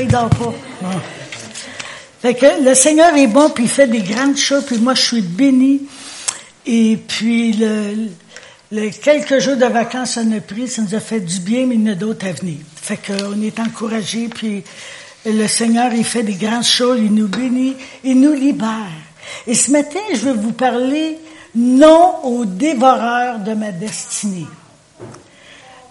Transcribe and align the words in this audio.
Il 0.00 0.08
dort 0.08 0.30
pas. 0.30 0.54
Fait 2.20 2.34
que 2.34 2.64
le 2.64 2.74
Seigneur 2.74 3.14
est 3.16 3.26
bon, 3.26 3.50
puis 3.50 3.64
il 3.64 3.70
fait 3.70 3.86
des 3.86 4.00
grandes 4.00 4.36
choses, 4.36 4.64
puis 4.64 4.78
moi, 4.78 4.94
je 4.94 5.02
suis 5.02 5.20
béni. 5.20 5.82
Et 6.66 6.96
puis, 6.96 7.52
le, 7.52 8.08
le 8.72 8.90
quelques 8.90 9.38
jours 9.40 9.56
de 9.56 9.66
vacances 9.66 10.18
on 10.18 10.32
a 10.32 10.40
pris, 10.40 10.68
ça 10.68 10.82
nous 10.82 10.94
a 10.94 11.00
fait 11.00 11.20
du 11.20 11.38
bien, 11.40 11.66
mais 11.66 11.74
il 11.74 11.82
y 11.82 11.90
en 11.90 11.92
a 11.92 11.94
d'autres 11.94 12.26
à 12.26 12.32
venir. 12.32 12.56
Fait 12.76 12.96
qu'on 12.98 13.40
est 13.42 13.60
encouragés, 13.60 14.28
puis 14.28 14.64
le 15.26 15.46
Seigneur, 15.46 15.92
il 15.92 16.04
fait 16.04 16.22
des 16.22 16.34
grandes 16.34 16.64
choses, 16.64 16.98
il 16.98 17.14
nous 17.14 17.28
bénit, 17.28 17.76
il 18.02 18.20
nous 18.20 18.32
libère. 18.32 18.90
Et 19.46 19.54
ce 19.54 19.70
matin, 19.70 20.00
je 20.12 20.24
vais 20.24 20.32
vous 20.32 20.52
parler 20.52 21.18
non 21.54 22.24
au 22.24 22.44
dévoreur 22.44 23.38
de 23.38 23.54
ma 23.54 23.70
destinée. 23.70 24.46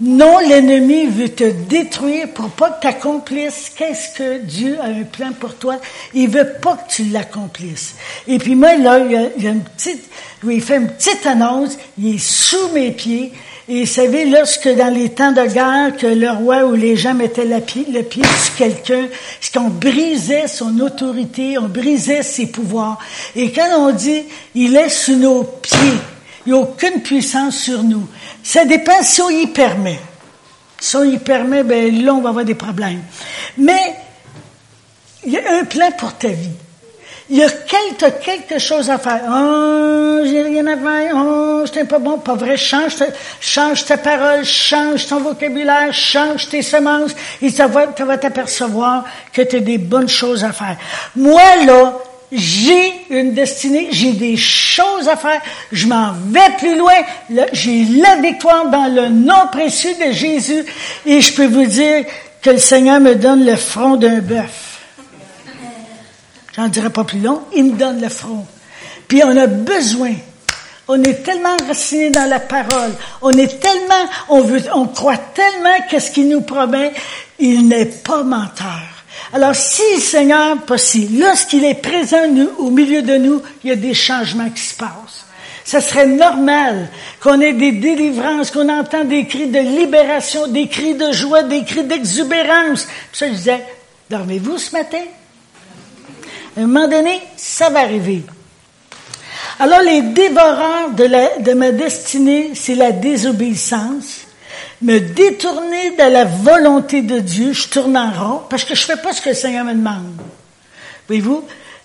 Non, 0.05 0.39
l'ennemi 0.39 1.05
veut 1.05 1.29
te 1.29 1.49
détruire 1.49 2.27
pour 2.33 2.49
pas 2.49 2.71
que 2.71 2.81
tu 2.81 2.87
accomplisses 2.87 3.71
qu'est-ce 3.73 4.17
que 4.17 4.39
Dieu 4.39 4.77
a 4.81 4.87
un 4.87 5.03
plan 5.03 5.31
pour 5.31 5.55
toi? 5.55 5.77
Il 6.13 6.27
veut 6.27 6.55
pas 6.61 6.75
que 6.75 6.91
tu 6.91 7.03
l'accomplisses. 7.05 7.95
Et 8.27 8.37
puis 8.37 8.53
moi, 8.53 8.75
là, 8.75 8.99
il 8.99 9.11
y 9.13 9.15
a, 9.15 9.29
il 9.37 9.43
y 9.45 9.47
a 9.47 9.51
une 9.51 9.63
petite, 9.63 10.03
il 10.43 10.61
fait 10.61 10.75
une 10.75 10.89
petite 10.89 11.25
annonce, 11.25 11.77
il 11.97 12.15
est 12.15 12.17
sous 12.17 12.67
mes 12.73 12.91
pieds. 12.91 13.31
Et 13.69 13.85
vous 13.85 13.89
savez, 13.89 14.25
lorsque 14.25 14.67
dans 14.75 14.93
les 14.93 15.07
temps 15.07 15.31
de 15.31 15.45
guerre, 15.45 15.95
que 15.95 16.07
le 16.07 16.31
roi 16.31 16.65
ou 16.65 16.75
les 16.75 16.97
gens 16.97 17.13
mettaient 17.13 17.45
le 17.45 17.61
pied, 17.61 17.85
le 17.89 18.03
pied 18.03 18.23
sur 18.43 18.55
quelqu'un, 18.57 19.07
c'est 19.39 19.53
qu'on 19.53 19.69
brisait 19.69 20.49
son 20.49 20.81
autorité, 20.81 21.57
on 21.57 21.69
brisait 21.69 22.23
ses 22.23 22.47
pouvoirs. 22.47 22.99
Et 23.37 23.53
quand 23.53 23.69
on 23.77 23.91
dit, 23.91 24.23
il 24.53 24.75
est 24.75 24.89
sous 24.89 25.15
nos 25.15 25.43
pieds, 25.45 25.77
il 26.45 26.51
n'y 26.51 26.59
a 26.59 26.61
aucune 26.61 27.01
puissance 27.01 27.57
sur 27.57 27.83
nous. 27.83 28.05
Ça 28.43 28.65
dépend 28.65 29.01
si 29.01 29.21
on 29.21 29.29
y 29.29 29.47
permet. 29.47 29.99
Si 30.79 30.97
on 30.97 31.03
y 31.03 31.17
permet, 31.17 31.63
ben 31.63 32.03
là, 32.03 32.13
on 32.13 32.21
va 32.21 32.29
avoir 32.29 32.43
des 32.43 32.55
problèmes. 32.55 33.01
Mais 33.57 33.95
il 35.25 35.31
y 35.31 35.37
a 35.37 35.53
un 35.59 35.63
plan 35.63 35.91
pour 35.91 36.13
ta 36.13 36.27
vie. 36.27 36.51
Il 37.29 37.37
y 37.37 37.43
a 37.43 37.49
quelque, 37.49 38.21
quelque 38.21 38.59
chose 38.59 38.89
à 38.89 38.97
faire. 38.97 39.21
Oh, 39.29 40.19
j'ai 40.25 40.41
rien 40.41 40.67
à 40.67 40.75
faire. 40.75 41.15
Oh, 41.15 41.63
c'était 41.65 41.85
pas 41.85 41.99
bon. 41.99 42.17
Pas 42.17 42.35
vrai. 42.35 42.57
Change 42.57 42.97
ta, 42.97 43.05
change 43.39 43.85
ta 43.85 43.95
parole, 43.95 44.43
change 44.43 45.07
ton 45.07 45.21
vocabulaire, 45.21 45.93
change 45.93 46.49
tes 46.49 46.61
semences. 46.61 47.15
Et 47.41 47.51
tu 47.51 47.63
vas, 47.63 47.87
tu 47.87 48.03
vas 48.03 48.17
t'apercevoir 48.17 49.05
que 49.31 49.41
tu 49.41 49.55
as 49.55 49.61
des 49.61 49.77
bonnes 49.77 50.09
choses 50.09 50.43
à 50.43 50.51
faire. 50.51 50.75
Moi, 51.15 51.41
là, 51.65 51.93
j'ai 52.33 52.93
une 53.09 53.33
destinée, 53.33 53.89
j'ai 53.91 54.13
des 54.13 54.37
choses 54.37 55.07
à 55.07 55.15
faire, 55.15 55.41
je 55.71 55.87
m'en 55.87 56.13
vais 56.27 56.57
plus 56.57 56.77
loin, 56.77 56.93
j'ai 57.51 57.85
la 57.85 58.17
victoire 58.17 58.69
dans 58.69 58.87
le 58.87 59.09
nom 59.09 59.47
précieux 59.51 59.93
de 60.05 60.11
Jésus 60.11 60.65
et 61.05 61.21
je 61.21 61.33
peux 61.33 61.47
vous 61.47 61.65
dire 61.65 62.05
que 62.41 62.49
le 62.49 62.57
Seigneur 62.57 62.99
me 62.99 63.15
donne 63.15 63.45
le 63.45 63.55
front 63.55 63.95
d'un 63.95 64.19
bœuf. 64.19 64.79
J'en 66.55 66.67
dirai 66.67 66.89
pas 66.89 67.03
plus 67.03 67.19
long, 67.19 67.41
il 67.55 67.65
me 67.65 67.77
donne 67.77 68.01
le 68.01 68.09
front. 68.09 68.45
Puis 69.07 69.23
on 69.23 69.35
a 69.37 69.47
besoin 69.47 70.13
on 70.87 71.01
est 71.01 71.23
tellement 71.23 71.55
enraciné 71.61 72.09
dans 72.09 72.29
la 72.29 72.39
parole. 72.39 72.91
On 73.21 73.31
est 73.37 73.59
tellement, 73.59 74.09
on 74.29 74.41
veut, 74.41 74.61
on 74.73 74.87
croit 74.87 75.17
tellement 75.17 75.77
qu'est-ce 75.89 76.11
qu'il 76.11 76.27
nous 76.27 76.41
promet. 76.41 76.93
Il 77.39 77.67
n'est 77.67 77.85
pas 77.85 78.23
menteur. 78.23 78.92
Alors, 79.33 79.55
si 79.55 79.99
Seigneur, 79.99 80.61
pas 80.61 80.77
si, 80.77 81.07
lorsqu'il 81.07 81.65
est 81.65 81.81
présent 81.81 82.21
au 82.59 82.69
milieu 82.69 83.01
de 83.01 83.17
nous, 83.17 83.41
il 83.63 83.71
y 83.71 83.73
a 83.73 83.75
des 83.75 83.95
changements 83.95 84.51
qui 84.51 84.61
se 84.61 84.75
passent. 84.75 85.25
Ça 85.65 85.81
serait 85.81 86.05
normal 86.05 86.87
qu'on 87.19 87.41
ait 87.41 87.53
des 87.53 87.71
délivrances, 87.71 88.51
qu'on 88.51 88.69
entend 88.69 89.05
des 89.05 89.25
cris 89.25 89.47
de 89.47 89.57
libération, 89.57 90.45
des 90.45 90.67
cris 90.67 90.93
de 90.93 91.11
joie, 91.11 91.41
des 91.41 91.63
cris 91.63 91.83
d'exubérance. 91.83 92.85
Puis 92.85 93.17
ça, 93.17 93.27
je 93.27 93.33
disais, 93.33 93.65
dormez-vous 94.07 94.59
ce 94.59 94.71
matin? 94.73 95.01
À 96.55 96.59
un 96.59 96.67
moment 96.67 96.87
donné, 96.87 97.19
ça 97.35 97.71
va 97.71 97.79
arriver. 97.79 98.21
Alors, 99.59 99.81
les 99.81 100.03
dévoreurs 100.03 100.91
de 100.91 101.53
ma 101.53 101.71
destinée, 101.71 102.51
c'est 102.53 102.75
la 102.75 102.91
désobéissance 102.91 104.22
me 104.81 104.99
détourner 104.99 105.91
de 105.91 106.11
la 106.11 106.25
volonté 106.25 107.01
de 107.01 107.19
Dieu, 107.19 107.53
je 107.53 107.67
tourne 107.67 107.97
en 107.97 108.11
rond 108.11 108.41
parce 108.49 108.65
que 108.65 108.75
je 108.75 108.83
fais 108.83 108.97
pas 108.97 109.13
ce 109.13 109.21
que 109.21 109.29
le 109.29 109.35
Seigneur 109.35 109.65
me 109.65 109.73
demande. 109.73 110.13
Voyez-vous, 111.07 111.43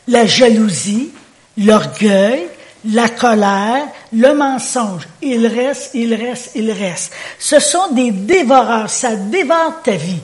la 0.09 0.27
jalousie, 0.27 1.11
l'orgueil, 1.57 2.47
la 2.85 3.09
colère, 3.09 3.87
le 4.13 4.35
mensonge, 4.35 5.03
il 5.21 5.47
reste, 5.47 5.91
il 5.95 6.15
reste, 6.15 6.53
il 6.55 6.71
reste. 6.71 7.13
Ce 7.39 7.59
sont 7.59 7.93
des 7.93 8.11
dévoreurs, 8.11 8.89
ça 8.89 9.17
dévore 9.17 9.83
ta 9.83 9.93
vie. 9.93 10.21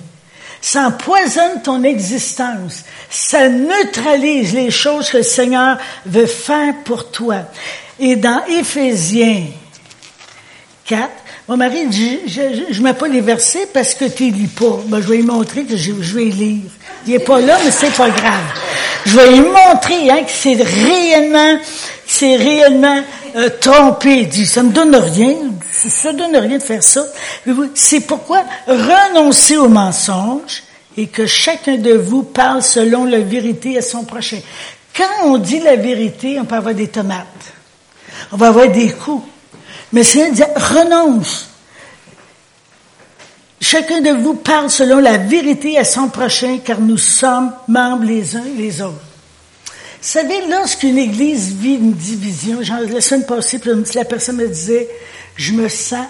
Ça 0.60 0.86
empoisonne 0.86 1.60
ton 1.62 1.82
existence. 1.82 2.84
Ça 3.10 3.50
neutralise 3.50 4.54
les 4.54 4.70
choses 4.70 5.10
que 5.10 5.18
le 5.18 5.22
Seigneur 5.22 5.76
veut 6.06 6.24
faire 6.24 6.72
pour 6.84 7.10
toi. 7.10 7.42
Et 8.00 8.16
dans 8.16 8.42
Éphésiens 8.46 9.44
4, 10.86 11.10
mon 11.46 11.58
mari 11.58 11.86
dit, 11.88 12.20
je 12.26 12.40
ne 12.40 12.82
mets 12.82 12.94
pas 12.94 13.06
les 13.06 13.20
versets 13.20 13.68
parce 13.72 13.94
que 13.94 14.06
tu 14.06 14.30
lis 14.30 14.46
pas. 14.46 14.80
Ben, 14.86 15.02
je 15.02 15.08
vais 15.08 15.16
lui 15.16 15.24
montrer 15.24 15.64
que 15.64 15.76
je, 15.76 15.92
vais 15.92 16.24
lire. 16.24 16.70
Il 17.06 17.14
est 17.14 17.18
pas 17.18 17.38
là, 17.38 17.58
mais 17.62 17.70
c'est 17.70 17.94
pas 17.94 18.08
grave. 18.08 18.44
Je 19.04 19.14
vais 19.14 19.30
lui 19.30 19.40
montrer 19.40 20.10
hein, 20.10 20.22
que 20.24 20.30
c'est 20.30 20.54
réellement, 20.54 21.58
c'est 22.06 22.36
réellement 22.36 23.02
euh, 23.36 23.50
trompé. 23.60 24.20
Il 24.20 24.28
dit, 24.28 24.46
ça 24.46 24.62
me 24.62 24.72
donne 24.72 24.96
rien. 24.96 25.36
Ça 25.70 26.14
donne 26.14 26.34
rien 26.34 26.56
de 26.56 26.62
faire 26.62 26.82
ça. 26.82 27.04
C'est 27.74 28.00
pourquoi 28.00 28.42
renoncer 28.66 29.58
au 29.58 29.68
mensonge 29.68 30.62
et 30.96 31.08
que 31.08 31.26
chacun 31.26 31.76
de 31.76 31.92
vous 31.92 32.22
parle 32.22 32.62
selon 32.62 33.04
la 33.04 33.18
vérité 33.18 33.76
à 33.76 33.82
son 33.82 34.04
prochain. 34.04 34.38
Quand 34.96 35.26
on 35.26 35.36
dit 35.36 35.60
la 35.60 35.76
vérité, 35.76 36.38
on 36.40 36.46
peut 36.46 36.54
avoir 36.54 36.72
des 36.72 36.88
tomates. 36.88 37.26
On 38.32 38.38
va 38.38 38.46
avoir 38.46 38.68
des 38.68 38.90
coups. 38.90 39.26
Mais 39.94 40.02
c'est 40.02 40.32
dire, 40.32 40.48
renonce. 40.56 41.46
Chacun 43.60 44.00
de 44.00 44.10
vous 44.10 44.34
parle 44.34 44.68
selon 44.68 44.98
la 44.98 45.18
vérité 45.18 45.78
à 45.78 45.84
son 45.84 46.08
prochain, 46.08 46.58
car 46.64 46.80
nous 46.80 46.98
sommes 46.98 47.52
membres 47.68 48.04
les 48.04 48.34
uns 48.34 48.42
les 48.56 48.82
autres. 48.82 48.98
Vous 49.68 49.72
savez, 50.00 50.48
lorsqu'une 50.50 50.98
église 50.98 51.54
vit 51.54 51.76
une 51.76 51.92
division, 51.92 52.60
genre, 52.60 52.80
la 52.80 53.00
semaine 53.00 53.24
passée, 53.24 53.60
la 53.94 54.04
personne 54.04 54.36
me 54.36 54.48
disait, 54.48 54.88
je 55.36 55.52
me 55.52 55.68
sens 55.68 56.08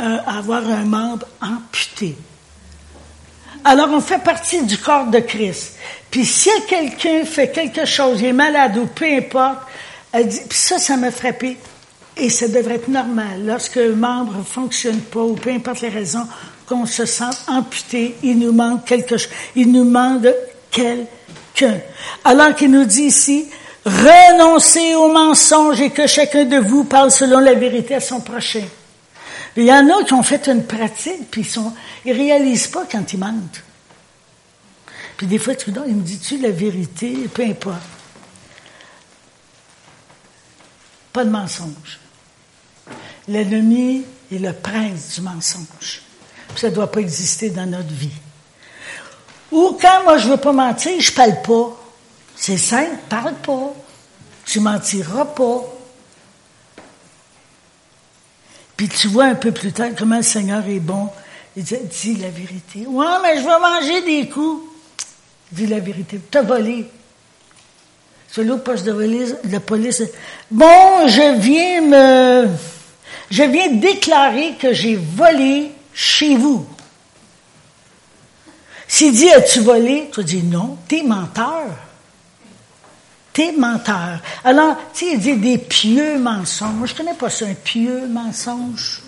euh, 0.00 0.16
avoir 0.26 0.66
un 0.70 0.86
membre 0.86 1.26
amputé. 1.42 2.16
Alors, 3.64 3.90
on 3.90 4.00
fait 4.00 4.22
partie 4.22 4.64
du 4.64 4.78
corps 4.78 5.08
de 5.08 5.18
Christ. 5.18 5.74
Puis, 6.10 6.24
si 6.24 6.48
quelqu'un 6.66 7.26
fait 7.26 7.50
quelque 7.50 7.84
chose, 7.84 8.18
il 8.22 8.28
est 8.28 8.32
malade 8.32 8.78
ou 8.78 8.86
peu 8.86 9.04
importe, 9.04 9.58
elle 10.10 10.28
puis 10.28 10.58
ça, 10.58 10.78
ça 10.78 10.96
m'a 10.96 11.10
frappé. 11.10 11.58
Et 12.16 12.30
ça 12.30 12.48
devrait 12.48 12.76
être 12.76 12.88
normal. 12.88 13.44
Lorsque 13.44 13.76
le 13.76 13.94
membre 13.94 14.38
ne 14.38 14.42
fonctionne 14.42 15.00
pas, 15.00 15.20
ou 15.20 15.34
peu 15.34 15.50
importe 15.50 15.82
les 15.82 15.90
raisons, 15.90 16.26
qu'on 16.66 16.86
se 16.86 17.04
sent 17.04 17.24
amputé, 17.46 18.16
il 18.22 18.38
nous 18.38 18.52
manque 18.52 18.84
quelque 18.84 19.16
chose. 19.16 19.32
Il 19.54 19.70
nous 19.70 19.84
manque 19.84 20.26
quelqu'un. 20.70 21.80
Alors 22.24 22.54
qu'il 22.54 22.70
nous 22.70 22.84
dit 22.84 23.04
ici, 23.04 23.48
renoncez 23.84 24.94
au 24.94 25.12
mensonge 25.12 25.80
et 25.80 25.90
que 25.90 26.06
chacun 26.06 26.44
de 26.44 26.56
vous 26.56 26.84
parle 26.84 27.10
selon 27.10 27.38
la 27.38 27.54
vérité 27.54 27.94
à 27.94 28.00
son 28.00 28.20
prochain. 28.20 28.64
Il 29.56 29.64
y 29.64 29.72
en 29.72 29.88
a 29.88 30.04
qui 30.04 30.12
ont 30.12 30.22
fait 30.22 30.48
une 30.48 30.64
pratique, 30.64 31.30
puis 31.30 31.42
ils 31.42 31.72
ils 32.10 32.12
réalisent 32.12 32.66
pas 32.66 32.84
quand 32.90 33.12
ils 33.12 33.18
mentent. 33.18 33.62
Puis 35.16 35.26
des 35.26 35.38
fois, 35.38 35.54
tu 35.54 35.70
dis, 35.70 35.78
il 35.86 35.96
me 35.96 36.02
dit-tu 36.02 36.38
la 36.38 36.50
vérité? 36.50 37.28
Peu 37.32 37.42
importe. 37.42 37.80
Pas 41.12 41.24
de 41.24 41.30
mensonge. 41.30 42.00
L'ennemi 43.28 44.04
est 44.32 44.38
le 44.38 44.52
prince 44.52 45.14
du 45.14 45.20
mensonge. 45.20 46.02
Ça 46.56 46.70
ne 46.70 46.74
doit 46.74 46.90
pas 46.90 47.00
exister 47.00 47.50
dans 47.50 47.66
notre 47.66 47.92
vie. 47.92 48.10
Ou 49.50 49.76
quand 49.80 50.04
moi 50.04 50.18
je 50.18 50.28
veux 50.28 50.36
pas 50.36 50.52
mentir, 50.52 51.00
je 51.00 51.12
parle 51.12 51.40
pas. 51.42 51.76
C'est 52.34 52.56
simple, 52.56 52.96
parle 53.08 53.34
pas. 53.34 53.72
Tu 54.44 54.60
mentiras 54.60 55.24
pas. 55.24 55.64
Puis 58.76 58.88
tu 58.88 59.08
vois 59.08 59.24
un 59.24 59.34
peu 59.34 59.52
plus 59.52 59.72
tard 59.72 59.88
comment 59.96 60.18
le 60.18 60.22
Seigneur 60.22 60.64
est 60.66 60.80
bon. 60.80 61.08
Il 61.56 61.64
dit, 61.64 61.76
dis 61.90 62.16
la 62.16 62.28
vérité. 62.28 62.86
Ouais, 62.86 63.06
mais 63.22 63.38
je 63.38 63.42
veux 63.42 63.60
manger 63.60 64.02
des 64.02 64.28
coups. 64.28 64.62
Dis 65.50 65.66
la 65.66 65.80
vérité. 65.80 66.20
Tu 66.30 66.38
as 66.38 66.42
volé. 66.42 66.86
C'est 68.30 68.44
l'autre 68.44 68.64
poste 68.64 68.84
de 68.84 69.58
police. 69.58 70.02
Bon, 70.50 71.08
je 71.08 71.38
viens 71.40 71.80
me 71.80 72.48
je 73.30 73.42
viens 73.42 73.68
déclarer 73.68 74.54
que 74.58 74.72
j'ai 74.72 74.96
volé 74.96 75.70
chez 75.92 76.36
vous. 76.36 76.66
S'il 78.88 79.12
dit, 79.12 79.30
as-tu 79.30 79.60
volé? 79.60 80.10
Tu 80.12 80.22
dis, 80.22 80.42
non, 80.42 80.76
t'es 80.86 81.02
menteur. 81.02 81.66
T'es 83.32 83.52
menteur. 83.52 84.20
Alors, 84.44 84.76
tu 84.94 85.04
sais, 85.04 85.12
il 85.14 85.20
dit 85.20 85.36
des 85.36 85.58
pieux 85.58 86.18
mensonges. 86.18 86.90
Je 86.90 86.94
connais 86.94 87.14
pas 87.14 87.28
ça, 87.28 87.46
un 87.46 87.54
pieux 87.54 88.06
mensonge. 88.06 89.02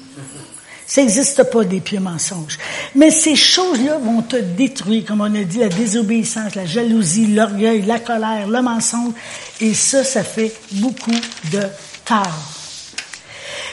Ça 0.87 1.03
n'existe 1.03 1.45
pas 1.51 1.65
des 1.65 1.81
pieux 1.81 2.01
mensonges. 2.01 2.59
Mais 2.95 3.11
ces 3.11 3.37
choses-là 3.37 3.99
vont 3.99 4.23
te 4.23 4.37
détruire, 4.37 5.05
comme 5.05 5.21
on 5.21 5.35
a 5.35 5.45
dit, 5.45 5.59
la 5.59 5.69
désobéissance, 5.69 6.55
la 6.55 6.67
jalousie, 6.67 7.27
l'orgueil, 7.27 7.83
la 7.83 8.01
colère, 8.01 8.49
le 8.49 8.63
mensonge. 8.63 9.13
Et 9.61 9.75
ça, 9.75 10.03
ça 10.03 10.25
fait 10.25 10.53
beaucoup 10.73 11.11
de 11.53 11.63
tort. 12.05 12.58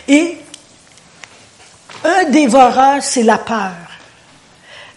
Et 0.07 0.37
un 2.03 2.29
dévoreur, 2.29 3.01
c'est 3.01 3.23
la 3.23 3.37
peur. 3.37 3.71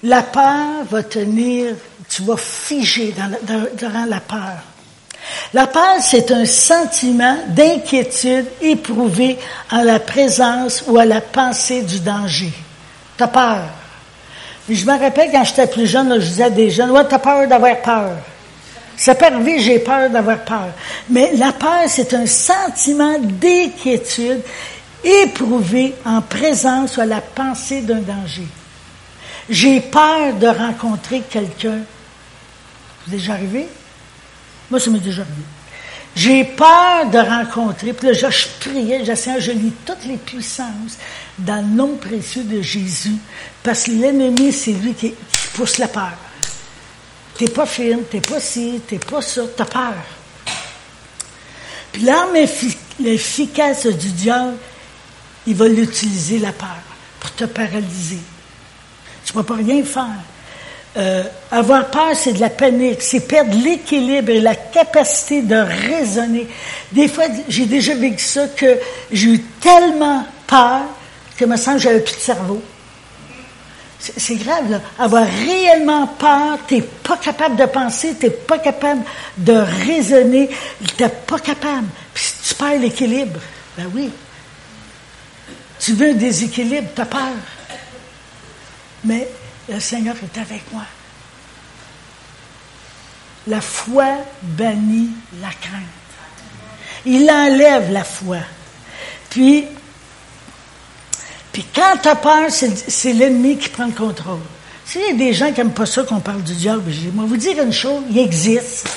La 0.03 0.23
peur 0.23 0.85
va 0.89 1.03
tenir, 1.03 1.75
tu 2.09 2.23
vas 2.23 2.37
figer 2.37 3.15
dans, 3.17 4.07
la 4.09 4.21
peur. 4.21 4.63
La 5.53 5.67
peur, 5.67 5.97
c'est 6.01 6.31
un 6.31 6.45
sentiment 6.45 7.37
d'inquiétude 7.49 8.47
éprouvé 8.61 9.39
en 9.73 9.83
la 9.83 9.99
présence 9.99 10.85
ou 10.87 10.99
à 10.99 11.05
la 11.05 11.21
pensée 11.21 11.83
du 11.83 11.99
danger. 12.01 12.53
Tu 13.17 13.25
as 13.25 13.29
peur. 13.29 13.63
je 14.69 14.85
me 14.85 14.99
rappelle 14.99 15.33
quand 15.33 15.45
j'étais 15.45 15.67
plus 15.67 15.87
jeune, 15.87 16.15
je 16.21 16.27
disais 16.27 16.45
à 16.45 16.51
des 16.51 16.71
jeunes, 16.71 16.91
ouais, 16.93 17.01
as 17.01 17.19
peur 17.19 17.49
d'avoir 17.49 17.77
peur. 17.79 18.13
Ça 18.97 19.15
peut 19.15 19.27
arriver, 19.27 19.61
j'ai 19.61 19.79
peur 19.79 20.11
d'avoir 20.11 20.39
peur. 20.39 20.69
Mais 21.09 21.33
la 21.35 21.53
peur, 21.53 21.85
c'est 21.87 22.15
un 22.15 22.27
sentiment 22.27 23.17
d'inquiétude 23.19 24.43
éprouvé 25.05 25.95
en 26.05 26.21
présence 26.21 26.97
ou 26.97 27.01
à 27.01 27.07
la 27.07 27.21
pensée 27.21 27.83
d'un 27.83 28.01
danger. 28.01 28.47
J'ai 29.49 29.81
peur 29.81 30.35
de 30.35 30.47
rencontrer 30.47 31.23
quelqu'un. 31.29 31.81
C'est 33.05 33.13
déjà 33.13 33.33
arrivé? 33.35 33.67
Moi, 34.71 34.79
ça 34.79 34.91
m'est 34.91 34.99
déjà 34.99 35.23
arrivé. 35.23 35.43
J'ai 36.15 36.45
peur 36.45 37.09
de 37.11 37.19
rencontrer, 37.19 37.93
puis 37.93 38.09
là, 38.09 38.13
je, 38.13 38.29
je 38.29 38.47
priais, 38.59 39.05
j'essayais, 39.05 39.41
je 39.41 39.53
lis 39.53 39.73
toutes 39.87 40.05
les 40.05 40.17
puissances 40.17 40.99
dans 41.39 41.57
le 41.57 41.75
nom 41.75 41.95
précieux 41.97 42.43
de 42.43 42.61
Jésus, 42.61 43.15
parce 43.63 43.85
que 43.85 43.93
l'ennemi, 43.93 44.53
c'est 44.53 44.73
lui 44.73 44.95
qui, 44.95 45.15
pousse 45.55 45.79
la 45.79 45.89
peur. 45.89 46.13
T'es 47.37 47.49
pas 47.49 47.67
firme, 47.67 48.03
t'es 48.11 48.21
pas 48.21 48.41
ci, 48.41 48.81
t'es 48.87 48.99
pas 48.99 49.23
ça, 49.23 49.43
t'as 49.57 49.65
peur. 49.65 49.95
Puis 51.93 52.03
l'arme 52.03 52.37
efficace 53.05 53.87
du 53.87 54.11
diable, 54.11 54.57
il 55.49 55.55
va 55.55 55.67
l'utiliser, 55.67 56.39
la 56.39 56.53
peur, 56.53 56.77
pour 57.19 57.33
te 57.33 57.45
paralyser. 57.45 58.21
Tu 59.25 59.33
ne 59.33 59.41
peux 59.41 59.47
pas 59.47 59.55
rien 59.55 59.83
faire. 59.83 60.05
Euh, 60.97 61.25
avoir 61.51 61.91
peur, 61.91 62.11
c'est 62.15 62.35
de 62.35 62.41
la 62.41 62.51
panique, 62.51 63.01
c'est 63.01 63.27
perdre 63.27 63.57
l'équilibre 63.57 64.31
et 64.31 64.41
la 64.41 64.55
capacité 64.55 65.43
de 65.43 65.57
raisonner. 65.57 66.47
Des 66.93 67.09
fois, 67.09 67.25
j'ai 67.49 67.67
déjà 67.67 67.95
vécu 67.95 68.23
ça 68.23 68.49
que 68.49 68.79
j'ai 69.11 69.29
eu 69.29 69.41
tellement 69.61 70.27
peur 70.47 70.83
que 71.37 71.45
me 71.47 71.57
semble 71.57 71.79
que 71.79 71.83
j'avais 71.85 72.01
plus 72.01 72.17
de 72.17 72.21
cerveau. 72.21 72.63
C'est 73.99 74.37
grave, 74.37 74.71
là. 74.71 74.81
Avoir 74.99 75.25
réellement 75.25 76.07
peur, 76.07 76.59
tu 76.69 76.77
n'es 76.77 76.83
pas 76.83 77.17
capable 77.17 77.57
de 77.57 77.65
penser, 77.65 78.15
tu 78.19 78.27
n'es 78.27 78.31
pas 78.31 78.59
capable 78.59 79.03
de 79.39 79.53
raisonner, 79.53 80.51
tu 80.85 81.03
n'es 81.03 81.09
pas 81.09 81.39
capable. 81.39 81.87
Puis 82.13 82.25
tu 82.47 82.55
perds 82.55 82.79
l'équilibre. 82.79 83.41
Ben 83.77 83.91
oui. 83.95 84.11
Tu 85.79 85.93
veux 85.93 86.11
un 86.11 86.15
déséquilibre, 86.15 86.89
tu 86.95 87.01
as 87.01 87.07
peur. 87.07 87.35
Mais 89.05 89.29
le 89.69 89.81
Seigneur 89.81 90.17
est 90.23 90.39
avec 90.39 90.63
moi. 90.73 90.83
La 93.47 93.61
foi 93.61 94.07
bannit 94.43 95.11
la 95.41 95.49
crainte. 95.49 95.83
Il 97.07 97.31
enlève 97.31 97.91
la 97.93 98.05
foi. 98.05 98.39
Puis, 99.31 99.67
puis 101.53 101.65
quand 101.75 101.97
tu 102.03 102.09
as 102.09 102.17
peur, 102.17 102.51
c'est 102.51 103.13
l'ennemi 103.13 103.57
qui 103.57 103.69
prend 103.69 103.87
le 103.87 103.93
contrôle. 103.93 104.41
S'il 104.85 105.03
y 105.03 105.11
a 105.11 105.13
des 105.13 105.35
gens 105.35 105.53
qui 105.53 105.59
n'aiment 105.59 105.73
pas 105.73 105.87
ça 105.87 106.03
qu'on 106.03 106.21
parle 106.21 106.43
du 106.43 106.55
diable, 106.55 106.85
je 106.91 107.09
vais 107.09 107.11
vous 107.15 107.37
dire 107.37 107.63
une 107.63 107.73
chose, 107.73 108.03
il 108.11 108.19
existe. 108.19 108.89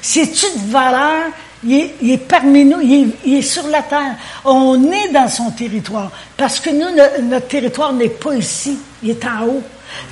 C'est-tu 0.00 0.46
de 0.58 0.70
valeur 0.70 1.24
il 1.64 2.10
est, 2.10 2.16
parmi 2.16 2.64
nous, 2.64 2.80
il 2.80 3.12
est, 3.36 3.42
sur 3.42 3.66
la 3.68 3.82
terre. 3.82 4.16
On 4.44 4.90
est 4.90 5.08
dans 5.12 5.28
son 5.28 5.50
territoire. 5.50 6.10
Parce 6.36 6.58
que 6.58 6.70
nous, 6.70 7.26
notre, 7.28 7.48
territoire 7.48 7.92
n'est 7.92 8.08
pas 8.08 8.34
ici, 8.34 8.78
il 9.02 9.10
est 9.10 9.24
en 9.24 9.44
haut. 9.46 9.62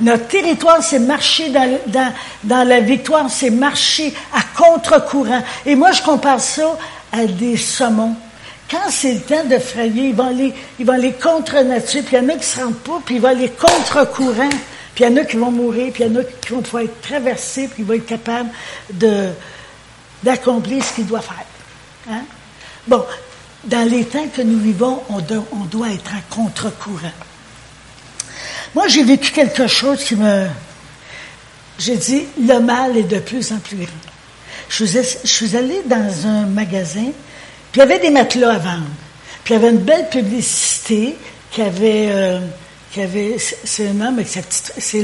Notre 0.00 0.26
territoire, 0.26 0.82
c'est 0.82 0.98
marcher 0.98 1.50
dans, 1.50 1.78
dans, 1.86 2.12
dans, 2.44 2.66
la 2.66 2.80
victoire, 2.80 3.30
c'est 3.30 3.50
marcher 3.50 4.12
à 4.34 4.40
contre-courant. 4.56 5.42
Et 5.64 5.74
moi, 5.74 5.92
je 5.92 6.02
compare 6.02 6.40
ça 6.40 6.76
à 7.12 7.24
des 7.24 7.56
saumons. 7.56 8.14
Quand 8.70 8.90
c'est 8.90 9.14
le 9.14 9.20
temps 9.20 9.44
de 9.44 9.58
frayer, 9.58 10.08
ils 10.08 10.14
vont 10.14 10.28
aller, 10.28 10.52
ils 10.78 10.84
vont 10.84 10.92
aller 10.92 11.12
contre 11.12 11.62
nature, 11.62 12.02
puis 12.04 12.16
il 12.16 12.22
y 12.22 12.26
en 12.26 12.28
a 12.28 12.32
qui 12.32 12.38
ne 12.38 12.42
se 12.42 12.60
rendent 12.60 12.78
pas, 12.80 13.00
puis 13.06 13.14
ils 13.14 13.20
vont 13.20 13.28
aller 13.28 13.48
contre-courant, 13.48 14.50
puis 14.94 15.04
il 15.04 15.10
y 15.10 15.12
en 15.14 15.16
a 15.16 15.24
qui 15.24 15.36
vont 15.38 15.50
mourir, 15.50 15.90
puis 15.94 16.04
il 16.04 16.12
y 16.12 16.16
en 16.16 16.20
a 16.20 16.24
qui 16.24 16.52
vont 16.52 16.60
pouvoir 16.60 16.82
être 16.82 17.00
traversés, 17.00 17.68
puis 17.68 17.82
ils 17.82 17.84
vont 17.86 17.94
être 17.94 18.04
capables 18.04 18.50
de, 18.92 19.30
d'accomplir 20.22 20.84
ce 20.84 20.94
qu'il 20.94 21.06
doit 21.06 21.20
faire. 21.20 21.46
Hein? 22.10 22.22
Bon, 22.86 23.04
dans 23.64 23.88
les 23.88 24.04
temps 24.04 24.26
que 24.28 24.42
nous 24.42 24.58
vivons, 24.58 25.02
on 25.10 25.20
doit, 25.20 25.90
être 25.90 26.14
à 26.14 26.34
contre-courant. 26.34 27.12
Moi, 28.74 28.88
j'ai 28.88 29.04
vécu 29.04 29.32
quelque 29.32 29.66
chose 29.66 30.02
qui 30.04 30.16
me... 30.16 30.46
J'ai 31.78 31.96
dit, 31.96 32.24
le 32.40 32.58
mal 32.58 32.96
est 32.96 33.04
de 33.04 33.18
plus 33.18 33.52
en 33.52 33.58
plus 33.58 33.76
grand. 33.76 33.86
Je 34.68 34.84
suis, 34.84 35.56
allée 35.56 35.82
dans 35.86 36.26
un 36.26 36.46
magasin, 36.46 37.12
puis 37.72 37.76
il 37.76 37.78
y 37.78 37.82
avait 37.82 37.98
des 37.98 38.10
matelas 38.10 38.54
à 38.54 38.58
vendre. 38.58 38.86
Puis 39.44 39.54
il 39.54 39.60
y 39.60 39.60
avait 39.60 39.70
une 39.70 39.82
belle 39.82 40.08
publicité 40.08 41.16
qui 41.50 41.62
avait... 41.62 42.08
Euh, 42.10 42.40
qui 42.90 43.02
avait 43.02 43.36
c'est 43.38 43.88
un 43.88 44.00
homme 44.00 44.14
avec 44.14 44.28
sa 44.28 44.42
petite... 44.42 44.72
C'est 44.78 45.02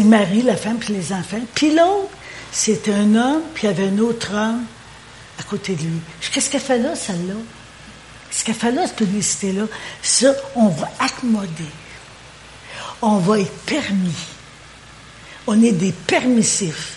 le 0.00 0.06
mari, 0.06 0.42
la 0.42 0.56
femme, 0.56 0.78
puis 0.78 0.94
les 0.94 1.12
enfants. 1.12 1.40
Puis 1.54 1.70
l'autre, 1.70 2.08
c'est 2.52 2.88
un 2.90 3.14
homme, 3.14 3.42
puis 3.54 3.66
il 3.66 3.70
y 3.70 3.72
avait 3.72 3.88
un 3.88 3.98
autre 3.98 4.34
homme 4.34 4.64
à 5.38 5.42
côté 5.42 5.74
de 5.74 5.82
lui. 5.82 6.00
Qu'est-ce 6.32 6.50
qu'elle 6.50 6.60
fait 6.60 6.78
là, 6.78 6.94
celle-là? 6.94 7.34
Ce 8.30 8.44
qu'elle 8.44 8.54
fait 8.54 8.70
là, 8.70 8.86
cette 8.86 8.96
publicité-là, 8.96 9.64
ça, 10.02 10.32
on 10.54 10.68
va 10.68 10.90
accommoder. 10.98 11.70
On 13.00 13.16
va 13.16 13.40
être 13.40 13.52
permis. 13.64 14.14
On 15.46 15.62
est 15.62 15.72
des 15.72 15.92
permissifs. 15.92 16.96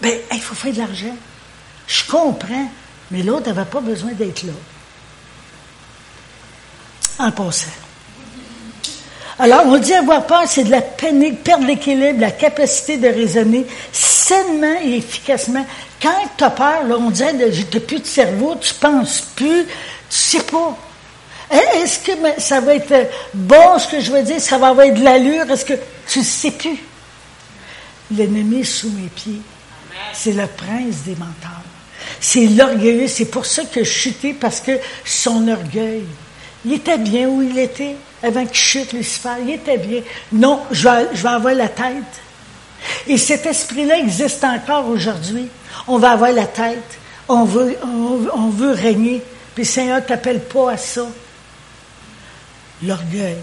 Ben, 0.00 0.18
il 0.30 0.40
faut 0.40 0.54
faire 0.54 0.72
de 0.72 0.78
l'argent. 0.78 1.16
Je 1.86 2.04
comprends, 2.04 2.70
mais 3.10 3.22
l'autre 3.22 3.46
n'avait 3.46 3.68
pas 3.68 3.80
besoin 3.80 4.12
d'être 4.12 4.42
là. 4.42 4.52
En 7.18 7.32
passant. 7.32 7.85
Alors, 9.38 9.66
on 9.66 9.76
dit 9.76 9.92
avoir 9.92 10.26
peur, 10.26 10.44
c'est 10.46 10.64
de 10.64 10.70
la 10.70 10.80
panique, 10.80 11.44
perdre 11.44 11.66
l'équilibre, 11.66 12.20
la 12.20 12.30
capacité 12.30 12.96
de 12.96 13.08
raisonner 13.08 13.66
sainement 13.92 14.76
et 14.82 14.96
efficacement. 14.96 15.66
Quand 16.00 16.22
tu 16.38 16.44
as 16.44 16.50
peur, 16.50 16.84
là, 16.84 16.96
on 16.98 17.10
dirait, 17.10 17.34
n'as 17.34 17.80
plus 17.80 18.00
de 18.00 18.06
cerveau, 18.06 18.54
tu 18.58 18.72
penses 18.74 19.20
plus, 19.36 19.64
tu 19.64 19.70
sais 20.08 20.42
pas. 20.42 20.78
Eh, 21.52 21.78
est-ce 21.78 21.98
que 21.98 22.12
ça 22.38 22.60
va 22.60 22.76
être 22.76 23.10
bon, 23.34 23.78
ce 23.78 23.88
que 23.88 24.00
je 24.00 24.10
veux 24.10 24.22
dire? 24.22 24.40
Ça 24.40 24.56
va 24.56 24.68
avoir 24.68 24.90
de 24.90 25.04
l'allure? 25.04 25.50
Est-ce 25.50 25.66
que 25.66 25.74
tu 26.08 26.20
ne 26.20 26.24
sais 26.24 26.50
plus? 26.52 26.78
L'ennemi 28.10 28.64
sous 28.64 28.90
mes 28.90 29.08
pieds, 29.08 29.42
c'est 30.14 30.32
le 30.32 30.46
prince 30.46 31.02
des 31.04 31.14
menteurs. 31.14 31.62
C'est 32.20 32.46
l'orgueilleux. 32.46 33.08
C'est 33.08 33.26
pour 33.26 33.44
ça 33.44 33.64
que 33.64 33.84
je 33.84 33.90
chutais, 33.90 34.32
parce 34.32 34.60
que 34.60 34.72
son 35.04 35.46
orgueil. 35.48 36.04
Il 36.64 36.72
était 36.72 36.98
bien 36.98 37.28
où 37.28 37.42
il 37.42 37.58
était 37.58 37.96
avant 38.26 38.44
qu'il 38.44 38.56
chute 38.56 38.92
Lucifer. 38.92 39.30
Il 39.42 39.50
était 39.50 39.78
bien. 39.78 40.02
Non, 40.32 40.62
je 40.70 40.88
vais, 40.88 41.08
je 41.14 41.22
vais 41.22 41.28
avoir 41.28 41.54
la 41.54 41.68
tête. 41.68 42.04
Et 43.06 43.18
cet 43.18 43.46
esprit-là 43.46 43.98
existe 43.98 44.44
encore 44.44 44.88
aujourd'hui. 44.88 45.48
On 45.86 45.98
va 45.98 46.12
avoir 46.12 46.32
la 46.32 46.46
tête. 46.46 46.98
On 47.28 47.44
veut, 47.44 47.76
on, 47.82 48.48
veut 48.48 48.72
régner. 48.72 49.22
Puis 49.54 49.64
le 49.64 49.68
Seigneur 49.68 49.96
ne 49.96 50.06
t'appelle 50.06 50.40
pas 50.40 50.72
à 50.72 50.76
ça. 50.76 51.06
L'orgueil. 52.82 53.38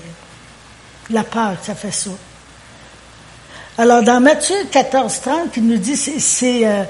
La 1.09 1.23
peur, 1.23 1.55
ça 1.61 1.75
fait 1.75 1.91
ça. 1.91 2.11
Alors, 3.77 4.03
dans 4.03 4.21
Matthieu 4.21 4.55
14, 4.71 5.21
30, 5.21 5.57
il 5.57 5.67
nous 5.67 5.77
dit, 5.77 5.97
c'est, 5.97 6.67
euh, 6.67 6.83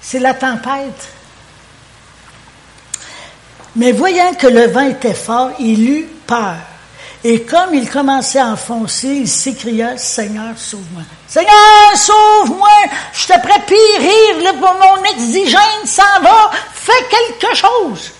c'est 0.00 0.18
la 0.18 0.34
tempête. 0.34 1.08
Mais 3.76 3.92
voyant 3.92 4.34
que 4.34 4.46
le 4.46 4.66
vent 4.66 4.88
était 4.88 5.14
fort, 5.14 5.50
il 5.58 5.88
eut 5.88 6.06
peur. 6.26 6.56
Et 7.26 7.42
comme 7.42 7.72
il 7.72 7.88
commençait 7.88 8.38
à 8.38 8.48
enfoncer, 8.48 9.08
il 9.08 9.28
s'écria, 9.28 9.96
Seigneur, 9.96 10.58
sauve-moi. 10.58 11.02
Seigneur, 11.26 11.96
sauve-moi, 11.96 12.68
je 13.14 13.26
te 13.26 13.40
prêt 13.40 13.64
périr, 13.66 14.54
pour 14.60 14.74
mon 14.74 15.02
exigence 15.04 15.86
s'en 15.86 16.20
va, 16.22 16.50
fais 16.74 16.92
quelque 17.10 17.56
chose. 17.56 18.12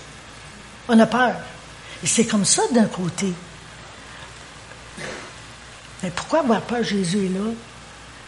On 0.87 0.99
a 0.99 1.05
peur. 1.05 1.35
Et 2.03 2.07
c'est 2.07 2.25
comme 2.25 2.45
ça 2.45 2.63
d'un 2.71 2.85
côté. 2.85 3.31
Mais 6.01 6.09
pourquoi 6.09 6.39
avoir 6.39 6.61
peur, 6.61 6.83
Jésus 6.83 7.25
est 7.25 7.37
là? 7.37 7.51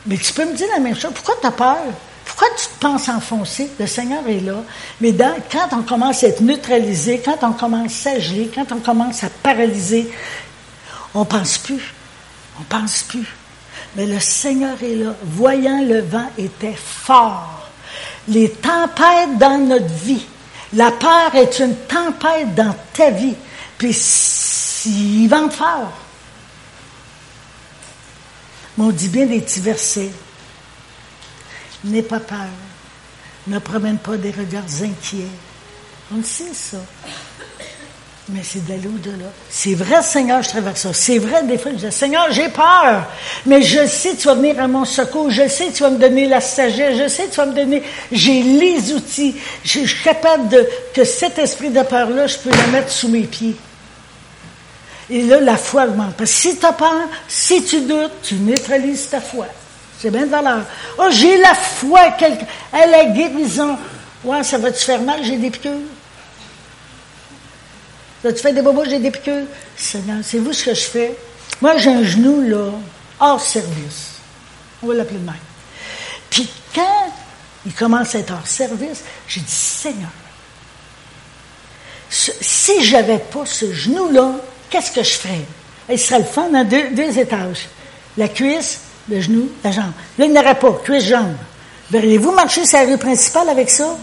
Mais 0.06 0.18
tu 0.18 0.32
peux 0.32 0.46
me 0.46 0.54
dire 0.54 0.68
la 0.74 0.80
même 0.80 0.96
chose. 0.96 1.12
Pourquoi 1.14 1.36
tu 1.42 1.48
as 1.48 1.52
peur? 1.52 1.78
Pourquoi 2.24 2.48
tu 2.56 2.68
te 2.68 2.80
penses 2.80 3.10
enfoncer? 3.10 3.70
Le 3.80 3.88
Seigneur 3.88 4.22
est 4.28 4.42
là. 4.42 4.64
Mais 5.02 5.14
quand 5.52 5.70
on 5.72 5.82
commence 5.82 6.24
à 6.24 6.28
être 6.28 6.42
neutralisé, 6.42 7.22
quand 7.24 7.38
on 7.42 7.54
commence 7.54 8.06
à 8.06 8.20
geler, 8.20 8.52
quand 8.54 8.72
on 8.72 8.80
commence 8.80 9.24
à 9.24 9.30
paralyser, 9.30 10.12
On 11.18 11.26
pense 11.26 11.58
plus. 11.58 11.82
On 12.60 12.64
pense 12.64 13.02
plus. 13.02 13.26
Mais 13.96 14.06
le 14.06 14.20
Seigneur 14.20 14.78
est 14.84 14.94
là. 14.94 15.16
Voyant 15.24 15.82
le 15.84 16.02
vent 16.02 16.30
était 16.38 16.76
fort. 16.76 17.70
Les 18.28 18.52
tempêtes 18.52 19.40
dans 19.40 19.58
notre 19.58 19.92
vie. 19.96 20.24
La 20.74 20.92
peur 20.92 21.34
est 21.34 21.58
une 21.58 21.76
tempête 21.76 22.54
dans 22.54 22.76
ta 22.94 23.10
vie. 23.10 23.34
Puis 23.80 23.94
s'il 23.94 25.28
vente 25.28 25.54
fort. 25.54 25.92
Mais 28.78 28.84
on 28.84 28.92
dit 28.92 29.10
bien 29.10 29.26
des 29.26 29.42
petits 29.42 29.62
versets. 29.62 30.12
N'aie 31.84 32.04
pas 32.04 32.20
peur. 32.20 32.38
Ne 33.48 33.58
promène 33.58 33.98
pas 33.98 34.18
des 34.18 34.30
regards 34.30 34.84
inquiets. 34.84 35.32
On 36.14 36.18
le 36.18 36.24
sait, 36.24 36.54
ça. 36.54 36.78
Mais 38.30 38.42
c'est 38.44 38.66
d'aller 38.66 38.88
au-delà. 38.88 39.30
C'est 39.50 39.74
vrai, 39.74 40.02
Seigneur, 40.02 40.42
je 40.44 40.50
traverse 40.50 40.82
ça. 40.82 40.94
C'est 40.94 41.18
vrai, 41.18 41.44
des 41.44 41.58
fois, 41.58 41.72
je 41.72 41.86
dis, 41.86 41.92
Seigneur, 41.94 42.30
j'ai 42.32 42.50
peur. 42.50 43.06
Mais 43.46 43.62
je 43.62 43.88
sais 43.88 44.16
tu 44.16 44.28
vas 44.28 44.36
venir 44.36 44.60
à 44.60 44.68
mon 44.68 44.84
secours. 44.84 45.30
Je 45.30 45.48
sais 45.48 45.72
tu 45.72 45.84
vas 45.84 45.90
me 45.90 45.98
donner 45.98 46.28
la 46.28 46.42
sagesse. 46.42 46.98
Je 46.98 47.08
sais 47.08 47.30
tu 47.30 47.38
vas 47.38 47.46
me 47.46 47.54
donner, 47.54 47.84
j'ai 48.12 48.44
les 48.44 48.92
outils. 48.92 49.36
Je 49.64 49.80
suis 49.80 50.04
capable 50.04 50.68
que 50.94 51.06
cet 51.06 51.40
esprit 51.40 51.70
de 51.70 51.82
peur-là, 51.82 52.28
je 52.28 52.38
peux 52.38 52.50
le 52.50 52.72
mettre 52.72 52.92
sous 52.92 53.08
mes 53.08 53.22
pieds. 53.24 53.56
Et 55.10 55.22
là, 55.22 55.40
la 55.40 55.56
foi 55.56 55.86
augmente. 55.86 56.16
Parce 56.18 56.32
que 56.32 56.38
si 56.38 56.58
tu 56.58 56.66
as 56.66 56.74
peur, 56.74 57.08
si 57.30 57.64
tu 57.64 57.80
doutes, 57.82 58.12
tu 58.24 58.36
neutralises 58.36 59.08
ta 59.10 59.22
foi. 59.22 59.48
C'est 60.00 60.12
bien 60.12 60.26
de 60.26 60.32
valeur. 60.32 60.64
Oh, 60.98 61.08
j'ai 61.10 61.38
la 61.38 61.56
foi 61.56 62.02
à 62.74 62.86
la 62.86 63.06
guérison. 63.06 63.78
Ouais, 64.26 64.44
ça 64.44 64.58
va 64.58 64.70
te 64.72 64.78
faire 64.78 65.02
mal, 65.02 65.24
j'ai 65.24 65.38
des 65.38 65.50
piqûres. 65.50 65.72
Tu 68.32 68.42
fais 68.42 68.54
des 68.54 68.62
bobos, 68.62 68.86
j'ai 68.86 69.00
des 69.00 69.12
piqûres. 69.12 69.46
Seigneur, 69.76 70.18
c'est 70.24 70.40
vous 70.40 70.54
ce 70.54 70.66
que 70.66 70.74
je 70.74 70.82
fais. 70.82 71.16
Moi, 71.62 71.78
j'ai 71.78 71.92
un 71.92 72.04
genou, 72.04 72.42
là, 72.42 72.72
hors 73.20 73.42
service. 73.42 74.14
On 74.82 74.88
va 74.88 74.96
l'appeler 74.96 75.20
de 75.20 75.26
même. 75.26 75.36
Puis 76.30 76.50
quand 76.74 77.12
il 77.66 77.74
commence 77.74 78.16
à 78.16 78.20
être 78.20 78.34
hors 78.34 78.48
service, 78.48 79.04
j'ai 79.28 79.42
dit, 79.42 79.52
Seigneur, 79.52 80.10
si 82.10 82.84
j'avais 82.84 83.20
pas 83.20 83.46
ce 83.46 83.74
genou-là, 83.74 84.36
qu'est-ce 84.70 84.92
que 84.92 85.04
je 85.04 85.14
ferais? 85.14 85.46
Il 85.90 86.00
serait 86.00 86.20
le 86.20 86.26
fun 86.26 86.50
dans 86.50 86.64
deux, 86.64 86.90
deux 86.92 87.18
étages. 87.18 87.68
La 88.18 88.28
cuisse, 88.28 88.80
le 89.10 89.22
genou, 89.22 89.50
la 89.64 89.72
jambe. 89.72 89.92
Là, 90.18 90.26
il 90.26 90.32
n'y 90.32 90.40
aurait 90.40 90.60
pas, 90.60 90.72
cuisse, 90.84 91.06
jambe. 91.06 91.36
Verriez-vous 91.92 92.32
marcher 92.32 92.66
sur 92.66 92.80
la 92.80 92.86
rue 92.86 92.98
principale 92.98 93.50
avec 93.50 93.70
ça? 93.70 93.98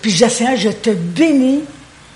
Puis 0.00 0.10
je 0.10 0.26
dis, 0.26 0.56
je 0.56 0.70
te 0.70 0.90
bénis 0.90 1.64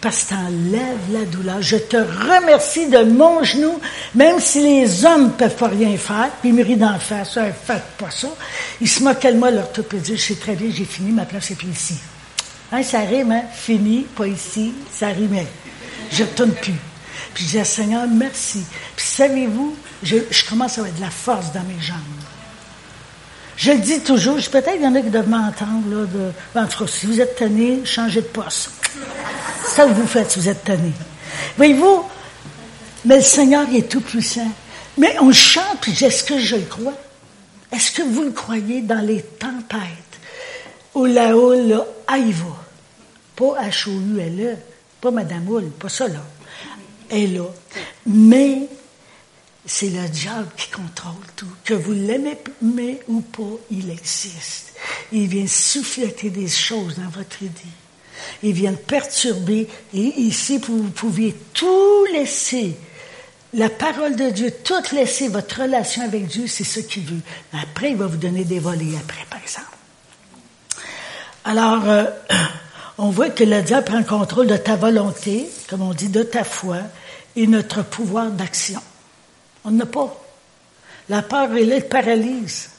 parce 0.01 0.25
que 0.25 0.29
tu 0.29 0.35
enlèves 0.35 1.13
la 1.13 1.25
douleur. 1.25 1.61
Je 1.61 1.77
te 1.77 1.97
remercie 1.97 2.89
de 2.89 3.03
mon 3.03 3.43
genou, 3.43 3.81
même 4.15 4.39
si 4.41 4.63
les 4.63 5.05
hommes 5.05 5.25
ne 5.25 5.31
peuvent 5.31 5.57
pas 5.57 5.69
rien 5.69 5.97
faire, 5.97 6.31
puis 6.41 6.51
ils 6.51 6.55
me 6.55 6.77
d'en 6.77 6.99
faire 6.99 7.27
ça, 7.27 7.45
faites 7.53 7.97
pas 7.99 8.11
ça. 8.11 8.29
Ils 8.81 8.89
se 8.89 9.03
moquent 9.03 9.27
de 9.27 9.33
moi, 9.33 9.51
l'orthopédie, 9.51 10.17
je 10.17 10.23
sais 10.23 10.35
très 10.37 10.55
bien, 10.55 10.71
j'ai 10.73 10.85
fini, 10.85 11.11
ma 11.13 11.25
place 11.25 11.51
est 11.51 11.57
plus 11.57 11.69
ici. 11.69 11.99
Hein, 12.71 12.83
ça 12.83 13.01
rime, 13.01 13.33
hein? 13.33 13.45
Fini, 13.53 14.07
pas 14.15 14.27
ici, 14.27 14.75
ça 14.93 15.09
rimait. 15.09 15.47
Je 16.13 16.23
ne 16.23 16.51
plus. 16.53 16.75
Puis 17.35 17.45
je 17.45 17.59
dis, 17.59 17.65
Seigneur, 17.65 18.07
merci. 18.09 18.63
Puis 18.95 19.07
savez-vous, 19.07 19.75
je, 20.03 20.19
commence 20.49 20.79
à 20.79 20.83
avoir 20.83 20.95
de 20.95 21.01
la 21.01 21.11
force 21.11 21.53
dans 21.53 21.63
mes 21.63 21.81
jambes. 21.81 21.99
Je 23.57 23.73
le 23.73 23.79
dis 23.79 24.01
toujours, 24.01 24.37
peut-être 24.37 24.73
qu'il 24.73 24.83
y 24.83 24.87
en 24.87 24.95
a 24.95 25.01
qui 25.01 25.11
doivent 25.11 25.29
m'entendre, 25.29 26.09
en 26.55 26.67
tout 26.67 26.85
cas, 26.85 26.91
si 26.91 27.07
vous 27.07 27.21
êtes 27.21 27.37
tanné, 27.37 27.81
changez 27.85 28.21
de 28.21 28.27
poste. 28.27 28.71
Ça 29.79 29.87
que 29.87 29.93
vous 29.93 30.09
faites 30.09 30.37
vous 30.37 30.49
êtes 30.49 30.65
tanné. 30.65 30.91
Voyez-vous, 31.57 32.03
mais 33.05 33.19
le 33.19 33.23
Seigneur 33.23 33.65
est 33.73 33.89
tout 33.89 34.01
puissant. 34.01 34.51
Mais 34.97 35.15
on 35.21 35.31
chante, 35.31 35.83
puis 35.83 35.93
est-ce 36.05 36.25
que 36.25 36.37
je 36.37 36.57
le 36.57 36.65
crois? 36.65 36.95
Est-ce 37.71 37.93
que 37.93 38.03
vous 38.03 38.25
le 38.25 38.33
croyez 38.33 38.81
dans 38.81 39.07
les 39.07 39.23
tempêtes? 39.23 40.19
Où 40.97 41.05
là-haut, 41.05 41.55
là, 41.55 41.87
Aïva. 42.09 42.57
Pas 43.37 43.55
H-O-U-L-E, 43.69 44.57
pas 45.01 45.13
Madame 45.13 45.49
Oul, 45.49 45.71
pas 45.71 45.89
ça, 45.89 46.09
là. 46.09 46.25
Elle 47.09 47.19
est 47.19 47.27
là. 47.39 47.47
Mais 48.05 48.63
c'est 49.65 49.91
le 49.91 50.09
diable 50.09 50.49
qui 50.57 50.73
contrôle 50.73 51.25
tout. 51.37 51.47
Que 51.65 51.75
vous 51.75 51.93
l'aimez 51.93 52.37
ou 53.07 53.21
pas, 53.21 53.45
il 53.71 53.91
existe. 53.91 54.73
Il 55.13 55.29
vient 55.29 55.47
souffleter 55.47 56.31
des 56.31 56.49
choses 56.49 56.97
dans 56.97 57.11
votre 57.11 57.45
idée. 57.45 57.75
Il 58.43 58.53
vient 58.53 58.75
perturber. 58.75 59.69
Et 59.95 59.99
ici, 60.21 60.59
vous 60.59 60.85
pouviez 60.91 61.35
tout 61.55 62.05
laisser. 62.13 62.77
La 63.55 63.71
parole 63.71 64.15
de 64.15 64.31
Dieu, 64.31 64.51
tout 64.63 64.95
laisser 64.95 65.29
votre 65.29 65.63
relation 65.63 66.03
avec 66.03 66.27
Dieu, 66.27 66.47
c'est 66.47 66.65
ce 66.65 66.81
qu'il 66.81 67.05
veut. 67.05 67.21
Après, 67.53 67.93
il 67.93 67.97
va 67.97 68.07
vous 68.07 68.19
donner 68.19 68.45
des 68.45 68.59
volets 68.59 68.97
après, 69.01 69.25
par 69.31 69.41
exemple. 69.41 69.67
Alors, 71.45 71.89
euh, 71.89 72.05
on 72.99 73.09
voit 73.09 73.31
que 73.31 73.45
le 73.45 73.63
diable 73.63 73.87
prend 73.87 73.99
le 73.99 74.05
contrôle 74.05 74.49
de 74.49 74.57
ta 74.57 74.77
volonté, 74.77 75.49
comme 75.69 75.81
on 75.81 75.95
dit, 75.95 76.11
de 76.11 76.23
ta 76.23 76.45
foi 76.45 76.79
et 77.37 77.47
notre 77.47 77.83
pouvoir 77.83 78.31
d'action. 78.31 78.83
On 79.65 79.71
n'a 79.71 79.87
pas. 79.87 80.15
La 81.09 81.23
peur, 81.23 81.49
elle, 81.57 81.73
elle 81.73 81.89
paralyse. 81.89 82.71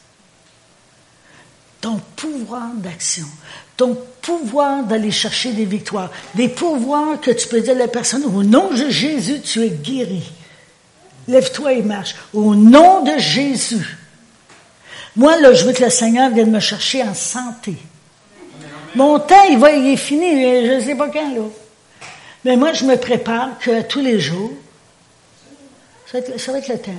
Ton 1.82 2.00
pouvoir 2.16 2.68
d'action, 2.76 3.26
ton 3.80 3.98
pouvoir 4.22 4.84
d'aller 4.84 5.10
chercher 5.10 5.54
des 5.54 5.64
victoires, 5.64 6.12
des 6.36 6.50
pouvoirs 6.50 7.22
que 7.22 7.32
tu 7.32 7.48
peux 7.48 7.62
dire 7.62 7.76
à 7.76 7.78
la 7.78 7.88
personne, 7.88 8.26
au 8.26 8.44
nom 8.44 8.72
de 8.72 8.90
Jésus, 8.90 9.40
tu 9.40 9.64
es 9.64 9.70
guéri. 9.70 10.30
Lève-toi 11.30 11.72
et 11.74 11.82
marche. 11.82 12.16
Au 12.34 12.56
nom 12.56 13.04
de 13.04 13.18
Jésus. 13.18 13.98
Moi, 15.16 15.40
là, 15.40 15.54
je 15.54 15.64
veux 15.64 15.72
que 15.72 15.82
le 15.82 15.90
Seigneur 15.90 16.30
vienne 16.30 16.52
me 16.52 16.60
chercher 16.60 17.04
en 17.04 17.14
santé. 17.14 17.76
Mon 18.96 19.18
temps, 19.18 19.46
il, 19.50 19.58
va, 19.58 19.72
il 19.72 19.88
est 19.88 19.96
fini, 19.96 20.66
je 20.66 20.74
ne 20.74 20.82
sais 20.82 20.96
pas 20.96 21.08
quand, 21.08 21.34
là. 21.34 21.44
Mais 22.44 22.58
moi, 22.58 22.74
je 22.74 22.84
me 22.84 22.98
prépare 22.98 23.60
que 23.60 23.82
tous 23.84 24.02
les 24.02 24.20
jours, 24.20 24.52
ça 26.06 26.20
va, 26.20 26.58
être, 26.58 26.68
le 26.68 26.80
temps. 26.80 26.92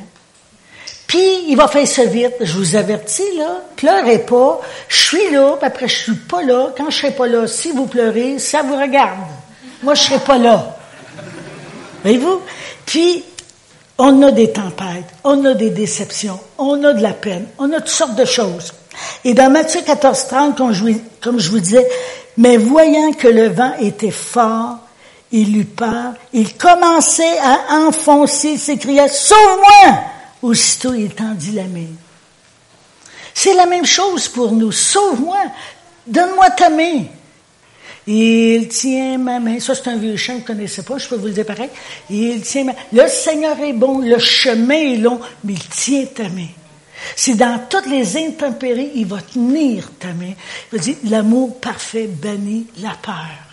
Puis, 1.11 1.47
il 1.49 1.57
va 1.57 1.67
faire 1.67 2.09
vite. 2.09 2.35
Je 2.41 2.53
vous 2.53 2.77
avertis, 2.77 3.37
là. 3.37 3.63
Pleurez 3.75 4.21
pas. 4.21 4.61
Je 4.87 5.09
suis 5.09 5.31
là, 5.33 5.57
puis 5.59 5.67
après, 5.67 5.89
je 5.89 6.03
suis 6.05 6.15
pas 6.15 6.41
là. 6.41 6.69
Quand 6.77 6.89
je 6.89 6.99
serai 6.99 7.11
pas 7.11 7.27
là, 7.27 7.49
si 7.49 7.73
vous 7.73 7.87
pleurez, 7.87 8.39
ça 8.39 8.63
vous 8.63 8.77
regarde. 8.77 9.19
Moi, 9.83 9.95
je 9.95 10.03
serai 10.03 10.21
pas 10.21 10.39
là. 10.39 10.77
Voyez-vous? 12.05 12.43
Puis, 12.87 13.25
on 13.99 14.23
a 14.23 14.31
des 14.31 14.53
tempêtes, 14.53 15.09
on 15.25 15.45
a 15.47 15.55
des 15.55 15.71
déceptions, 15.71 16.39
on 16.59 16.85
a 16.85 16.93
de 16.93 17.03
la 17.03 17.13
peine, 17.13 17.47
on 17.59 17.73
a 17.73 17.81
toutes 17.81 17.89
sortes 17.89 18.15
de 18.15 18.25
choses. 18.25 18.73
Et 19.25 19.35
dans 19.35 19.51
Matthieu 19.51 19.81
14, 19.85 20.27
30, 20.29 20.57
comme 20.57 20.73
je, 20.73 20.85
comme 21.21 21.41
je 21.41 21.51
vous 21.51 21.59
disais, 21.59 21.89
mais 22.37 22.57
voyant 22.57 23.11
que 23.15 23.27
le 23.27 23.49
vent 23.49 23.73
était 23.81 24.13
fort, 24.13 24.79
il 25.33 25.57
eut 25.57 25.65
peur, 25.65 26.13
il 26.33 26.57
commençait 26.57 27.39
à 27.41 27.79
enfoncer, 27.81 28.51
il 28.51 28.61
s'écria, 28.61 29.09
Sauve-moi! 29.09 30.20
Aussitôt, 30.43 30.95
il 30.95 31.11
tendit 31.11 31.53
la 31.53 31.65
main. 31.65 31.89
C'est 33.35 33.55
la 33.55 33.67
même 33.67 33.87
chose 33.87 34.29
pour 34.29 34.53
nous. 34.53 34.73
Sauve-moi! 34.73 35.39
Donne-moi 36.07 36.51
ta 36.51 36.71
main! 36.71 37.05
Il 38.07 38.69
tient 38.69 39.19
ma 39.19 39.39
main. 39.39 39.61
Ça, 39.61 39.75
c'est 39.75 39.89
un 39.89 39.97
vieux 39.97 40.17
chant 40.17 40.33
que 40.33 40.39
vous 40.39 40.43
ne 40.43 40.47
connaissez 40.47 40.83
pas, 40.83 40.99
je 40.99 41.09
peux 41.09 41.17
vous 41.17 41.27
le 41.27 41.33
dire 41.33 41.47
pareil. 41.47 41.69
Il 42.09 42.41
tient 42.41 42.65
ma... 42.65 42.73
Le 42.93 43.07
Seigneur 43.09 43.59
est 43.61 43.73
bon, 43.73 43.99
le 43.99 44.19
chemin 44.19 44.75
est 44.75 44.97
long, 44.97 45.21
mais 45.45 45.53
il 45.53 45.69
tient 45.69 46.07
ta 46.07 46.29
main. 46.29 46.49
C'est 47.15 47.35
dans 47.35 47.61
toutes 47.69 47.87
les 47.87 48.17
intempéries, 48.17 48.93
il 48.95 49.07
va 49.07 49.21
tenir 49.21 49.91
ta 49.99 50.09
main. 50.09 50.33
Il 50.73 50.79
va 50.79 50.83
dire, 50.83 50.97
l'amour 51.05 51.61
parfait 51.61 52.07
bannit 52.07 52.67
la 52.79 52.95
peur 53.03 53.50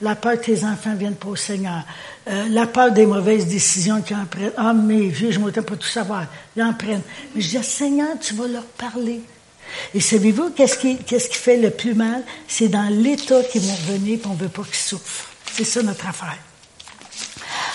la 0.00 0.14
peur 0.14 0.40
que 0.40 0.46
tes 0.46 0.64
enfants 0.64 0.94
viennent 0.94 1.16
pas 1.16 1.28
au 1.28 1.36
Seigneur, 1.36 1.82
euh, 2.28 2.48
la 2.48 2.66
peur 2.66 2.92
des 2.92 3.06
mauvaises 3.06 3.46
décisions 3.46 4.00
qu'ils 4.02 4.16
en 4.16 4.24
prennent. 4.24 4.52
Ah, 4.56 4.72
mes 4.72 5.08
vieux, 5.08 5.30
je 5.30 5.38
ne 5.38 5.50
pas 5.50 5.76
tout 5.76 5.88
savoir. 5.88 6.26
Ils 6.56 6.62
en 6.62 6.72
prennent. 6.72 7.02
Mais 7.34 7.40
je 7.40 7.58
dis, 7.58 7.64
Seigneur, 7.64 8.18
tu 8.20 8.34
vas 8.34 8.46
leur 8.46 8.64
parler. 8.64 9.20
Et 9.94 10.00
savez-vous, 10.00 10.50
qu'est-ce 10.50 10.78
qui, 10.78 10.96
qu'est-ce 10.98 11.28
qui 11.28 11.36
fait 11.36 11.56
le 11.56 11.70
plus 11.70 11.94
mal? 11.94 12.22
C'est 12.48 12.68
dans 12.68 12.88
l'état 12.90 13.42
qu'ils 13.44 13.62
vont 13.62 13.74
revenir 13.74 14.18
et 14.18 14.22
on 14.26 14.34
ne 14.34 14.38
veut 14.38 14.48
pas 14.48 14.62
qu'ils 14.62 14.74
souffrent. 14.74 15.28
C'est 15.52 15.64
ça 15.64 15.82
notre 15.82 16.06
affaire. 16.06 16.38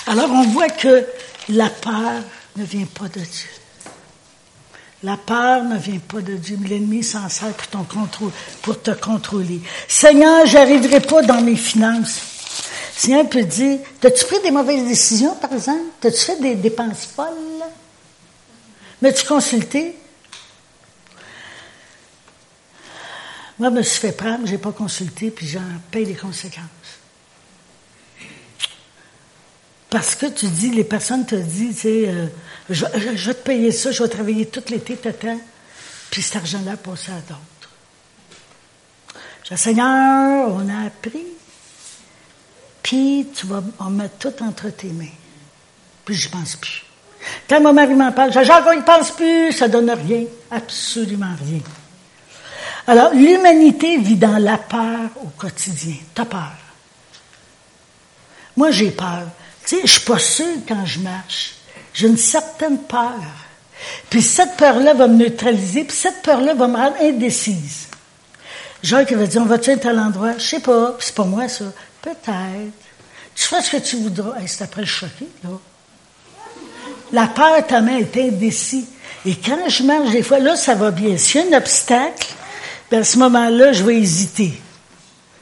Alors, 0.08 0.30
on 0.32 0.44
voit 0.50 0.70
que 0.70 1.06
la 1.50 1.70
peur 1.70 2.22
ne 2.56 2.64
vient 2.64 2.86
pas 2.86 3.08
de 3.08 3.20
Dieu. 3.22 3.55
La 5.06 5.18
peur 5.18 5.64
ne 5.64 5.78
vient 5.78 6.00
pas 6.00 6.20
de 6.20 6.34
Dieu, 6.34 6.58
mais 6.60 6.68
l'ennemi 6.68 7.04
s'en 7.04 7.30
sert 7.30 7.54
pour, 8.64 8.82
te 8.82 8.90
contrôler. 8.90 9.62
Seigneur, 9.88 10.48
j'arriverai 10.48 11.00
pas 11.00 11.22
dans 11.22 11.42
mes 11.42 11.56
finances. 11.56 12.22
Seigneur 12.98 13.30
peut 13.30 13.44
dire, 13.44 13.78
t'as-tu 14.02 14.26
pris 14.26 14.42
des 14.42 14.50
mauvaises 14.50 14.88
décisions, 14.88 15.36
par 15.36 15.54
exemple? 15.54 15.84
T'as-tu 16.02 16.18
fait 16.18 16.42
des 16.42 16.56
dépenses 16.56 17.06
folles? 17.06 17.36
M'as-tu 19.00 19.28
consulté? 19.28 19.96
Moi, 23.60 23.70
je 23.70 23.76
me 23.76 23.84
suis 23.84 24.00
fait 24.00 24.12
prendre, 24.12 24.48
j'ai 24.48 24.58
pas 24.58 24.72
consulté, 24.72 25.30
puis 25.30 25.46
j'en 25.46 25.62
paye 25.92 26.06
les 26.06 26.16
conséquences. 26.16 26.64
Parce 29.90 30.16
que 30.16 30.26
tu 30.26 30.48
dis, 30.48 30.72
les 30.72 30.84
personnes 30.84 31.26
te 31.26 31.36
disent, 31.36 31.76
tu 31.76 31.82
sais, 31.82 32.06
euh, 32.08 32.28
je, 32.70 32.86
vais 33.28 33.34
te 33.34 33.44
payer 33.44 33.72
ça, 33.72 33.92
je 33.92 34.04
vais 34.04 34.10
travailler 34.10 34.48
tout 34.48 34.64
l'été, 34.70 34.98
t'attends, 34.98 35.40
puis 36.12 36.22
cet 36.22 36.38
argent-là 36.38 36.78
passer 36.78 37.12
à 37.12 37.22
d'autres. 37.22 37.70
Je 39.44 39.54
dis, 39.54 39.62
Seigneur, 39.62 40.50
on 40.50 40.68
a 40.70 40.88
appris, 40.88 41.26
puis 42.82 43.28
tu 43.36 43.46
vas, 43.46 43.64
on 43.80 43.90
met 43.90 44.10
tout 44.20 44.34
entre 44.42 44.70
tes 44.70 44.90
mains. 44.90 45.06
Puis 46.04 46.16
je 46.16 46.30
pense 46.30 46.56
plus. 46.56 46.84
Quand 47.50 47.62
mon 47.62 47.74
mari 47.74 47.96
m'en 47.96 48.12
parle, 48.12 48.34
je 48.34 48.40
dis, 48.40 48.46
Jacques, 48.46 48.66
il 48.76 48.84
pense 48.84 49.12
plus, 49.12 49.52
ça 49.52 49.68
donne 49.68 49.90
rien, 49.92 50.24
absolument 50.52 51.36
rien. 51.48 51.62
Alors, 52.88 53.14
l'humanité 53.14 53.98
vit 53.98 54.16
dans 54.16 54.38
la 54.38 54.58
peur 54.58 55.10
au 55.24 55.30
quotidien. 55.30 55.96
T'as 56.14 56.26
peur. 56.26 56.54
Moi, 58.56 58.72
j'ai 58.72 58.92
peur. 58.92 59.28
Tu 59.66 59.76
sais, 59.76 59.82
je 59.84 59.92
suis 59.92 60.02
pas 60.02 60.20
sûre 60.20 60.58
quand 60.68 60.86
je 60.86 61.00
marche. 61.00 61.56
J'ai 61.94 62.08
une 62.08 62.18
certaine 62.18 62.80
peur. 62.80 63.14
Puis 64.10 64.22
cette 64.22 64.58
peur-là 64.58 64.94
va 64.94 65.08
me 65.08 65.16
neutraliser, 65.16 65.84
puis 65.84 65.96
cette 65.96 66.22
peur-là 66.22 66.54
va 66.54 66.68
me 66.68 66.78
rendre 66.78 66.98
indécise. 67.02 67.88
Jacques 68.84 69.14
va 69.14 69.26
dire, 69.26 69.42
on 69.42 69.46
va-tu 69.46 69.72
à 69.72 69.94
l'endroit? 69.94 70.34
Je 70.38 70.44
sais 70.44 70.60
pas, 70.60 70.96
c'est 71.00 71.16
pas 71.16 71.24
moi 71.24 71.48
ça. 71.48 71.66
Peut-être. 72.02 72.74
Tu 73.34 73.44
fais 73.44 73.62
ce 73.62 73.72
que 73.72 73.78
tu 73.78 73.98
voudras. 73.98 74.36
c'est 74.46 74.64
après 74.64 74.82
le 74.82 74.88
choqué, 74.88 75.28
là. 75.44 75.50
La 77.12 77.28
peur, 77.28 77.66
ta 77.66 77.82
main 77.82 77.98
est 77.98 78.18
indécise. 78.18 78.86
Et 79.26 79.36
quand 79.36 79.70
je 79.70 79.84
marche, 79.84 80.12
des 80.12 80.24
fois, 80.24 80.40
là, 80.40 80.56
ça 80.56 80.76
va 80.76 80.92
bien. 80.92 81.18
S'il 81.18 81.42
y 81.42 81.44
a 81.44 81.56
un 81.56 81.60
obstacle, 81.60 82.28
ben, 82.92 83.02
à 83.02 83.04
ce 83.04 83.18
moment-là, 83.18 83.74
je 83.74 83.84
vais 83.84 83.98
hésiter. 83.98 84.60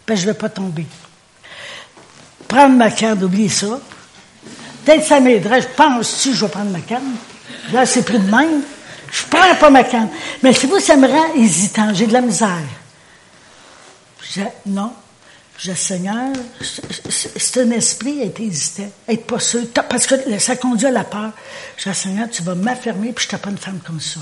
Ben, 0.08 0.16
je 0.16 0.22
ne 0.22 0.28
vais 0.28 0.34
pas 0.34 0.50
tomber. 0.50 0.86
Prendre 2.48 2.76
ma 2.76 2.92
canne, 2.92 3.24
oubliez 3.24 3.50
ça. 3.50 3.80
Peut-être 4.84 5.04
ça 5.04 5.20
m'aiderait. 5.20 5.62
Je 5.62 5.68
pense-tu 5.68 6.30
que 6.30 6.36
je 6.36 6.46
vais 6.46 6.52
prendre 6.52 6.72
ma 6.72 6.80
canne? 6.80 7.16
Là, 7.72 7.86
c'est 7.86 8.04
plus 8.04 8.20
de 8.20 8.30
même. 8.30 8.62
Je 9.12 9.24
prends 9.30 9.56
pas 9.56 9.70
ma 9.70 9.84
canne. 9.84 10.10
Mais 10.42 10.54
si 10.54 10.66
vous, 10.66 10.80
ça 10.80 10.96
me 10.96 11.08
rend 11.08 11.34
hésitant. 11.36 11.94
J'ai 11.94 12.08
de 12.08 12.14
la 12.14 12.22
misère. 12.22 12.64
non. 14.66 14.92
Je 15.58 15.72
Seigneur, 15.72 16.34
c'est 16.60 17.62
un 17.62 17.72
esprit 17.72 18.22
à 18.22 18.26
être 18.26 18.40
hésitant, 18.42 18.90
être 19.08 19.28
pas 19.28 19.40
sûr, 19.40 19.62
parce 19.88 20.08
que 20.08 20.16
ça 20.40 20.56
conduit 20.56 20.88
à 20.88 20.92
la 20.92 21.04
peur. 21.04 21.30
Je 21.78 21.92
Seigneur, 21.94 22.28
tu 22.30 22.42
vas 22.42 22.56
m'affirmer, 22.56 23.14
puis 23.14 23.28
je 23.30 23.36
ne 23.36 23.40
pas 23.40 23.50
une 23.50 23.58
femme 23.58 23.80
comme 23.86 24.02
ça. 24.02 24.20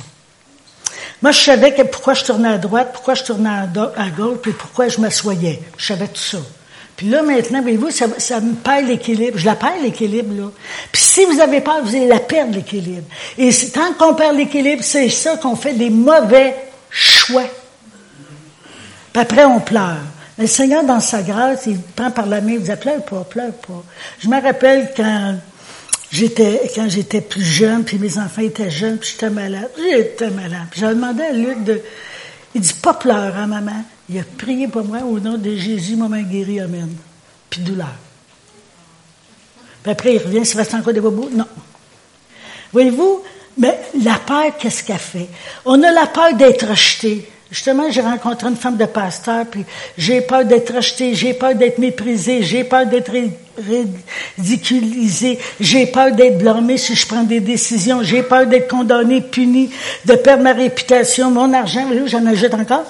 Moi, 1.22 1.32
je 1.32 1.39
savais 1.39 1.74
que 1.74 1.84
pourquoi 1.84 2.13
je 2.15 2.25
tournais 2.25 2.50
à 2.50 2.58
droite, 2.58 2.91
pourquoi 2.94 3.13
je 3.13 3.24
tournais 3.24 3.50
à 3.50 4.10
gauche, 4.10 4.39
puis 4.41 4.51
pourquoi 4.51 4.89
je 4.89 5.00
m'assoyais. 5.00 5.62
Je 5.77 5.86
savais 5.86 6.10
tout 6.10 6.22
ça. 6.22 6.38
Puis 7.01 7.10
là, 7.10 7.24
maintenant, 7.24 7.63
voyez-vous, 7.63 7.89
ça, 7.89 8.39
me 8.39 8.53
perd 8.53 8.86
l'équilibre. 8.86 9.36
Je 9.36 9.46
la 9.48 9.55
perds, 9.55 9.81
l'équilibre, 9.81 10.36
là. 10.39 10.51
Puis 10.91 11.01
si 11.01 11.25
vous 11.25 11.39
avez 11.39 11.60
peur, 11.60 11.79
vous 11.84 11.96
allez 11.96 12.05
la 12.05 12.20
perdre, 12.20 12.53
l'équilibre. 12.53 13.08
Et 13.39 13.50
tant 13.74 13.93
qu'on 13.98 14.13
perd 14.13 14.38
l'équilibre, 14.38 14.84
c'est 14.84 15.10
ça 15.10 15.36
qu'on 15.38 15.55
fait 15.55 15.74
des 15.74 15.89
mauvais 15.89 16.53
choix. 16.91 17.50
Puis 19.12 19.20
après, 19.20 19.46
on 19.46 19.60
pleure. 19.60 19.98
Mais 20.38 20.43
le 20.43 20.48
Seigneur, 20.48 20.84
dans 20.84 21.00
sa 21.00 21.24
grâce, 21.24 21.63
il 21.65 21.81
prend 21.81 22.12
par 22.12 22.27
la 22.27 22.39
main, 22.39 22.51
il 22.51 22.62
dit, 22.62 22.72
pleure 22.79 23.03
pas, 23.03 23.24
pleure 23.27 23.53
pas. 23.53 23.84
Je 24.20 24.27
me 24.27 24.39
rappelle 24.39 24.91
quand 24.96 25.38
J'étais, 26.12 26.70
quand 26.75 26.88
j'étais 26.88 27.22
plus 27.22 27.43
jeune, 27.43 27.84
puis 27.84 27.98
mes 27.98 28.20
enfants 28.20 28.41
étaient 28.41 28.70
jeunes, 28.70 28.98
puis 28.98 29.10
j'étais 29.13 29.31
malade. 29.31 29.72
J'étais 29.75 30.29
malade. 30.29 30.67
Puis 30.70 30.81
j'avais 30.81 30.93
demandé 30.93 31.24
à 31.24 31.31
Luc 31.31 31.63
de, 31.63 31.81
il 32.53 32.62
dit, 32.62 32.74
pas 32.74 32.93
pleurer, 32.93 33.31
hein, 33.39 33.48
maman. 33.48 33.86
Il 34.12 34.20
a 34.20 34.24
prié 34.38 34.68
pour 34.68 34.84
moi 34.84 35.00
au 35.00 35.20
nom 35.22 35.38
de 35.38 35.56
Jésus, 35.56 35.96
maman 35.96 36.22
guéri, 36.22 36.60
amen. 36.60 36.89
Puis 37.50 37.62
douleur. 37.62 37.96
Puis 39.82 39.91
après, 39.91 40.15
il 40.15 40.18
revient, 40.18 40.46
ça 40.46 40.62
va 40.62 40.77
encore 40.77 40.94
des 40.94 41.00
bobos? 41.00 41.30
Non. 41.32 41.48
Voyez-vous, 42.74 43.22
mais 43.58 43.80
la 44.03 44.15
peur, 44.15 44.58
qu'est-ce 44.60 44.84
qu'elle 44.84 44.98
fait? 44.98 45.30
On 45.63 45.82
a 45.82 45.91
la 45.91 46.08
peur 46.08 46.34
d'être 46.34 46.68
rejeté. 46.68 47.30
Justement, 47.50 47.89
j'ai 47.89 48.01
rencontré 48.01 48.50
une 48.50 48.56
femme 48.58 48.75
de 48.77 48.86
pasteur, 48.86 49.46
puis 49.46 49.63
j'ai 49.98 50.22
peur 50.22 50.44
d'être 50.46 50.75
rejeté, 50.75 51.15
j'ai 51.15 51.34
peur 51.34 51.56
d'être 51.56 51.80
méprisé, 51.80 52.43
j'ai 52.43 52.65
peur 52.65 52.86
d'être 52.86 53.12
ridiculisé, 54.38 55.39
j'ai 55.60 55.86
peur 55.86 56.12
d'être 56.13 56.38
blâmé 56.38 56.78
si 56.78 56.95
je 56.95 57.08
prends 57.08 57.24
des 57.24 57.41
décisions, 57.41 58.04
j'ai 58.04 58.24
peur 58.24 58.45
d'être 58.45 58.69
condamné, 58.69 59.21
puni, 59.21 59.69
de 60.06 60.15
perdre 60.15 60.43
ma 60.43 60.54
réputation, 60.54 61.32
mon 61.32 61.54
argent, 61.54 61.88
j'en 62.08 62.26
ajoute 62.26 62.54
encore. 62.54 62.86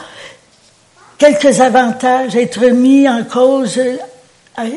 Quelques 1.22 1.62
avantages, 1.62 2.36
être 2.36 2.66
mis 2.70 3.08
en 3.08 3.24
cause 3.24 3.78
euh, 3.78 4.70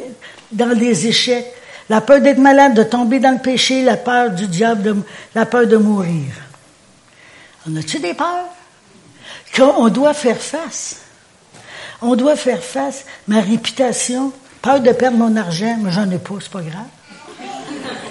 dans 0.52 0.76
des 0.78 1.06
échecs, 1.06 1.46
la 1.88 2.02
peur 2.02 2.20
d'être 2.20 2.36
malade, 2.36 2.74
de 2.74 2.82
tomber 2.82 3.18
dans 3.18 3.30
le 3.30 3.38
péché, 3.38 3.82
la 3.82 3.96
peur 3.96 4.28
du 4.28 4.46
diable, 4.46 4.96
la 5.34 5.46
peur 5.46 5.66
de 5.66 5.78
mourir. 5.78 6.34
On 7.66 7.74
a-tu 7.76 7.98
des 7.98 8.12
peurs? 8.12 8.50
qu'on 9.56 9.88
doit 9.88 10.12
faire 10.12 10.36
face. 10.36 10.96
On 12.02 12.14
doit 12.14 12.36
faire 12.36 12.62
face. 12.62 13.06
Ma 13.26 13.40
réputation, 13.40 14.30
peur 14.60 14.80
de 14.80 14.92
perdre 14.92 15.16
mon 15.16 15.34
argent, 15.36 15.78
mais 15.80 15.92
j'en 15.92 16.10
ai 16.10 16.18
pas, 16.18 16.34
c'est 16.42 16.52
pas 16.52 16.60
grave. 16.60 16.84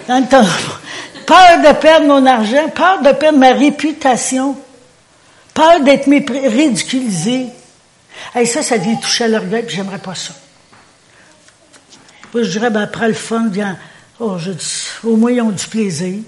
peur 1.28 1.62
de 1.62 1.74
perdre 1.80 2.08
mon 2.08 2.26
argent, 2.26 2.67
peur 2.74 3.00
de 3.04 3.12
perdre 3.12 3.38
ma 3.38 3.54
réputation, 3.54 4.58
peur 5.54 5.82
d'être 5.82 6.10
ridiculisé. 6.10 7.52
Et 8.36 8.45
ça, 8.45 8.62
ça 8.62 8.78
vient 8.78 8.95
toucher 8.95 9.26
à 9.26 9.28
l'orgueil, 9.28 9.63
puis 9.65 9.76
j'aimerais 9.76 9.99
pas 9.99 10.15
ça. 10.15 10.34
Moi, 12.34 12.43
je 12.43 12.49
dirais, 12.49 12.69
ben, 12.69 12.82
après 12.82 13.08
le 13.08 13.13
fun, 13.13 13.45
bien, 13.47 13.78
oh, 14.19 14.38
je 14.39 14.52
dis, 14.52 14.84
au 15.04 15.15
moins, 15.15 15.32
ils 15.32 15.41
ont 15.41 15.52
du 15.52 15.67
plaisir. 15.67 16.19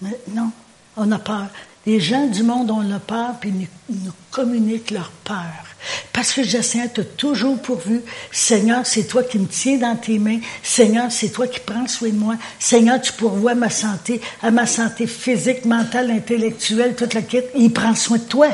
Mais 0.00 0.18
non, 0.32 0.50
on 0.96 1.10
a 1.12 1.18
peur. 1.18 1.48
Les 1.86 2.00
gens 2.00 2.26
du 2.26 2.42
monde 2.42 2.70
ont 2.70 2.80
la 2.80 2.98
peur, 2.98 3.34
puis 3.40 3.52
nous, 3.52 3.66
nous 3.88 4.12
communiquent 4.30 4.90
leur 4.90 5.10
peur. 5.24 5.68
Parce 6.12 6.32
que 6.32 6.42
Jacinthe 6.42 6.94
t'a 6.94 7.04
toujours 7.04 7.60
pourvu. 7.60 8.02
Seigneur, 8.32 8.84
c'est 8.84 9.04
toi 9.04 9.22
qui 9.22 9.38
me 9.38 9.46
tiens 9.46 9.78
dans 9.78 9.96
tes 9.96 10.18
mains. 10.18 10.40
Seigneur, 10.62 11.10
c'est 11.10 11.30
toi 11.30 11.46
qui 11.46 11.60
prends 11.60 11.86
soin 11.86 12.08
de 12.08 12.14
moi. 12.14 12.34
Seigneur, 12.58 13.00
tu 13.00 13.12
pourvois 13.12 13.54
ma 13.54 13.70
santé, 13.70 14.20
à 14.42 14.50
ma 14.50 14.66
santé 14.66 15.06
physique, 15.06 15.64
mentale, 15.64 16.10
intellectuelle, 16.10 16.94
toute 16.96 17.14
la 17.14 17.22
quête. 17.22 17.50
Il 17.56 17.72
prend 17.72 17.94
soin 17.94 18.18
de 18.18 18.24
toi. 18.24 18.48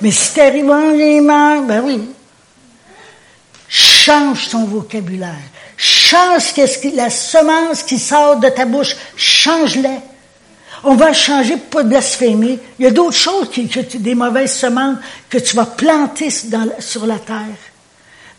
Les 0.00 1.20
mains, 1.20 1.62
ben 1.62 1.82
oui. 1.84 2.00
Change 3.68 4.48
ton 4.50 4.64
vocabulaire. 4.64 5.34
Change 5.76 6.54
la 6.94 7.10
semence 7.10 7.82
qui 7.82 7.98
sort 7.98 8.36
de 8.36 8.48
ta 8.48 8.64
bouche. 8.64 8.96
Change-la. 9.16 10.00
On 10.84 10.94
va 10.94 11.12
changer 11.12 11.56
pour 11.56 11.82
pas 11.82 11.82
blasphémer. 11.82 12.58
Il 12.78 12.84
y 12.84 12.88
a 12.88 12.90
d'autres 12.90 13.16
choses, 13.16 13.50
qui, 13.50 13.66
des 13.66 14.14
mauvaises 14.14 14.54
semences 14.54 14.98
que 15.28 15.38
tu 15.38 15.56
vas 15.56 15.66
planter 15.66 16.30
sur 16.30 17.06
la 17.06 17.18
terre. 17.18 17.58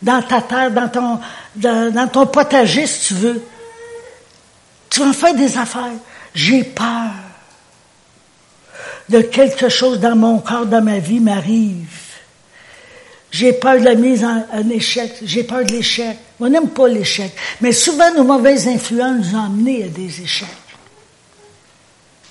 Dans 0.02 0.22
ta 0.22 0.40
terre, 0.40 0.70
dans 0.70 0.88
ton, 0.88 1.20
dans, 1.54 2.08
ton 2.08 2.26
potager, 2.26 2.86
si 2.86 3.08
tu 3.08 3.14
veux. 3.14 3.42
Tu 4.88 5.00
vas 5.00 5.06
en 5.06 5.12
faire 5.12 5.34
des 5.34 5.56
affaires. 5.56 5.92
J'ai 6.34 6.64
peur 6.64 7.10
de 9.10 9.20
quelque 9.22 9.68
chose 9.68 9.98
dans 9.98 10.14
mon 10.14 10.38
corps, 10.38 10.66
dans 10.66 10.82
ma 10.82 10.98
vie 10.98 11.20
m'arrive. 11.20 11.88
J'ai 13.32 13.52
peur 13.52 13.78
de 13.78 13.84
la 13.84 13.94
mise 13.94 14.24
en, 14.24 14.70
échec. 14.70 15.12
J'ai 15.22 15.44
peur 15.44 15.64
de 15.64 15.72
l'échec. 15.72 16.16
On 16.38 16.48
n'aime 16.48 16.68
pas 16.68 16.88
l'échec. 16.88 17.32
Mais 17.60 17.72
souvent, 17.72 18.12
nos 18.14 18.24
mauvaises 18.24 18.66
influences 18.68 19.26
nous 19.26 19.38
ont 19.38 19.44
amenés 19.44 19.84
à 19.84 19.88
des 19.88 20.22
échecs. 20.22 20.48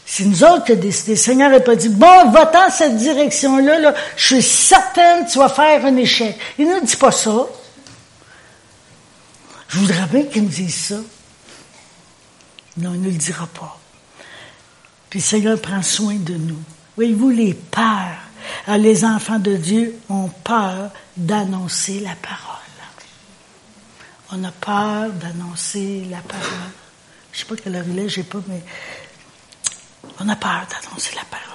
C'est 0.06 0.26
nous 0.26 0.44
autres 0.44 0.65
qui 0.65 0.72
avons 0.72 0.82
décidé. 0.82 1.12
Le 1.12 1.18
Seigneur 1.18 1.50
n'a 1.52 1.60
pas 1.60 1.76
dit, 1.76 1.89
bon, 1.89 2.32
va 2.32 2.46
dans 2.46 2.70
cette 2.72 2.98
direction-là, 2.98 3.80
là, 3.80 3.94
je 4.18 4.36
suis 4.36 4.42
certaine 4.42 5.26
que 5.26 5.32
tu 5.32 5.38
vas 5.38 5.50
faire 5.50 5.86
un 5.86 5.96
échec. 5.98 6.36
Il 6.58 6.68
ne 6.68 6.80
dit 6.80 6.96
pas 6.96 7.12
ça. 7.12 7.46
Je 9.68 9.78
voudrais 9.78 10.08
bien 10.12 10.24
qu'il 10.24 10.44
me 10.44 10.50
dise 10.50 10.76
ça. 10.76 10.96
Non, 12.78 12.94
il 12.94 13.02
ne 13.02 13.10
le 13.10 13.18
dira 13.18 13.48
pas. 13.48 13.79
Puis 15.10 15.22
Seigneur 15.22 15.60
prend 15.60 15.82
soin 15.82 16.15
de 16.15 16.36
nous. 16.36 16.62
Voyez-vous, 16.95 17.30
les 17.30 17.54
peurs. 17.54 18.17
Alors, 18.67 18.82
les 18.82 19.06
enfants 19.06 19.39
de 19.39 19.56
Dieu 19.56 20.00
ont 20.10 20.30
peur 20.30 20.91
d'annoncer 21.17 22.00
la 22.00 22.15
parole. 22.15 22.60
On 24.32 24.43
a 24.43 24.52
peur 24.52 25.12
d'annoncer 25.13 26.06
la 26.10 26.19
parole. 26.19 26.43
Je 27.32 27.38
ne 27.38 27.39
sais 27.39 27.45
pas 27.45 27.56
quelle 27.56 27.76
heure 27.76 27.86
il 27.88 28.00
est, 28.00 28.24
pas, 28.24 28.41
mais 28.48 28.62
on 30.19 30.30
a 30.30 30.36
peur 30.36 30.67
d'annoncer 30.69 31.15
la 31.15 31.24
parole. 31.24 31.45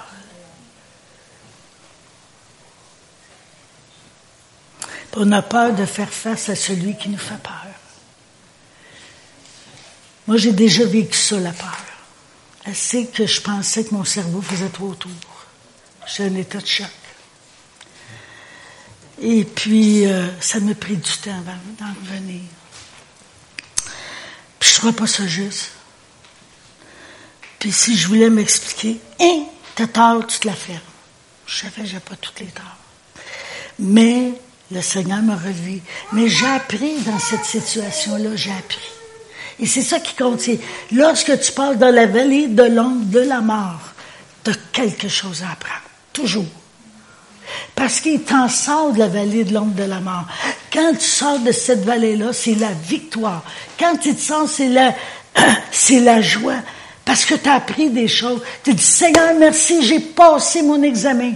On 5.17 5.31
a 5.31 5.43
peur 5.43 5.73
de 5.75 5.87
faire 5.87 6.12
face 6.12 6.49
à 6.49 6.57
celui 6.57 6.97
qui 6.97 7.09
nous 7.09 7.19
fait 7.19 7.40
peur. 7.40 7.67
Moi, 10.27 10.37
j'ai 10.38 10.53
déjà 10.53 10.85
vécu 10.85 11.17
ça, 11.17 11.38
la 11.38 11.53
peur. 11.53 11.93
Assez 12.66 13.07
que 13.07 13.27
je 13.27 13.40
pensais 13.40 13.85
que 13.85 13.94
mon 13.94 14.05
cerveau 14.05 14.40
faisait 14.40 14.68
trop 14.68 14.94
tour. 14.94 15.11
J'étais 16.07 16.31
un 16.31 16.37
état 16.37 16.59
de 16.59 16.66
choc. 16.66 16.87
Et 19.20 19.44
puis, 19.44 20.07
euh, 20.07 20.29
ça 20.40 20.61
m'a 20.61 20.74
pris 20.74 20.96
du 20.96 21.12
temps 21.18 21.42
d'en 21.79 21.87
revenir 21.87 22.40
trouvais 24.85 24.96
pas 24.98 25.07
ça 25.07 25.27
juste. 25.27 25.70
Puis 27.59 27.72
si 27.72 27.96
je 27.96 28.07
voulais 28.07 28.29
m'expliquer, 28.29 29.00
hein, 29.18 29.44
t'as 29.74 29.87
tort, 29.87 30.27
tu 30.27 30.40
te 30.40 30.46
la 30.46 30.53
fermes. 30.53 30.81
Je 31.46 31.57
savais 31.57 31.83
que 31.83 31.88
j'ai 31.88 32.00
pas 32.00 32.16
toutes 32.16 32.38
les 32.40 32.48
torts. 32.48 32.77
Mais 33.79 34.33
le 34.70 34.83
Seigneur 34.83 35.22
m'a 35.22 35.37
relevé. 35.37 35.81
Mais 36.12 36.29
j'ai 36.29 36.46
appris 36.46 37.00
dans 37.00 37.18
cette 37.18 37.46
situation-là, 37.46 38.37
j'ai 38.37 38.53
appris. 38.53 38.93
Et 39.61 39.67
c'est 39.67 39.83
ça 39.83 40.01
qui 40.01 40.14
compte. 40.14 40.40
Lorsque 40.93 41.40
tu 41.40 41.53
parles 41.53 41.79
dans 41.79 41.95
la 41.95 42.07
vallée 42.07 42.49
de 42.49 42.64
l'ombre 42.64 43.07
de 43.07 43.21
la 43.21 43.40
mort, 43.40 43.81
tu 44.43 44.51
as 44.51 44.55
quelque 44.73 45.09
chose 45.09 45.43
à 45.43 45.53
apprendre. 45.53 45.83
Toujours. 46.12 46.47
Parce 47.75 48.01
qu'il 48.01 48.23
t'en 48.23 48.49
sort 48.49 48.93
de 48.93 48.99
la 48.99 49.09
vallée 49.09 49.45
de 49.45 49.53
l'ombre 49.53 49.75
de 49.75 49.85
la 49.85 50.01
mort. 50.01 50.27
Quand 50.73 50.93
tu 50.95 51.05
sors 51.05 51.38
de 51.38 51.53
cette 51.53 51.85
vallée-là, 51.85 52.33
c'est 52.33 52.55
la 52.55 52.73
victoire. 52.73 53.43
Quand 53.79 53.97
tu 53.97 54.14
te 54.14 54.21
sens, 54.21 54.53
c'est 54.53 54.69
la, 54.69 54.95
c'est 55.71 56.01
la 56.01 56.21
joie. 56.21 56.57
Parce 57.05 57.25
que 57.25 57.35
tu 57.35 57.49
as 57.49 57.55
appris 57.55 57.90
des 57.90 58.09
choses. 58.09 58.40
Tu 58.62 58.75
dis, 58.75 58.83
Seigneur, 58.83 59.35
merci, 59.38 59.83
j'ai 59.83 60.01
passé 60.01 60.62
mon 60.62 60.83
examen. 60.83 61.35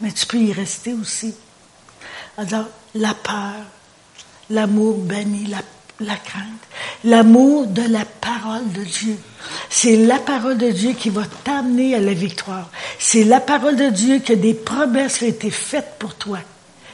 Mais 0.00 0.12
tu 0.12 0.26
peux 0.26 0.38
y 0.38 0.52
rester 0.52 0.94
aussi. 0.94 1.34
Alors, 2.36 2.66
la 2.94 3.14
peur, 3.14 3.64
l'amour 4.50 4.98
bannit 4.98 5.46
la, 6.00 6.16
crainte, 6.16 6.44
l'amour 7.04 7.66
de 7.66 7.82
la 7.82 8.04
parole 8.04 8.70
de 8.72 8.82
Dieu. 8.82 9.16
C'est 9.68 9.96
la 9.96 10.18
parole 10.18 10.58
de 10.58 10.70
Dieu 10.70 10.92
qui 10.92 11.10
va 11.10 11.22
t'amener 11.44 11.94
à 11.94 12.00
la 12.00 12.12
victoire. 12.12 12.70
C'est 12.98 13.24
la 13.24 13.40
parole 13.40 13.76
de 13.76 13.88
Dieu 13.88 14.20
que 14.20 14.32
des 14.32 14.54
promesses 14.54 15.22
ont 15.22 15.26
été 15.26 15.50
faites 15.50 15.96
pour 15.98 16.14
toi. 16.14 16.38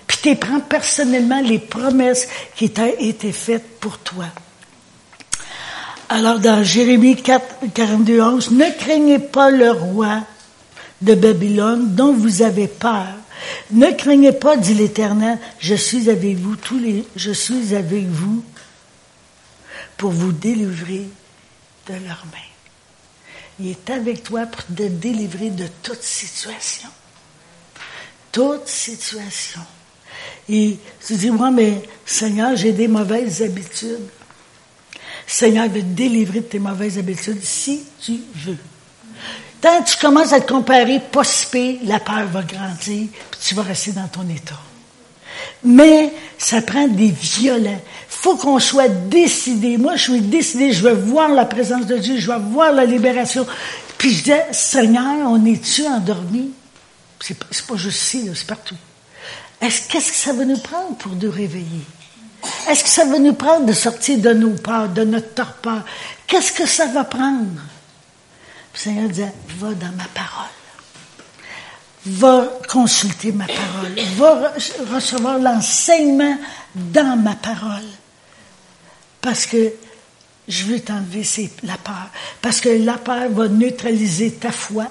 Puis 0.06 0.18
tu 0.22 0.36
prends 0.36 0.60
personnellement 0.60 1.40
les 1.40 1.58
promesses 1.58 2.28
qui 2.56 2.72
ont 2.78 2.92
été 2.98 3.32
faites 3.32 3.78
pour 3.80 3.98
toi. 3.98 4.26
Alors 6.08 6.38
dans 6.38 6.62
Jérémie 6.62 7.16
4, 7.16 7.72
42, 7.74 8.20
11, 8.20 8.50
ne 8.52 8.70
craignez 8.78 9.18
pas 9.18 9.50
le 9.50 9.70
roi 9.70 10.20
de 11.00 11.14
Babylone 11.14 11.94
dont 11.94 12.12
vous 12.12 12.42
avez 12.42 12.68
peur. 12.68 13.06
Ne 13.70 13.90
craignez 13.92 14.32
pas, 14.32 14.56
dit 14.56 14.74
l'Éternel, 14.74 15.38
je 15.58 15.74
suis 15.74 16.10
avec 16.10 16.36
vous 16.36 16.56
tous 16.56 16.78
les, 16.78 17.06
je 17.16 17.32
suis 17.32 17.74
avec 17.74 18.04
vous 18.06 18.44
pour 19.96 20.10
vous 20.10 20.32
délivrer 20.32 21.08
de 21.88 21.92
leurs 21.92 22.24
mains. 22.32 22.38
Il 23.60 23.68
est 23.68 23.90
avec 23.90 24.22
toi 24.22 24.46
pour 24.46 24.64
te 24.64 24.82
délivrer 24.82 25.50
de 25.50 25.66
toute 25.82 26.02
situation. 26.02 26.88
Toute 28.32 28.66
situation. 28.66 29.60
Et 30.48 30.76
tu 31.06 31.14
dis, 31.14 31.30
moi, 31.30 31.50
mais 31.50 31.82
Seigneur, 32.04 32.56
j'ai 32.56 32.72
des 32.72 32.88
mauvaises 32.88 33.42
habitudes. 33.42 34.08
Seigneur 35.26 35.68
veut 35.68 35.80
te 35.80 35.86
délivrer 35.86 36.40
de 36.40 36.46
tes 36.46 36.58
mauvaises 36.58 36.98
habitudes 36.98 37.42
si 37.42 37.84
tu 38.00 38.20
veux. 38.34 38.58
Quand 39.64 39.82
tu 39.82 39.96
commences 39.96 40.34
à 40.34 40.42
te 40.42 40.52
comparer, 40.52 41.00
pas 41.00 41.22
la 41.84 41.98
peur 41.98 42.26
va 42.30 42.42
grandir, 42.42 43.08
puis 43.30 43.40
tu 43.42 43.54
vas 43.54 43.62
rester 43.62 43.92
dans 43.92 44.06
ton 44.08 44.28
état. 44.28 44.60
Mais 45.62 46.12
ça 46.36 46.60
prend 46.60 46.86
des 46.86 47.08
violents. 47.08 47.80
faut 48.10 48.36
qu'on 48.36 48.58
soit 48.58 48.90
décidé. 48.90 49.78
Moi, 49.78 49.96
je 49.96 50.02
suis 50.02 50.20
décidé, 50.20 50.70
je 50.70 50.82
veux 50.82 50.92
voir 50.92 51.30
la 51.30 51.46
présence 51.46 51.86
de 51.86 51.96
Dieu, 51.96 52.18
je 52.18 52.30
veux 52.30 52.38
voir 52.38 52.72
la 52.72 52.84
libération. 52.84 53.46
Puis 53.96 54.10
je 54.10 54.24
dis, 54.24 54.32
Seigneur, 54.52 55.30
on 55.30 55.42
est-tu 55.46 55.86
endormi? 55.86 56.50
C'est 57.20 57.38
pas, 57.38 57.46
pas 57.66 57.76
juste 57.78 58.02
ici, 58.02 58.30
c'est 58.34 58.46
partout. 58.46 58.76
Est-ce, 59.62 59.88
qu'est-ce 59.88 60.12
que 60.12 60.18
ça 60.18 60.34
va 60.34 60.44
nous 60.44 60.58
prendre 60.58 60.94
pour 60.98 61.12
nous 61.12 61.30
réveiller? 61.30 61.86
Est-ce 62.68 62.84
que 62.84 62.90
ça 62.90 63.06
va 63.06 63.18
nous 63.18 63.32
prendre 63.32 63.64
de 63.64 63.72
sortir 63.72 64.18
de 64.18 64.34
nos 64.34 64.50
peurs, 64.50 64.90
de 64.90 65.04
notre 65.04 65.32
torpeur? 65.32 65.84
Qu'est-ce 66.26 66.52
que 66.52 66.66
ça 66.66 66.84
va 66.84 67.04
prendre? 67.04 67.62
Le 68.74 68.78
Seigneur 68.78 69.08
disait, 69.08 69.32
va 69.58 69.72
dans 69.74 69.92
ma 69.92 70.08
parole. 70.12 70.50
Va 72.06 72.48
consulter 72.68 73.32
ma 73.32 73.46
parole. 73.46 73.94
Va 74.16 74.52
recevoir 74.92 75.38
l'enseignement 75.38 76.36
dans 76.74 77.16
ma 77.16 77.34
parole. 77.34 77.86
Parce 79.20 79.46
que 79.46 79.72
je 80.48 80.64
veux 80.64 80.80
t'enlever 80.80 81.24
la 81.62 81.76
peur. 81.78 82.10
Parce 82.42 82.60
que 82.60 82.68
la 82.68 82.98
peur 82.98 83.30
va 83.30 83.48
neutraliser 83.48 84.32
ta 84.32 84.50
foi. 84.50 84.86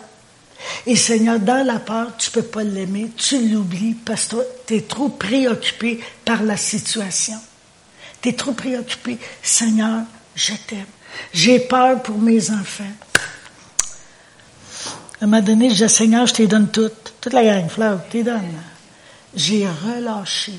Et 0.87 0.95
Seigneur, 0.95 1.39
dans 1.39 1.65
la 1.65 1.79
peur, 1.79 2.15
tu 2.17 2.29
ne 2.29 2.33
peux 2.35 2.47
pas 2.47 2.63
l'aimer, 2.63 3.11
tu 3.17 3.49
l'oublies 3.49 3.95
parce 3.95 4.27
que 4.27 4.37
tu 4.65 4.75
es 4.77 4.81
trop 4.81 5.09
préoccupé 5.09 5.99
par 6.23 6.41
la 6.41 6.55
situation. 6.55 7.37
Tu 8.21 8.29
es 8.29 8.33
trop 8.33 8.53
préoccupé. 8.53 9.17
Seigneur, 9.41 10.03
je 10.35 10.53
t'aime. 10.67 10.85
J'ai 11.33 11.59
peur 11.59 12.01
pour 12.01 12.17
mes 12.17 12.49
enfants. 12.49 12.83
À 15.23 15.25
un 15.25 15.29
moment 15.29 15.41
donné, 15.41 15.69
je 15.69 15.85
dis, 15.85 15.89
Seigneur, 15.89 16.27
je 16.27 16.33
te 16.33 16.43
donne 16.43 16.67
toutes. 16.67 17.13
Toute 17.21 17.31
la 17.31 17.45
gang, 17.45 17.69
fleur, 17.69 17.97
je 18.07 18.17
te 18.17 18.23
donne. 18.25 18.59
J'ai 19.33 19.65
relâché. 19.65 20.51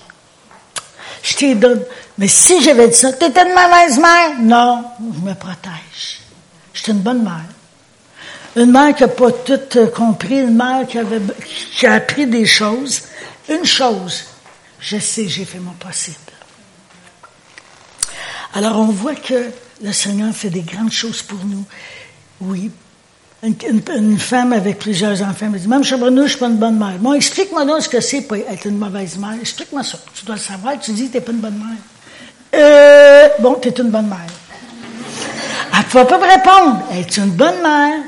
Je 1.22 1.34
te 1.34 1.52
donne. 1.52 1.82
Mais 2.16 2.28
si 2.28 2.62
j'avais 2.62 2.88
dit 2.88 2.94
ça, 2.94 3.12
tu 3.12 3.26
étais 3.26 3.42
une 3.42 3.52
mauvaise 3.52 3.98
mère? 3.98 4.40
Non, 4.40 4.86
je 4.98 5.20
me 5.20 5.34
protège. 5.34 6.20
Je 6.72 6.80
suis 6.80 6.92
une 6.92 7.00
bonne 7.00 7.22
mère. 7.22 7.44
Une 8.56 8.72
mère 8.72 8.94
qui 8.94 9.02
n'a 9.02 9.08
pas 9.08 9.32
tout 9.32 9.60
compris, 9.94 10.38
une 10.38 10.56
mère 10.56 10.86
qui, 10.86 10.96
avait, 10.96 11.20
qui 11.76 11.86
a 11.86 11.92
appris 11.92 12.26
des 12.26 12.46
choses. 12.46 13.02
Une 13.50 13.66
chose, 13.66 14.24
je 14.80 14.98
sais, 14.98 15.28
j'ai 15.28 15.44
fait 15.44 15.58
mon 15.58 15.72
possible. 15.72 16.16
Alors 18.54 18.78
on 18.78 18.86
voit 18.86 19.14
que 19.14 19.50
le 19.82 19.92
Seigneur 19.92 20.34
fait 20.34 20.48
des 20.48 20.62
grandes 20.62 20.90
choses 20.90 21.20
pour 21.20 21.44
nous. 21.44 21.66
Oui, 22.40 22.70
une, 23.44 24.18
femme 24.18 24.52
avec 24.52 24.78
plusieurs 24.78 25.22
enfants 25.22 25.50
me 25.50 25.58
dit, 25.58 25.68
Mme 25.68 25.84
Chabrenou, 25.84 26.16
je 26.18 26.22
ne 26.22 26.28
suis 26.28 26.38
pas 26.38 26.46
une 26.46 26.56
bonne 26.56 26.78
mère. 26.78 26.96
Bon, 26.98 27.12
explique-moi 27.12 27.64
donc 27.64 27.82
ce 27.82 27.88
que 27.88 28.00
c'est 28.00 28.26
être 28.48 28.66
une 28.66 28.78
mauvaise 28.78 29.18
mère. 29.18 29.34
Explique-moi 29.40 29.82
ça. 29.82 29.98
Tu 30.14 30.24
dois 30.24 30.36
le 30.36 30.40
savoir. 30.40 30.78
Tu 30.80 30.92
dis 30.92 31.08
que 31.08 31.12
tu 31.12 31.18
n'es 31.18 31.20
pas 31.20 31.32
une 31.32 31.38
bonne 31.38 31.58
mère. 31.58 31.76
Euh, 32.54 33.28
bon, 33.40 33.56
tu 33.60 33.68
es 33.68 33.72
une 33.72 33.90
bonne 33.90 34.08
mère. 34.08 34.26
Elle 35.72 35.84
ne 35.84 35.90
va 35.92 36.04
pas 36.04 36.18
me 36.18 36.24
répondre. 36.24 36.82
Es-tu 36.92 37.20
une 37.20 37.30
bonne 37.30 37.60
mère? 37.62 38.00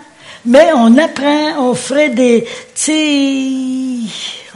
Mais 0.47 0.71
on 0.75 0.97
apprend, 0.97 1.71
on 1.71 1.75
ferait 1.75 2.11
des, 2.11 2.47
tu 2.75 4.09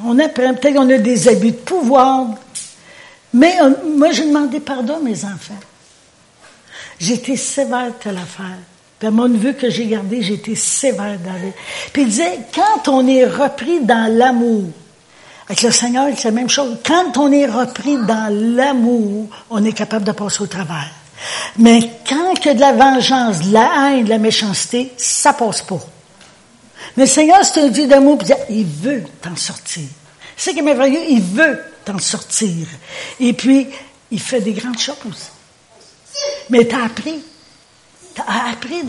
on 0.04 0.18
apprend, 0.18 0.54
peut-être 0.54 0.74
qu'on 0.74 0.88
a 0.88 0.98
des 0.98 1.28
abus 1.28 1.50
de 1.50 1.56
pouvoir. 1.56 2.26
Mais 3.34 3.60
euh, 3.60 3.70
moi, 3.96 4.12
j'ai 4.12 4.26
demandé 4.26 4.60
pardon 4.60 4.96
à 4.96 5.00
mes 5.00 5.24
enfants. 5.24 5.58
J'étais 6.98 7.36
sévère 7.36 7.92
à 8.04 8.12
l'affaire. 8.12 8.58
Puis 9.00 9.08
mon 9.08 9.28
neveu 9.28 9.54
que 9.54 9.70
j'ai 9.70 9.86
gardé, 9.86 10.20
j'ai 10.20 10.34
été 10.34 10.54
sévère 10.54 11.18
dans. 11.18 11.34
Puis 11.92 12.02
il 12.02 12.08
disait, 12.08 12.38
quand 12.54 12.86
on 12.88 13.06
est 13.08 13.24
repris 13.24 13.80
dans 13.80 14.12
l'amour, 14.14 14.64
avec 15.46 15.62
le 15.62 15.70
Seigneur, 15.72 16.06
c'est 16.16 16.28
la 16.28 16.32
même 16.32 16.50
chose. 16.50 16.76
Quand 16.84 17.16
on 17.16 17.32
est 17.32 17.46
repris 17.46 17.96
dans 17.96 18.28
l'amour, 18.30 19.26
on 19.48 19.64
est 19.64 19.72
capable 19.72 20.04
de 20.04 20.12
passer 20.12 20.42
au 20.42 20.46
travers. 20.46 20.90
Mais 21.56 21.80
quand 22.08 22.34
il 22.40 22.46
y 22.46 22.48
a 22.50 22.54
de 22.54 22.60
la 22.60 22.72
vengeance, 22.72 23.40
de 23.40 23.54
la 23.54 23.90
haine, 23.90 24.04
de 24.04 24.10
la 24.10 24.18
méchanceté, 24.18 24.92
ça 24.98 25.32
passe 25.32 25.62
pas. 25.62 25.80
Mais 26.96 27.04
le 27.04 27.08
Seigneur, 27.08 27.42
c'est 27.42 27.62
un 27.62 27.68
Dieu 27.68 27.86
d'amour, 27.86 28.18
il 28.50 28.66
veut 28.66 29.04
t'en 29.22 29.34
sortir. 29.34 29.84
C'est 30.36 30.50
ce 30.50 30.54
qui 30.54 30.60
est 30.60 30.62
merveilleux, 30.62 31.02
il 31.08 31.22
veut 31.22 31.58
t'en 31.86 31.98
sortir. 31.98 32.66
Et 33.18 33.32
puis, 33.32 33.66
il 34.10 34.20
fait 34.20 34.40
des 34.40 34.52
grandes 34.52 34.78
choses. 34.78 35.30
Mais 36.50 36.66
t'as 36.66 36.84
appris. 36.84 37.22
Tu 38.14 38.20
as 38.26 38.50
appris, 38.50 38.82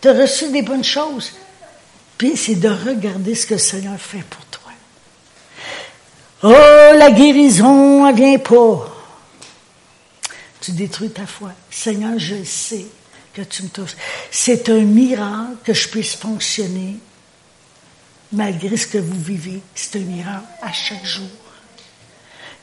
tu 0.00 0.08
as 0.08 0.12
reçu 0.12 0.50
des 0.50 0.62
bonnes 0.62 0.84
choses. 0.84 1.32
Puis 2.16 2.36
c'est 2.36 2.56
de 2.56 2.68
regarder 2.68 3.34
ce 3.34 3.46
que 3.46 3.54
le 3.54 3.60
Seigneur 3.60 3.98
fait 3.98 4.22
pour 4.28 4.44
toi. 4.46 4.72
Oh, 6.42 6.96
la 6.96 7.10
guérison, 7.10 8.06
elle 8.06 8.14
vient 8.14 8.38
pas. 8.38 8.96
Tu 10.60 10.72
détruis 10.72 11.10
ta 11.10 11.26
foi. 11.26 11.52
Seigneur, 11.70 12.18
je 12.18 12.44
sais 12.44 12.86
que 13.32 13.42
tu 13.42 13.62
me 13.62 13.68
touches. 13.68 13.96
C'est 14.30 14.68
un 14.68 14.80
miracle 14.80 15.56
que 15.64 15.72
je 15.72 15.88
puisse 15.88 16.14
fonctionner 16.14 16.96
malgré 18.32 18.76
ce 18.76 18.86
que 18.86 18.98
vous 18.98 19.20
vivez. 19.20 19.60
C'est 19.74 19.96
un 19.96 20.04
miracle 20.04 20.46
à 20.62 20.72
chaque 20.72 21.04
jour. 21.04 21.28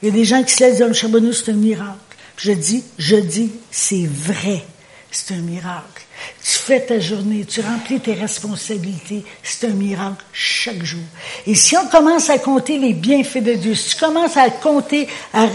Il 0.02 0.10
y 0.10 0.12
a 0.12 0.14
des 0.14 0.26
gens 0.26 0.44
qui 0.44 0.54
se 0.54 0.64
laissent 0.64 0.78
dire, 0.78 0.94
Charbonneau, 0.94 1.34
c'est 1.34 1.52
un 1.52 1.56
miracle. 1.56 1.98
Je 2.38 2.52
dis, 2.52 2.84
je 3.00 3.16
dis, 3.16 3.52
c'est 3.72 4.06
vrai. 4.06 4.64
C'est 5.12 5.36
un 5.36 5.38
miracle. 5.38 6.04
Tu 6.44 6.52
fais 6.52 6.82
ta 6.82 7.00
journée, 7.00 7.46
tu 7.46 7.62
remplis 7.62 8.00
tes 8.00 8.14
responsabilités. 8.14 9.24
C'est 9.42 9.68
un 9.68 9.74
miracle 9.74 10.24
chaque 10.34 10.84
jour. 10.84 11.04
Et 11.46 11.56
si 11.56 11.78
on 11.78 11.88
commence 11.88 12.30
à 12.30 12.40
compter 12.40 12.78
les 12.78 12.94
bienfaits 12.94 13.44
de 13.44 13.54
Dieu, 13.54 13.76
si 13.76 13.96
tu 13.96 14.04
commences 14.04 14.36
à 14.36 14.50
compter, 14.50 15.08
à, 15.34 15.48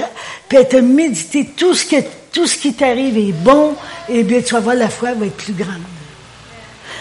te 0.49 0.77
méditer, 0.77 1.51
tout 1.57 1.75
ce, 1.75 2.57
qui 2.57 2.75
t'arrive 2.75 3.19
est 3.19 3.33
bon, 3.33 3.75
eh 4.09 4.23
bien, 4.23 4.41
tu 4.41 4.55
vas 4.55 4.61
voir, 4.61 4.75
la 4.75 4.89
foi 4.89 5.13
va 5.13 5.27
être 5.27 5.37
plus 5.37 5.53
grande. 5.53 5.83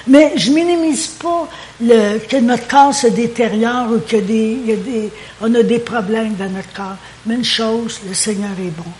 Mais 0.07 0.33
je 0.35 0.51
minimise 0.51 1.07
pas 1.07 1.47
le, 1.79 2.17
que 2.19 2.37
notre 2.37 2.67
corps 2.67 2.93
se 2.93 3.07
détériore 3.07 3.91
ou 3.91 3.99
que 3.99 4.17
a 4.17 5.45
a 5.45 5.63
des 5.63 5.79
problèmes 5.79 6.35
dans 6.35 6.49
notre 6.49 6.73
corps. 6.73 6.97
Mais 7.25 7.35
une 7.35 7.45
chose, 7.45 8.01
le 8.07 8.13
Seigneur 8.13 8.51
est 8.59 8.71
bon. 8.71 8.91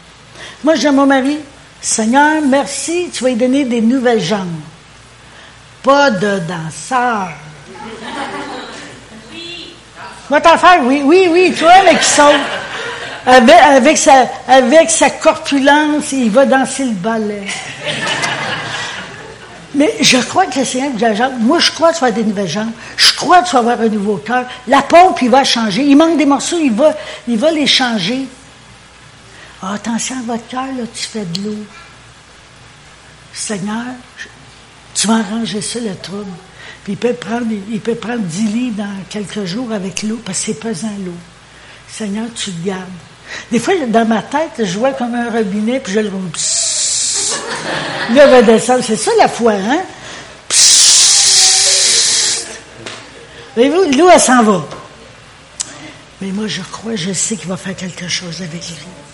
Moi, 0.64 0.76
j'ai 0.76 0.92
mon 0.92 1.08
mari, 1.08 1.38
Seigneur, 1.82 2.44
merci, 2.46 3.10
tu 3.12 3.24
vas 3.24 3.30
lui 3.30 3.36
donner 3.36 3.66
des 3.66 3.82
nouvelles 3.82 4.22
jambes. 4.22 4.62
Pas 5.82 6.12
de 6.12 6.40
danseur. 6.40 7.30
Oui. 9.34 9.74
Va 10.30 10.40
t'en 10.40 10.58
faire, 10.60 10.82
oui, 10.84 11.02
oui, 11.04 11.28
oui, 11.32 11.56
toi, 11.58 11.74
mais 11.84 11.98
qui 11.98 12.06
saute. 12.06 12.36
Avec, 13.26 13.56
avec, 13.56 13.98
sa, 13.98 14.26
avec 14.48 14.92
sa 14.92 15.10
corpulence, 15.10 16.12
il 16.12 16.30
va 16.30 16.46
danser 16.46 16.86
le 16.86 16.92
ballet. 16.92 17.48
Mais 19.74 19.96
je 20.02 20.18
crois 20.18 20.46
que 20.46 20.60
le 20.60 20.66
Seigneur 20.66 20.92
vous 20.92 21.46
Moi, 21.46 21.60
je 21.60 21.72
crois 21.72 21.90
que 21.90 21.96
tu 21.96 22.02
vas 22.02 22.08
avoir 22.08 22.24
des 22.24 22.30
nouvelles 22.30 22.48
jambes. 22.48 22.72
Je 22.98 23.14
crois 23.16 23.42
que 23.42 23.48
tu 23.48 23.54
vas 23.54 23.60
avoir 23.60 23.82
un 23.82 23.90
nouveau 23.90 24.18
cœur. 24.18 24.46
La 24.68 24.84
pompe, 24.84 25.22
il 25.22 25.30
va 25.30 25.44
changer. 25.44 25.82
Il 25.84 25.96
manque 25.96 26.18
des 26.18 26.26
morceaux, 26.26 26.60
il 26.62 26.74
va, 26.74 26.94
il 27.28 27.38
va 27.38 27.52
les 27.52 27.68
changer. 27.68 28.28
Ah, 29.64 29.74
attention 29.74 30.18
à 30.18 30.22
votre 30.24 30.48
cœur, 30.48 30.66
là, 30.66 30.84
tu 30.94 31.04
fais 31.04 31.24
de 31.24 31.42
l'eau. 31.42 31.66
Seigneur, 33.32 33.86
tu 34.96 35.08
vas 35.08 35.18
arranger 35.18 35.62
ça, 35.62 35.80
le 35.80 35.96
trouble. 35.96 36.32
Puis 36.84 36.94
il 36.94 36.98
peut 36.98 37.14
prendre, 37.14 37.46
il 37.70 37.80
peut 37.80 37.96
prendre 37.96 38.22
10 38.22 38.48
lits 38.48 38.72
dans 38.72 39.04
quelques 39.10 39.46
jours 39.46 39.72
avec 39.72 40.02
l'eau, 40.02 40.20
parce 40.26 40.40
que 40.40 40.46
c'est 40.46 40.60
pesant 40.60 40.92
l'eau. 41.06 41.14
Seigneur, 41.88 42.28
tu 42.36 42.52
le 42.52 42.66
gardes. 42.66 42.90
Des 43.52 43.60
fois, 43.60 43.76
dans 43.88 44.06
ma 44.06 44.24
tête, 44.24 44.66
je 44.66 44.80
vois 44.80 44.94
comme 44.94 45.14
un 45.14 45.30
robinet, 45.30 45.80
puis 45.80 45.94
je 45.94 46.00
le 46.00 46.10
roule. 46.10 46.32
Là, 48.16 48.28
va 48.28 48.42
descendre. 48.42 48.84
C'est 48.84 48.98
ça 48.98 49.12
la 49.18 49.28
foi, 49.28 49.54
hein? 49.54 49.84
Voyez-vous, 53.54 53.98
l'eau, 53.98 54.10
elle 54.10 54.20
s'en 54.20 54.44
va. 54.44 54.66
Mais 56.20 56.32
moi, 56.32 56.48
je 56.48 56.62
crois, 56.62 56.96
je 56.96 57.14
sais 57.14 57.36
qu'il 57.36 57.48
va 57.48 57.58
faire 57.58 57.76
quelque 57.76 58.08
chose 58.08 58.42
avec 58.42 58.62
lui. 58.68 59.11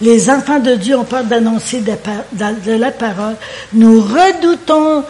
Les 0.00 0.28
enfants 0.28 0.58
de 0.58 0.74
Dieu 0.74 0.96
ont 0.96 1.04
peur 1.04 1.24
d'annoncer 1.24 1.80
de, 1.80 2.72
la 2.72 2.90
parole. 2.90 3.36
Nous 3.72 4.00
redoutons 4.00 5.04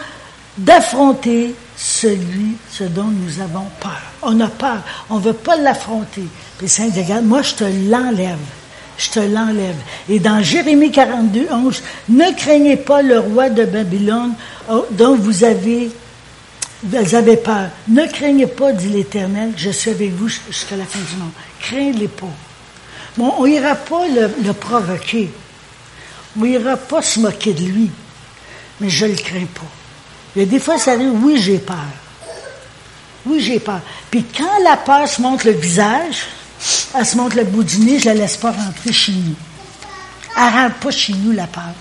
d'affronter 0.59 1.55
celui, 1.77 2.57
ce 2.71 2.85
dont 2.85 3.11
nous 3.11 3.41
avons 3.41 3.67
peur. 3.81 4.01
On 4.23 4.39
a 4.41 4.47
peur. 4.47 4.79
On 5.11 5.17
ne 5.17 5.23
veut 5.23 5.33
pas 5.33 5.57
l'affronter. 5.57 6.25
Puis 6.59 6.69
Saint 6.69 6.89
moi, 7.23 7.43
je 7.43 7.55
te 7.55 7.65
l'enlève. 7.65 8.39
Je 8.97 9.11
te 9.11 9.21
l'enlève. 9.21 9.77
Et 10.09 10.21
dans 10.21 10.41
Jérémie 10.41 10.93
42, 10.93 11.49
11, 11.51 11.83
ne 12.11 12.33
craignez 12.37 12.77
pas 12.77 13.03
le 13.03 13.19
roi 13.19 13.51
de 13.51 13.65
Babylone 13.65 14.35
oh, 14.71 14.87
dont 14.93 15.17
vous 15.17 15.43
avez, 15.43 15.91
vous 16.85 17.15
avez 17.15 17.37
peur. 17.37 17.69
Ne 17.89 18.07
craignez 18.07 18.47
pas, 18.47 18.73
dit 18.73 18.89
l'Éternel, 18.89 19.53
je 19.57 19.71
suis 19.71 19.91
avec 19.91 20.13
vous 20.13 20.29
jusqu'à 20.29 20.77
la 20.77 20.85
fin 20.85 21.01
du 21.01 21.17
monde. 21.17 21.33
Craignez 21.61 22.09
pas. 22.09 22.33
Bon, 23.17 23.33
on 23.39 23.47
n'ira 23.47 23.75
pas 23.75 24.07
le, 24.09 24.53
provoquer. 24.53 25.31
On 26.39 26.45
n'ira 26.45 26.77
pas 26.77 27.03
se 27.03 27.21
moquer 27.21 27.55
de 27.55 27.65
lui. 27.65 27.91
Mais 28.81 28.91
je 28.91 29.07
ne 29.07 29.13
le 29.13 29.17
crains 29.17 29.47
pas. 29.55 29.63
Il 30.37 30.49
des 30.49 30.61
fois, 30.61 30.79
ça 30.79 30.93
arrive, 30.93 31.13
oui, 31.23 31.41
j'ai 31.41 31.59
peur. 31.59 31.77
Oui, 33.25 33.41
j'ai 33.41 33.59
peur. 33.59 33.81
Puis 34.11 34.25
quand 34.37 34.63
la 34.63 34.77
peur 34.77 35.09
se 35.09 35.23
montre 35.23 35.47
le 35.47 35.53
visage, 35.53 36.27
elle 36.95 37.07
se 37.07 37.17
montre 37.17 37.37
le 37.37 37.45
bout 37.45 37.65
du 37.65 37.79
nez, 37.79 37.99
je 37.99 38.09
ne 38.09 38.15
la 38.15 38.21
laisse 38.21 38.37
pas 38.37 38.53
rentrer 38.53 38.93
chez 38.93 39.13
nous. 39.13 39.35
Elle 40.37 40.45
ne 40.45 40.51
rentre 40.51 40.77
pas 40.77 40.91
chez 40.91 41.15
nous, 41.15 41.33
la 41.33 41.47
peur. 41.47 41.75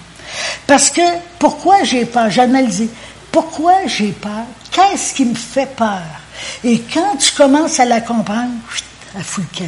Parce 0.66 0.90
que, 0.90 1.02
pourquoi 1.38 1.84
j'ai 1.84 2.06
peur? 2.06 2.30
J'ai 2.30 2.42
analysé. 2.42 2.90
Pourquoi 3.32 3.74
j'ai 3.88 4.12
peur? 4.12 4.46
Qu'est-ce 4.72 5.14
qui 5.14 5.26
me 5.26 5.36
fait 5.36 5.76
peur? 5.76 6.02
Et 6.64 6.82
quand 6.94 7.18
tu 7.18 7.32
commences 7.32 7.80
à 7.80 7.86
la 7.86 8.02
comprendre, 8.02 8.54
fout 9.22 9.44
le 9.60 9.68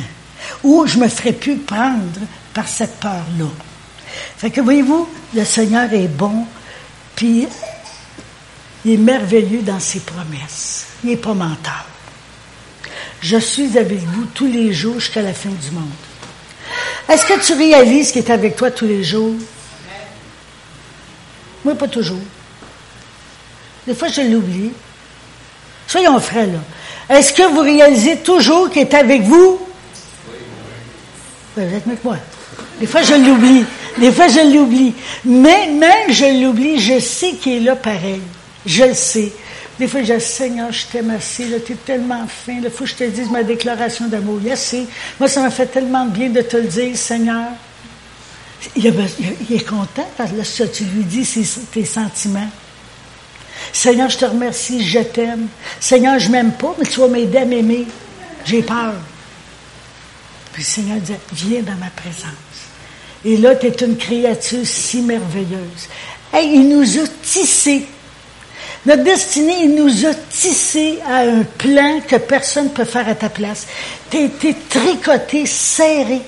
ou 0.63 0.85
je 0.85 0.97
me 0.97 1.07
ferai 1.07 1.33
plus 1.33 1.57
prendre 1.57 2.19
par 2.53 2.67
cette 2.67 2.99
peur-là. 2.99 3.49
Fait 4.37 4.49
que 4.49 4.61
voyez-vous, 4.61 5.07
le 5.33 5.43
Seigneur 5.43 5.91
est 5.93 6.07
bon, 6.07 6.45
puis 7.15 7.47
il 8.85 8.93
est 8.93 8.97
merveilleux 8.97 9.61
dans 9.61 9.79
ses 9.79 9.99
promesses. 9.99 10.85
Il 11.03 11.11
n'est 11.11 11.17
pas 11.17 11.33
menteur. 11.33 11.85
Je 13.21 13.37
suis 13.37 13.77
avec 13.77 13.99
vous 13.99 14.25
tous 14.33 14.47
les 14.47 14.73
jours 14.73 14.99
jusqu'à 14.99 15.21
la 15.21 15.33
fin 15.33 15.49
du 15.49 15.71
monde. 15.71 15.89
Est-ce 17.09 17.25
que 17.25 17.45
tu 17.45 17.53
réalises 17.53 18.11
qu'il 18.11 18.23
est 18.23 18.31
avec 18.31 18.55
toi 18.55 18.71
tous 18.71 18.85
les 18.85 19.03
jours? 19.03 19.35
Moi, 21.63 21.75
pas 21.75 21.87
toujours. 21.87 22.21
Des 23.85 23.95
fois, 23.95 24.09
je 24.09 24.21
l'oublie. 24.21 24.71
Soyons 25.87 26.19
frais, 26.19 26.47
là. 26.47 26.59
Est-ce 27.15 27.33
que 27.33 27.43
vous 27.43 27.61
réalisez 27.61 28.17
toujours 28.17 28.69
qu'il 28.69 28.81
est 28.81 28.93
avec 28.93 29.21
vous? 29.23 29.66
Vous 31.61 31.75
êtes 31.75 31.87
avec 31.87 32.03
moi. 32.03 32.17
Des 32.79 32.87
fois, 32.87 33.01
je 33.01 33.13
l'oublie. 33.13 33.65
Des 33.97 34.11
fois, 34.11 34.27
je 34.27 34.53
l'oublie. 34.53 34.93
Mais 35.25 35.67
même 35.67 36.11
je 36.11 36.41
l'oublie, 36.41 36.79
je 36.79 36.99
sais 36.99 37.33
qu'il 37.33 37.53
est 37.53 37.59
là 37.59 37.75
pareil. 37.75 38.21
Je 38.65 38.83
le 38.83 38.93
sais. 38.93 39.31
Des 39.79 39.87
fois, 39.87 40.01
je 40.03 40.13
dis, 40.13 40.21
Seigneur, 40.21 40.71
je 40.71 40.85
t'aime 40.87 41.11
assez, 41.11 41.45
tu 41.65 41.73
es 41.73 41.75
tellement 41.75 42.25
fin, 42.27 42.53
il 42.63 42.69
faut 42.69 42.83
que 42.83 42.89
je 42.89 42.95
te 42.95 43.03
dise 43.03 43.29
ma 43.29 43.43
déclaration 43.43 44.07
d'amour. 44.07 44.39
Il 44.43 44.51
assez. 44.51 44.87
Moi, 45.19 45.29
ça 45.29 45.41
m'a 45.41 45.51
fait 45.51 45.67
tellement 45.67 46.05
bien 46.05 46.29
de 46.29 46.41
te 46.41 46.57
le 46.57 46.63
dire, 46.63 46.97
Seigneur. 46.97 47.45
Il, 48.75 48.87
est 48.87 49.67
content 49.67 50.09
parce 50.17 50.31
que 50.31 50.63
tu 50.63 50.83
lui 50.83 51.03
dis 51.03 51.27
tes 51.71 51.85
sentiments. 51.85 52.49
Seigneur, 53.71 54.09
je 54.09 54.17
te 54.17 54.25
remercie, 54.25 54.83
je 54.83 54.99
t'aime. 54.99 55.47
Seigneur, 55.79 56.17
je 56.17 56.29
m'aime 56.29 56.51
pas, 56.53 56.75
mais 56.79 56.85
tu 56.85 56.99
vas 56.99 57.07
m'aider 57.07 57.37
à 57.37 57.45
m'aimer. 57.45 57.85
J'ai 58.45 58.63
peur. 58.63 58.93
Puis 60.57 60.63
le 60.63 60.71
Seigneur 60.71 60.97
dit, 60.97 61.13
viens 61.33 61.61
dans 61.61 61.75
ma 61.75 61.91
présence. 61.91 62.33
Et 63.23 63.37
là, 63.37 63.53
tu 63.55 63.67
es 63.67 63.85
une 63.85 63.95
créature 63.95 64.65
si 64.65 65.03
merveilleuse. 65.03 65.87
Hey, 66.33 66.55
il 66.55 66.67
nous 66.67 66.97
a 66.97 67.07
tissé. 67.21 67.85
Notre 68.83 69.03
destinée, 69.03 69.65
il 69.65 69.75
nous 69.75 70.07
a 70.07 70.15
tissé 70.15 70.97
à 71.07 71.17
un 71.17 71.43
plan 71.43 71.99
que 72.07 72.15
personne 72.15 72.63
ne 72.63 72.69
peut 72.69 72.85
faire 72.85 73.07
à 73.07 73.13
ta 73.13 73.29
place. 73.29 73.67
Tu 74.09 74.17
as 74.17 74.21
été 74.21 74.55
tricoté, 74.67 75.45
serré. 75.45 76.21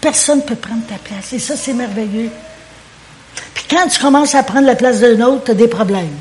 Personne 0.00 0.38
ne 0.38 0.44
peut 0.44 0.56
prendre 0.56 0.86
ta 0.86 0.96
place. 0.96 1.34
Et 1.34 1.38
ça, 1.38 1.58
c'est 1.58 1.74
merveilleux. 1.74 2.30
Puis 3.52 3.64
quand 3.68 3.86
tu 3.86 4.00
commences 4.00 4.34
à 4.34 4.44
prendre 4.44 4.66
la 4.66 4.76
place 4.76 5.00
d'un 5.00 5.20
autre, 5.20 5.44
tu 5.44 5.50
as 5.50 5.54
des 5.54 5.68
problèmes. 5.68 6.16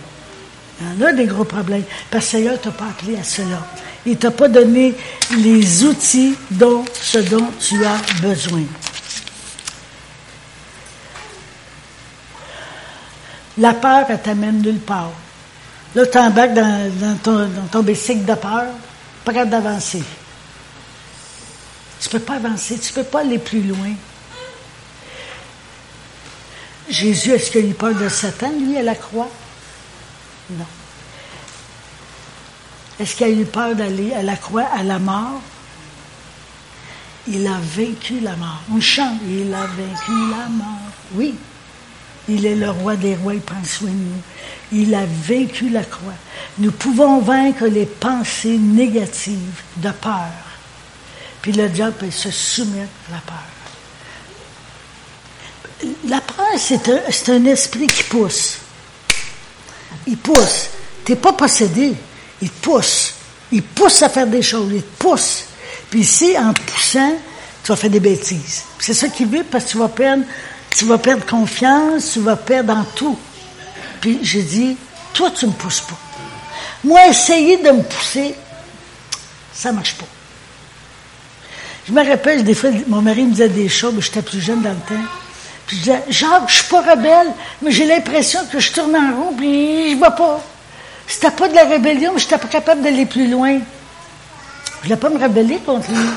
Il 0.81 0.99
y 0.99 1.05
en 1.05 1.07
a 1.07 1.13
des 1.13 1.27
gros 1.27 1.45
problèmes. 1.45 1.85
Parce 2.09 2.25
que 2.25 2.31
Seigneur 2.31 2.59
t'a 2.59 2.71
pas 2.71 2.87
appelé 2.87 3.15
à 3.15 3.23
cela. 3.23 3.65
Il 4.05 4.17
t'a 4.17 4.31
pas 4.31 4.47
donné 4.47 4.95
les 5.37 5.83
outils 5.83 6.35
dont, 6.49 6.83
ce 6.93 7.19
dont 7.19 7.47
tu 7.59 7.85
as 7.85 7.97
besoin. 8.21 8.63
La 13.57 13.73
peur, 13.73 14.05
elle 14.09 14.21
t'amène 14.21 14.61
nulle 14.61 14.79
part. 14.79 15.11
Là, 15.93 16.05
tu 16.05 16.17
embarques 16.17 16.53
dans, 16.53 16.91
dans, 16.99 17.17
ton, 17.17 17.47
dans 17.47 17.67
ton 17.69 17.83
bicycle 17.83 18.25
de 18.25 18.33
peur, 18.33 18.65
capable 19.25 19.51
d'avancer. 19.51 20.03
Tu 21.99 22.07
ne 22.07 22.11
peux 22.11 22.19
pas 22.19 22.35
avancer, 22.35 22.79
tu 22.79 22.91
ne 22.91 22.95
peux 22.95 23.09
pas 23.09 23.21
aller 23.21 23.37
plus 23.37 23.61
loin. 23.61 23.93
Jésus, 26.89 27.31
est-ce 27.31 27.51
qu'il 27.51 27.65
a 27.65 27.69
eu 27.69 27.73
peur 27.73 27.93
de 27.93 28.09
Satan, 28.09 28.51
lui, 28.51 28.77
à 28.77 28.83
la 28.83 28.95
croix? 28.95 29.29
Non. 30.49 30.65
Est-ce 33.01 33.15
qu'il 33.15 33.25
a 33.25 33.29
eu 33.29 33.45
peur 33.45 33.73
d'aller 33.73 34.13
à 34.13 34.21
la 34.21 34.35
croix, 34.35 34.67
à 34.77 34.83
la 34.83 34.99
mort? 34.99 35.41
Il 37.27 37.47
a 37.47 37.57
vaincu 37.75 38.19
la 38.19 38.35
mort. 38.35 38.61
On 38.71 38.79
chante, 38.79 39.17
il 39.27 39.51
a 39.51 39.65
vaincu 39.65 40.11
la 40.29 40.47
mort. 40.49 40.91
Oui, 41.15 41.33
il 42.29 42.45
est 42.45 42.55
le 42.55 42.69
roi 42.69 42.95
des 42.95 43.15
rois, 43.15 43.33
il 43.33 43.41
prend 43.41 43.63
soin 43.63 43.89
de 43.89 43.95
nous. 43.95 44.21
Il 44.71 44.93
a 44.93 45.05
vaincu 45.05 45.69
la 45.69 45.83
croix. 45.83 46.13
Nous 46.59 46.71
pouvons 46.71 47.21
vaincre 47.21 47.65
les 47.65 47.87
pensées 47.87 48.59
négatives 48.59 49.61
de 49.77 49.89
peur. 49.89 50.29
Puis 51.41 51.53
le 51.53 51.69
diable 51.69 51.95
peut 51.97 52.11
se 52.11 52.29
soumettre 52.29 52.91
à 53.09 53.13
la 53.13 53.21
peur. 53.21 53.35
La 56.07 56.21
peur, 56.21 56.53
c'est 56.59 56.87
un, 56.87 57.33
un 57.33 57.45
esprit 57.45 57.87
qui 57.87 58.03
pousse. 58.03 58.59
Il 60.05 60.17
pousse. 60.17 60.69
Tu 61.03 61.13
n'es 61.13 61.17
pas 61.17 61.33
possédé 61.33 61.95
il 62.41 62.49
te 62.49 62.63
pousse. 62.63 63.13
Il 63.51 63.63
pousse 63.63 64.01
à 64.01 64.10
faire 64.10 64.27
des 64.27 64.41
choses. 64.41 64.71
Il 64.73 64.82
te 64.82 65.04
pousse. 65.04 65.45
Puis 65.89 66.01
ici, 66.01 66.36
en 66.38 66.54
poussant, 66.54 67.13
tu 67.63 67.71
vas 67.71 67.75
faire 67.75 67.89
des 67.89 67.99
bêtises. 67.99 68.63
C'est 68.80 68.93
ça 68.93 69.08
qu'il 69.10 69.27
veut 69.27 69.43
parce 69.43 69.65
que 69.65 69.69
tu 69.71 69.77
vas 69.77 69.89
perdre, 69.89 70.23
tu 70.75 70.86
vas 70.86 70.97
perdre 70.97 71.25
confiance, 71.25 72.12
tu 72.13 72.19
vas 72.19 72.36
perdre 72.36 72.73
en 72.73 72.84
tout. 72.95 73.17
Puis 73.99 74.19
j'ai 74.23 74.41
dit, 74.41 74.77
toi, 75.13 75.30
tu 75.32 75.45
me 75.45 75.51
pousses 75.51 75.82
pas. 75.82 75.97
Moi, 76.84 77.08
essayer 77.08 77.58
de 77.58 77.69
me 77.69 77.84
pousser, 77.84 78.34
ça 79.54 79.71
marche 79.71 79.95
pas. 79.95 80.06
Je 81.88 81.91
me 81.91 82.08
rappelle, 82.08 82.43
des 82.43 82.56
fois, 82.56 82.69
mon 82.88 83.01
mari 83.01 83.23
me 83.23 83.32
disait 83.32 83.49
des 83.49 83.69
choses, 83.69 83.93
mais 83.95 84.01
j'étais 84.01 84.21
plus 84.21 84.39
jeune 84.39 84.62
dans 84.62 84.69
le 84.69 84.75
temps. 84.75 85.04
Puis 85.67 85.77
je 85.77 85.82
disais, 85.82 86.04
Jacques, 86.10 86.47
je 86.47 86.56
suis 86.56 86.69
pas 86.69 86.82
rebelle, 86.82 87.27
mais 87.62 87.71
j'ai 87.71 87.86
l'impression 87.86 88.39
que 88.51 88.60
je 88.60 88.71
tourne 88.71 88.95
en 88.95 89.15
rond, 89.15 89.34
puis 89.36 89.91
je 89.91 89.95
ne 89.95 89.99
vais 89.99 90.15
pas. 90.15 90.41
C'était 91.07 91.31
pas 91.31 91.47
de 91.47 91.55
la 91.55 91.65
rébellion, 91.65 92.11
mais 92.13 92.19
je 92.19 92.25
n'étais 92.25 92.37
pas 92.37 92.47
capable 92.47 92.81
d'aller 92.81 93.05
plus 93.05 93.29
loin. 93.29 93.53
Je 93.53 94.77
ne 94.77 94.83
voulais 94.83 94.95
pas 94.95 95.09
me 95.09 95.21
rebeller 95.21 95.57
contre 95.57 95.89
lui. 95.91 96.09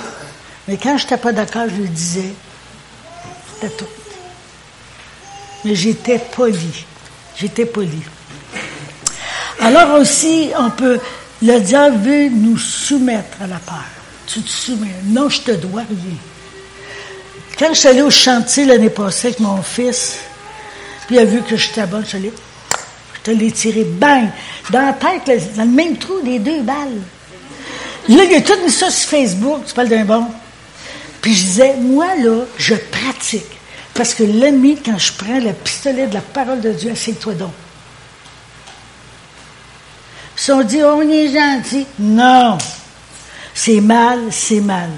Mais 0.69 0.77
quand 0.77 0.97
je 0.97 1.05
n'étais 1.05 1.17
pas 1.17 1.33
d'accord, 1.33 1.65
je 1.69 1.75
lui 1.75 1.89
disais. 1.89 2.33
C'était 3.55 3.75
tout. 3.75 3.87
Mais 5.65 5.75
j'étais 5.75 6.19
poli. 6.19 6.85
J'étais 7.37 7.67
poli. 7.67 8.03
Alors 9.61 10.01
aussi, 10.01 10.51
on 10.59 10.71
peut, 10.71 11.01
le 11.43 11.59
diable 11.61 11.97
veut 11.99 12.29
nous 12.29 12.59
soumettre 12.59 13.43
à 13.43 13.47
la 13.47 13.59
peur. 13.59 13.85
Tu 14.27 14.41
te 14.41 14.49
soumets. 14.49 14.95
Non, 15.05 15.29
je 15.29 15.41
te 15.41 15.51
dois 15.53 15.83
rien. 15.83 16.17
Quand 17.59 17.69
je 17.73 17.79
suis 17.79 17.89
allée 17.89 18.03
au 18.03 18.11
chantier 18.11 18.65
l'année 18.65 18.91
passée 18.91 19.29
avec 19.29 19.41
mon 19.41 19.63
fils, 19.63 20.19
puis 21.07 21.17
il 21.17 21.19
a 21.21 21.25
vu 21.25 21.43
que 21.43 21.57
j'étais 21.57 21.87
bonne, 21.87 22.05
je 22.07 22.17
te 23.25 23.31
l'ai 23.31 23.51
tiré, 23.51 23.85
bang, 23.85 24.29
dans 24.71 24.83
la 24.83 24.93
tête, 24.93 25.57
dans 25.57 25.65
le 25.65 25.71
même 25.71 25.97
trou, 25.97 26.21
des 26.23 26.39
deux 26.39 26.63
balles. 26.63 27.01
Là, 28.09 28.25
il 28.25 28.35
a 28.35 28.41
tout 28.43 28.53
mis 28.63 28.71
ça 28.71 28.91
sur 28.91 29.09
Facebook, 29.09 29.65
tu 29.67 29.75
parles 29.75 29.89
d'un 29.89 30.05
bon. 30.05 30.27
Puis 31.21 31.35
je 31.35 31.45
disais, 31.45 31.75
moi, 31.81 32.15
là, 32.23 32.45
je 32.59 32.75
pratique. 32.75 33.47
Parce 33.95 34.13
que 34.13 34.25
l'ennemi, 34.25 34.77
quand 34.85 34.99
je 34.99 35.13
prends 35.13 35.39
le 35.39 35.53
pistolet 35.53 36.07
de 36.07 36.15
la 36.15 36.21
parole 36.21 36.61
de 36.61 36.73
Dieu, 36.73 36.93
c'est 36.95 37.19
toi 37.19 37.33
donc. 37.33 37.53
Si 40.37 40.51
on 40.51 40.63
dit, 40.63 40.83
on 40.83 41.01
est 41.03 41.33
gentil, 41.33 41.87
non. 41.99 42.59
C'est 43.55 43.81
mal, 43.81 44.21
c'est 44.31 44.61
mal. 44.61 44.91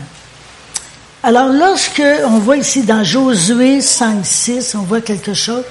Alors, 1.27 1.49
lorsque 1.49 2.05
on 2.27 2.39
voit 2.39 2.57
ici 2.57 2.83
dans 2.83 3.03
Josué 3.03 3.81
5, 3.81 4.25
6, 4.25 4.77
on 4.77 4.83
voit 4.83 5.01
quelque 5.01 5.35
chose. 5.35 5.65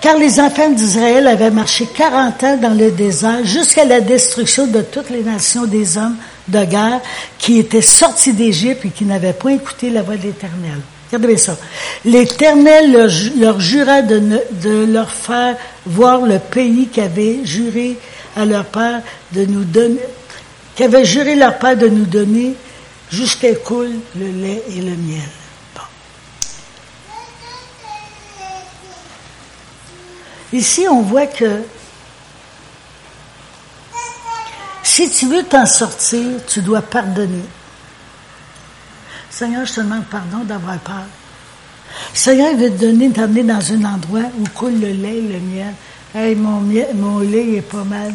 Car 0.00 0.16
les 0.16 0.38
enfants 0.38 0.70
d'Israël 0.70 1.26
avaient 1.26 1.50
marché 1.50 1.88
40 1.96 2.44
ans 2.44 2.56
dans 2.56 2.78
le 2.78 2.92
désert 2.92 3.44
jusqu'à 3.44 3.84
la 3.84 4.00
destruction 4.00 4.68
de 4.68 4.82
toutes 4.82 5.10
les 5.10 5.24
nations 5.24 5.64
des 5.64 5.98
hommes 5.98 6.14
de 6.46 6.64
guerre 6.64 7.00
qui 7.38 7.58
étaient 7.58 7.82
sortis 7.82 8.34
d'Égypte 8.34 8.84
et 8.84 8.90
qui 8.90 9.04
n'avaient 9.04 9.32
pas 9.32 9.50
écouté 9.50 9.90
la 9.90 10.02
voix 10.02 10.16
de 10.16 10.22
l'Éternel. 10.22 10.78
Regardez 11.10 11.38
ça. 11.38 11.56
L'Éternel 12.04 12.92
leur, 13.36 13.58
jura 13.58 14.02
de, 14.02 14.22
de, 14.62 14.84
leur 14.84 15.10
faire 15.10 15.56
voir 15.86 16.20
le 16.20 16.38
pays 16.38 16.86
qu'avait 16.86 17.40
juré 17.42 17.98
à 18.36 18.44
leur 18.44 18.64
père 18.64 19.02
de 19.32 19.44
nous 19.44 19.64
donner, 19.64 19.98
qu'avait 20.76 21.04
juré 21.04 21.34
leur 21.34 21.58
père 21.58 21.76
de 21.76 21.88
nous 21.88 22.04
donner 22.04 22.54
jusqu'à 23.10 23.54
coule 23.54 23.98
le 24.16 24.30
lait 24.30 24.62
et 24.68 24.80
le 24.80 24.96
miel. 24.96 25.28
Ici, 30.52 30.86
on 30.88 31.02
voit 31.02 31.26
que 31.26 31.62
si 34.82 35.08
tu 35.08 35.26
veux 35.26 35.44
t'en 35.44 35.66
sortir, 35.66 36.44
tu 36.48 36.60
dois 36.60 36.82
pardonner. 36.82 37.44
Seigneur, 39.30 39.64
je 39.64 39.74
te 39.74 39.80
demande 39.80 40.04
pardon 40.06 40.38
d'avoir 40.38 40.78
peur. 40.78 41.06
Seigneur 42.12 42.56
veut 42.56 42.70
te 42.70 42.84
donner, 42.84 43.10
t'amener 43.10 43.44
dans 43.44 43.72
un 43.72 43.84
endroit 43.84 44.28
où 44.38 44.44
coule 44.52 44.80
le 44.80 44.88
lait 44.88 45.18
et 45.18 45.32
le 45.32 45.38
miel. 45.38 45.74
Hey, 46.14 46.34
mon, 46.34 46.60
mon 46.94 47.20
lait 47.20 47.58
est 47.58 47.62
pas 47.62 47.84
mal. 47.84 48.12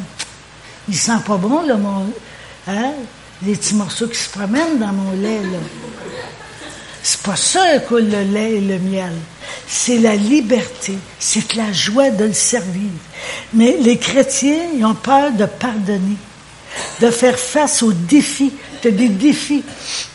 Il 0.90 0.96
sent 0.96 1.20
pas 1.26 1.38
bon, 1.38 1.62
là, 1.66 1.78
mon. 1.78 2.06
Hein? 2.68 2.92
Les 3.46 3.56
petits 3.56 3.76
morceaux 3.76 4.08
qui 4.08 4.18
se 4.18 4.30
promènent 4.30 4.80
dans 4.80 4.94
mon 4.94 5.12
lait, 5.12 5.42
là. 5.42 5.60
C'est 7.04 7.22
pas 7.22 7.36
ça 7.36 7.78
que 7.88 7.94
le 7.94 8.24
lait 8.24 8.54
et 8.54 8.62
le 8.62 8.80
miel. 8.80 9.14
C'est 9.68 10.00
la 10.00 10.16
liberté. 10.16 10.98
C'est 11.20 11.54
la 11.54 11.72
joie 11.72 12.10
de 12.10 12.26
le 12.26 12.34
servir. 12.34 12.90
Mais 13.54 13.78
les 13.80 14.00
chrétiens, 14.00 14.64
ils 14.76 14.84
ont 14.84 14.96
peur 14.96 15.32
de 15.32 15.46
pardonner, 15.46 16.18
de 17.02 17.12
faire 17.12 17.38
face 17.38 17.84
aux 17.84 17.94
défis. 17.94 18.54
Tu 18.82 18.88
as 18.88 18.92
des 18.92 19.10
défis. 19.10 19.64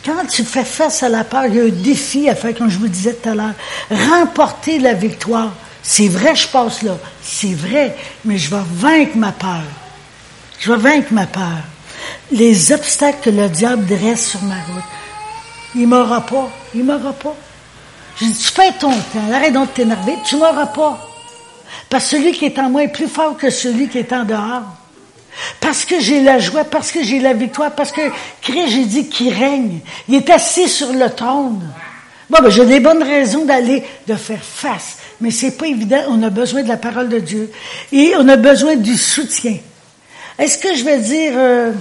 Quand 0.05 0.25
tu 0.29 0.43
fais 0.43 0.65
face 0.65 1.01
à 1.01 1.07
la 1.07 1.23
peur, 1.23 1.45
il 1.45 1.55
y 1.55 1.59
a 1.61 1.63
un 1.63 1.69
défi 1.69 2.27
à 2.27 2.35
faire, 2.35 2.53
comme 2.53 2.69
je 2.69 2.77
vous 2.77 2.89
disais 2.89 3.13
tout 3.13 3.29
à 3.29 3.35
l'heure. 3.35 3.53
Remporter 3.89 4.79
la 4.79 4.93
victoire. 4.93 5.53
C'est 5.81 6.09
vrai, 6.09 6.35
je 6.35 6.49
passe 6.49 6.81
là. 6.81 6.97
C'est 7.23 7.53
vrai, 7.53 7.95
mais 8.25 8.37
je 8.37 8.49
vais 8.49 8.63
vaincre 8.73 9.15
ma 9.15 9.31
peur. 9.31 9.63
Je 10.59 10.73
vais 10.73 10.77
vaincre 10.77 11.13
ma 11.13 11.25
peur. 11.25 11.63
Les 12.31 12.71
obstacles 12.71 13.19
que 13.23 13.29
le 13.29 13.49
diable 13.49 13.85
dresse 13.85 14.29
sur 14.31 14.41
ma 14.43 14.55
route, 14.55 14.83
il 15.75 15.87
m'aura 15.87 16.21
pas. 16.21 16.49
Il 16.73 16.83
m'aura 16.83 17.13
pas. 17.13 17.35
Je 18.17 18.25
dis, 18.25 18.33
tu 18.33 18.47
fais 18.47 18.71
ton 18.73 18.91
temps, 18.91 19.33
arrête 19.33 19.53
donc 19.53 19.69
de 19.69 19.73
t'énerver, 19.73 20.15
tu 20.25 20.35
m'auras 20.35 20.67
pas. 20.67 20.99
Parce 21.89 22.05
que 22.05 22.17
celui 22.17 22.33
qui 22.33 22.45
est 22.45 22.59
en 22.59 22.69
moi 22.69 22.83
est 22.83 22.91
plus 22.91 23.07
fort 23.07 23.37
que 23.37 23.49
celui 23.49 23.87
qui 23.87 23.97
est 23.97 24.13
en 24.13 24.23
dehors. 24.23 24.63
Parce 25.59 25.85
que 25.85 25.99
j'ai 25.99 26.21
la 26.21 26.39
joie, 26.39 26.63
parce 26.63 26.91
que 26.91 27.03
j'ai 27.03 27.19
la 27.19 27.33
victoire, 27.33 27.71
parce 27.71 27.91
que 27.91 28.01
Christ, 28.41 28.69
j'ai 28.69 28.85
dit 28.85 29.09
qu'il 29.09 29.33
règne. 29.33 29.79
Il 30.07 30.15
est 30.15 30.29
assis 30.29 30.67
sur 30.67 30.91
le 30.91 31.09
trône. 31.09 31.69
Bon, 32.29 32.37
ben, 32.41 32.49
j'ai 32.49 32.65
des 32.65 32.79
bonnes 32.79 33.03
raisons 33.03 33.45
d'aller, 33.45 33.83
de 34.07 34.15
faire 34.15 34.43
face. 34.43 34.97
Mais 35.19 35.31
c'est 35.31 35.57
pas 35.57 35.67
évident. 35.67 36.01
On 36.09 36.23
a 36.23 36.29
besoin 36.29 36.63
de 36.63 36.67
la 36.67 36.77
parole 36.77 37.09
de 37.09 37.19
Dieu. 37.19 37.51
Et 37.91 38.13
on 38.17 38.27
a 38.27 38.37
besoin 38.37 38.75
du 38.75 38.97
soutien. 38.97 39.57
Est-ce 40.37 40.57
que 40.57 40.75
je 40.75 40.83
vais 40.83 40.99
dire, 40.99 41.33
euh, 41.35 41.71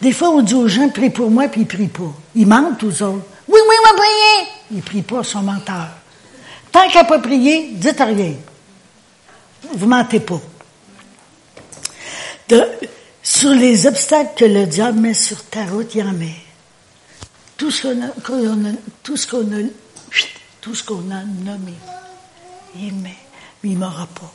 des 0.00 0.12
fois, 0.12 0.30
on 0.30 0.42
dit 0.42 0.54
aux 0.54 0.68
gens, 0.68 0.88
prie 0.90 1.10
pour 1.10 1.30
moi, 1.30 1.48
puis 1.48 1.62
ils 1.62 1.66
prient 1.66 1.88
pas. 1.88 2.14
Ils 2.36 2.46
mentent 2.46 2.82
aux 2.84 3.02
autres. 3.02 3.26
Oui, 3.48 3.58
oui, 3.68 3.74
on 3.80 3.88
va 3.88 3.94
prier. 3.94 4.48
Ils 4.72 4.82
prient 4.82 5.02
pas, 5.02 5.24
son 5.24 5.42
menteur. 5.42 5.88
Tant 6.70 6.88
n'a 6.94 7.04
pas 7.04 7.18
prié, 7.18 7.70
dites 7.72 7.98
rien. 7.98 8.34
Vous 9.74 9.86
mentez 9.86 10.20
pas. 10.20 10.40
sur 13.22 13.50
les 13.50 13.86
obstacles 13.86 14.34
que 14.36 14.44
le 14.44 14.66
diable 14.66 15.00
met 15.00 15.14
sur 15.14 15.44
ta 15.44 15.64
route, 15.64 15.94
il 15.94 16.02
en 16.02 16.12
met. 16.12 16.36
Tout 17.56 17.72
ce 17.72 17.88
qu'on 17.88 18.02
a, 18.02 18.08
tout 19.02 19.16
ce 19.16 19.26
qu'on 20.84 21.10
a, 21.10 21.22
nommé, 21.44 21.74
il 22.76 22.94
met, 22.94 23.16
mais 23.64 23.70
il 23.70 23.74
ne 23.74 23.78
m'aura 23.78 24.06
pas. 24.06 24.32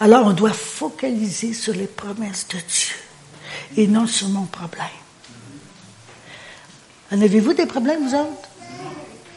Alors, 0.00 0.26
on 0.26 0.32
doit 0.32 0.52
focaliser 0.52 1.52
sur 1.52 1.74
les 1.74 1.86
promesses 1.86 2.48
de 2.48 2.56
Dieu 2.56 3.07
et 3.76 3.86
non 3.86 4.06
sur 4.06 4.28
mon 4.28 4.44
problème. 4.44 4.86
En 7.12 7.20
avez-vous 7.20 7.54
des 7.54 7.66
problèmes, 7.66 8.06
vous 8.06 8.14
autres? 8.14 8.48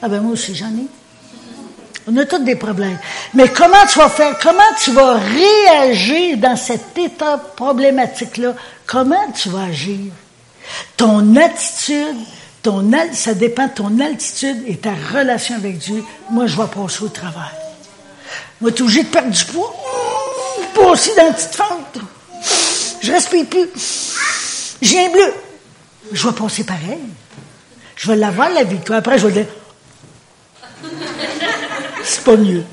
Ah 0.02 0.10
ben 0.10 0.22
moi 0.22 0.34
aussi, 0.34 0.56
j'en 0.56 0.68
ai. 0.68 0.88
On 2.08 2.18
a 2.18 2.26
tous 2.26 2.40
des 2.40 2.56
problèmes. 2.56 2.98
Mais 3.34 3.50
comment 3.50 3.86
tu 3.88 4.00
vas 4.00 4.10
faire, 4.10 4.38
comment 4.40 4.60
tu 4.84 4.92
vas 4.92 5.14
réagir 5.14 6.38
dans 6.38 6.56
cet 6.56 6.98
état 6.98 7.38
problématique-là? 7.38 8.56
Comment 8.88 9.32
tu 9.32 9.50
vas 9.50 9.66
agir? 9.66 10.12
Ton 10.98 11.36
attitude, 11.36 12.18
ton, 12.64 12.92
ça 13.14 13.34
dépend 13.36 13.68
de 13.68 13.74
ton 13.74 14.00
altitude 14.00 14.64
et 14.66 14.78
ta 14.78 14.94
relation 15.14 15.56
avec 15.56 15.78
Dieu. 15.78 16.04
Moi, 16.30 16.48
je 16.48 16.58
vais 16.58 16.68
passer 16.68 17.04
au 17.04 17.10
travail. 17.10 17.52
Moi, 18.60 18.72
tu 18.72 18.80
es 18.80 18.82
obligé 18.82 19.04
de 19.04 19.08
perdre 19.10 19.30
du 19.30 19.46
poids. 19.46 19.76
Passer 20.74 21.12
dans 21.16 21.26
la 21.26 21.34
petite 21.34 21.56
fente. 21.56 21.98
Je 23.02 23.12
respire 23.12 23.46
plus. 23.48 24.78
J'ai 24.82 25.06
un 25.06 25.10
bleu. 25.10 25.34
Je 26.12 26.28
vais 26.28 26.34
passer 26.34 26.64
pareil. 26.64 27.00
Je 27.96 28.08
vais 28.08 28.16
l'avoir, 28.16 28.50
la 28.50 28.64
victoire. 28.64 29.00
Après, 29.00 29.18
je 29.18 29.28
vais 29.28 29.44
dire, 29.44 29.48
c'est 32.04 32.24
pas 32.24 32.36
mieux. 32.36 32.64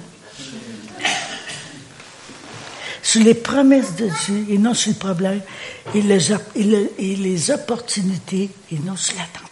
Sur 3.03 3.23
les 3.23 3.35
promesses 3.35 3.95
de 3.97 4.11
Dieu 4.27 4.47
et 4.51 4.59
non 4.59 4.75
sur 4.75 4.93
le 4.93 4.99
problème 4.99 5.41
et 5.95 6.03
les, 6.03 7.51
opportunités 7.51 8.51
et 8.71 8.79
non 8.85 8.97
sur 8.97 9.17
la 9.17 9.25
tempête. 9.25 9.49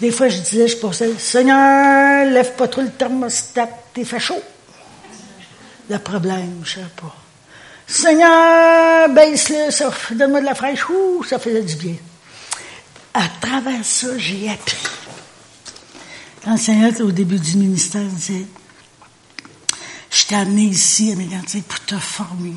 Des 0.00 0.10
fois, 0.10 0.28
je 0.28 0.38
disais, 0.38 0.68
je 0.68 0.76
pensais, 0.76 1.10
Seigneur, 1.18 2.30
lève 2.30 2.54
pas 2.56 2.68
trop 2.68 2.82
le 2.82 2.90
thermostat, 2.90 3.68
t'es 3.94 4.04
fait. 4.04 4.18
Le 5.88 5.98
problème, 5.98 6.60
je 6.64 6.74
sais 6.74 6.80
pas. 6.94 7.16
Seigneur, 7.88 9.08
baisse-le, 9.08 9.70
ça, 9.70 9.90
donne-moi 10.10 10.40
de 10.40 10.44
la 10.44 10.54
fraîche, 10.54 10.88
ouh, 10.90 11.24
ça 11.24 11.38
faisait 11.38 11.62
du 11.62 11.74
bien. 11.76 11.94
À 13.14 13.26
travers 13.40 13.82
ça, 13.82 14.18
j'ai 14.18 14.50
appris. 14.50 14.76
Quand 16.44 16.52
le 16.52 16.58
Seigneur, 16.58 16.92
au 17.00 17.10
début 17.10 17.38
du 17.38 17.56
ministère, 17.56 18.04
disait, 18.04 18.44
je 20.10 20.26
t'ai 20.26 20.34
amené 20.34 20.64
ici 20.64 21.12
à 21.12 21.16
Mégantic 21.16 21.66
pour 21.66 21.80
te 21.80 21.96
former, 21.96 22.56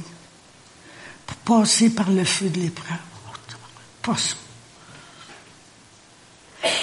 pour 1.25 1.37
passer 1.37 1.89
par 1.89 2.09
le 2.09 2.25
feu 2.25 2.49
de 2.49 2.59
l'épreuve. 2.59 2.97
Pas 4.01 4.17
ça. 4.17 4.35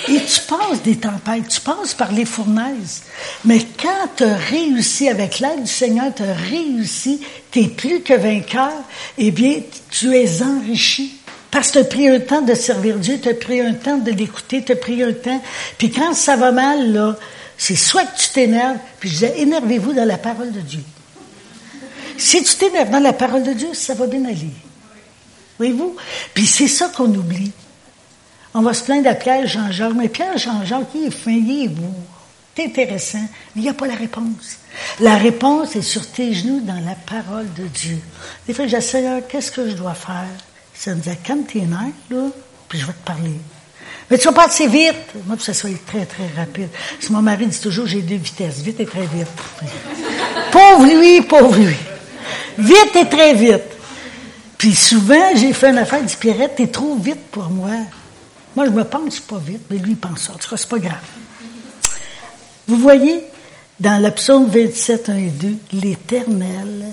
Et 0.09 0.21
tu 0.25 0.41
passes 0.41 0.83
des 0.83 0.97
tempêtes, 0.97 1.49
tu 1.49 1.61
passes 1.61 1.95
par 1.95 2.11
les 2.11 2.25
fournaises. 2.25 3.03
Mais 3.45 3.61
quand 3.81 4.09
tu 4.17 4.25
as 4.25 4.37
réussi, 4.37 5.09
avec 5.09 5.39
l'aide 5.39 5.63
du 5.63 5.71
Seigneur, 5.71 6.13
tu 6.15 6.23
as 6.23 6.35
réussi, 6.35 7.21
tu 7.51 7.61
es 7.61 7.69
plus 7.69 8.01
que 8.01 8.15
vainqueur, 8.15 8.73
eh 9.19 9.31
bien, 9.31 9.61
tu 9.91 10.17
es 10.17 10.43
enrichi. 10.43 11.19
Parce 11.51 11.71
que 11.71 11.73
tu 11.75 11.79
as 11.79 11.85
pris 11.85 12.09
un 12.09 12.21
temps 12.21 12.43
de 12.43 12.55
servir 12.55 12.97
Dieu, 12.97 13.21
tu 13.21 13.29
as 13.29 13.35
pris 13.35 13.61
un 13.61 13.75
temps 13.75 13.99
de 13.99 14.11
l'écouter, 14.11 14.65
tu 14.65 14.73
as 14.73 14.77
pris 14.77 15.03
un 15.03 15.13
temps. 15.13 15.43
Puis 15.79 15.91
quand 15.91 16.13
ça 16.13 16.37
va 16.37 16.51
mal, 16.51 17.17
c'est 17.57 17.77
soit 17.77 18.05
que 18.05 18.19
tu 18.19 18.29
t'énerves, 18.31 18.79
puis 18.99 19.09
je 19.09 19.15
disais, 19.15 19.41
énervez-vous 19.41 19.93
dans 19.93 20.05
la 20.05 20.19
parole 20.19 20.53
de 20.53 20.61
Dieu. 20.61 20.83
Si 22.17 22.43
tu 22.43 22.55
t'énerves 22.57 22.91
dans 22.91 22.99
la 22.99 23.13
parole 23.13 23.45
de 23.45 23.53
Dieu, 23.53 23.69
ça 23.75 23.95
va 23.95 24.07
bien 24.07 24.25
aller. 24.25 24.51
Voyez-vous? 25.57 25.97
Puis 26.35 26.47
c'est 26.47 26.69
ça 26.69 26.89
qu'on 26.89 27.13
oublie. 27.15 27.53
On 28.59 28.63
va 28.63 28.75
se 28.75 28.83
plaindre 28.83 29.09
à 29.09 29.15
Pierre 29.15 29.47
Jean-Jacques, 29.47 29.95
mais 29.95 30.09
Pierre 30.09 30.37
Jean-Jacques, 30.37 30.89
il 30.93 31.07
est 31.07 31.11
fin, 31.13 31.31
il 31.31 31.67
est 31.67 31.69
beau, 31.69 31.95
c'est 32.57 32.65
intéressant, 32.65 33.23
mais 33.55 33.61
il 33.61 33.63
n'y 33.63 33.69
a 33.69 33.73
pas 33.73 33.87
la 33.87 33.95
réponse. 33.95 34.59
La 34.99 35.17
réponse 35.17 35.77
est 35.77 35.83
sur 35.83 36.05
tes 36.11 36.35
genoux 36.35 36.59
dans 36.63 36.85
la 36.85 36.97
parole 37.07 37.47
de 37.57 37.69
Dieu. 37.69 38.01
Des 38.49 38.55
fois, 38.55 38.67
je 38.67 38.81
Seigneur, 38.81 39.23
qu'est-ce 39.29 39.53
que 39.53 39.71
je 39.71 39.77
dois 39.77 39.95
faire? 39.95 40.27
Ça 40.75 40.93
me 40.93 41.01
dit, 41.01 41.09
calme 41.23 41.45
tes 41.45 41.61
nerfs, 41.61 41.93
là, 42.11 42.31
puis 42.69 42.81
je 42.81 42.87
vais 42.87 42.95
te 42.95 43.07
parler. 43.07 43.39
Mais 44.11 44.19
tu 44.19 44.25
vas 44.25 44.33
pas 44.33 44.47
assez 44.47 44.67
vite. 44.67 45.15
Moi, 45.25 45.37
que 45.37 45.43
ça 45.45 45.55
soit 45.55 45.71
très, 45.87 46.05
très 46.05 46.27
rapide. 46.37 46.71
Si 46.99 47.13
mon 47.13 47.23
mari 47.23 47.47
dit 47.47 47.61
toujours, 47.61 47.87
j'ai 47.87 48.03
deux 48.03 48.17
vitesses, 48.17 48.59
vite 48.59 48.81
et 48.81 48.87
très 48.87 49.07
vite. 49.07 49.29
pauvre 50.51 50.85
lui, 50.85 51.21
pauvre 51.21 51.57
lui. 51.57 51.77
Vite 52.59 52.97
et 52.97 53.09
très 53.09 53.35
vite. 53.35 53.71
Puis 54.57 54.75
souvent, 54.75 55.31
j'ai 55.37 55.53
fait 55.53 55.71
une 55.71 55.79
affaire, 55.79 56.01
il 56.01 56.07
dit, 56.07 56.17
Pierrette, 56.17 56.57
t'es 56.57 56.67
trop 56.67 56.97
vite 56.97 57.23
pour 57.31 57.51
moi. 57.51 57.71
Moi, 58.59 58.67
je 58.67 58.73
me 58.73 58.83
pense 58.83 59.21
pas 59.21 59.39
vite, 59.39 59.61
mais 59.71 59.79
lui, 59.79 59.93
il 59.93 59.97
pense 59.97 60.23
ça. 60.23 60.33
En 60.33 60.37
tout 60.37 60.51
cas, 60.51 60.57
c'est 60.57 60.69
pas 60.69 60.81
grave. 60.81 60.99
Vous 62.67 62.77
voyez, 62.77 63.23
dans 63.79 64.03
le 64.03 64.11
psaume 64.11 64.51
27, 64.51 65.11
1 65.11 65.17
et 65.17 65.29
2, 65.29 65.57
l'éternel. 65.75 66.87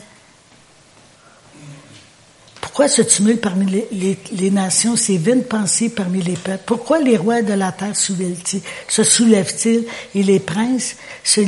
Pourquoi 2.62 2.88
ce 2.88 3.02
tumulte 3.02 3.42
parmi 3.42 3.66
les, 3.92 4.20
les, 4.34 4.52
nations, 4.52 4.96
ces 4.96 5.18
vaines 5.18 5.44
pensées 5.44 5.90
parmi 5.90 6.22
les 6.22 6.36
peuples? 6.36 6.62
Pourquoi 6.68 7.00
les 7.00 7.18
rois 7.18 7.42
de 7.42 7.54
la 7.54 7.72
terre 7.72 7.96
se 7.96 9.04
soulèvent-ils 9.04 9.86
et 10.14 10.22
les 10.22 10.40
princes 10.40 10.98
se, 11.24 11.42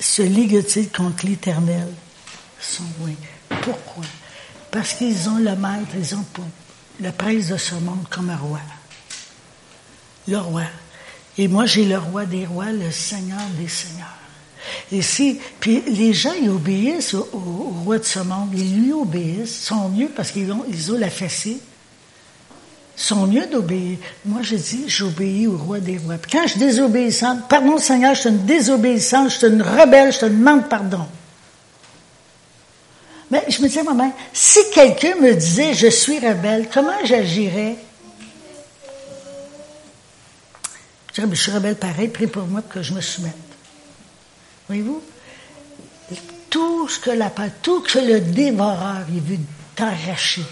se 0.00 0.22
liguent-ils 0.22 0.88
contre 0.88 1.26
l'éternel? 1.26 1.88
Pourquoi? 3.60 4.04
Parce 4.70 4.94
qu'ils 4.94 5.28
ont 5.28 5.36
le 5.36 5.54
maître, 5.56 5.94
ils 5.94 6.14
ont 6.14 6.24
le 7.02 7.12
prince 7.12 7.48
de 7.48 7.58
ce 7.58 7.74
monde 7.74 8.06
comme 8.08 8.30
un 8.30 8.36
roi. 8.38 8.60
Le 10.28 10.38
roi. 10.38 10.62
Et 11.38 11.48
moi, 11.48 11.66
j'ai 11.66 11.84
le 11.84 11.98
roi 11.98 12.26
des 12.26 12.44
rois, 12.44 12.70
le 12.72 12.90
seigneur 12.90 13.40
des 13.58 13.68
seigneurs. 13.68 14.06
Et 14.92 15.02
si, 15.02 15.40
puis 15.60 15.82
les 15.86 16.12
gens, 16.12 16.32
ils 16.40 16.50
obéissent 16.50 17.14
au, 17.14 17.72
roi 17.84 17.98
de 17.98 18.04
ce 18.04 18.18
monde. 18.18 18.50
Ils 18.54 18.82
lui 18.82 18.92
obéissent. 18.92 19.60
Sont 19.60 19.88
mieux 19.88 20.08
parce 20.08 20.30
qu'ils 20.30 20.50
ont, 20.52 20.64
ils 20.68 20.92
ont 20.92 20.98
la 20.98 21.10
fessée. 21.10 21.58
Sont 22.96 23.26
mieux 23.26 23.46
d'obéir. 23.46 23.98
Moi, 24.24 24.42
je 24.42 24.56
dis, 24.56 24.84
j'obéis 24.88 25.46
au 25.46 25.56
roi 25.56 25.78
des 25.78 25.98
rois. 25.98 26.16
Puis 26.16 26.32
quand 26.32 26.42
je 26.42 26.50
suis 26.50 26.60
désobéissante, 26.60 27.48
pardon 27.48 27.78
Seigneur, 27.78 28.14
je 28.14 28.20
suis 28.20 28.28
une 28.30 28.44
désobéissante, 28.44 29.30
je 29.30 29.36
suis 29.38 29.46
une 29.46 29.62
rebelle, 29.62 30.12
je 30.12 30.18
te 30.18 30.26
demande 30.26 30.68
pardon. 30.68 31.06
Mais 33.30 33.44
je 33.48 33.62
me 33.62 33.68
disais 33.68 33.82
moi-même, 33.82 34.12
si 34.32 34.58
quelqu'un 34.74 35.14
me 35.20 35.34
disait 35.34 35.74
je 35.74 35.88
suis 35.88 36.18
rebelle, 36.18 36.68
comment 36.72 37.04
j'agirais? 37.04 37.76
Je 41.30 41.34
suis 41.34 41.50
rebelle 41.52 41.76
pareil, 41.76 42.08
prie 42.08 42.26
pour 42.26 42.46
moi 42.46 42.62
pour 42.62 42.70
que 42.74 42.82
je 42.82 42.92
me 42.92 43.00
soumette. 43.00 43.34
Voyez-vous? 44.68 45.02
Tout 46.48 46.88
ce 46.88 46.98
que 46.98 47.10
la 47.10 47.30
tout 47.62 47.80
que 47.80 47.98
le 47.98 48.20
dévoreur 48.20 49.04
il 49.12 49.20
veut 49.20 49.38
t'arracher. 49.74 50.44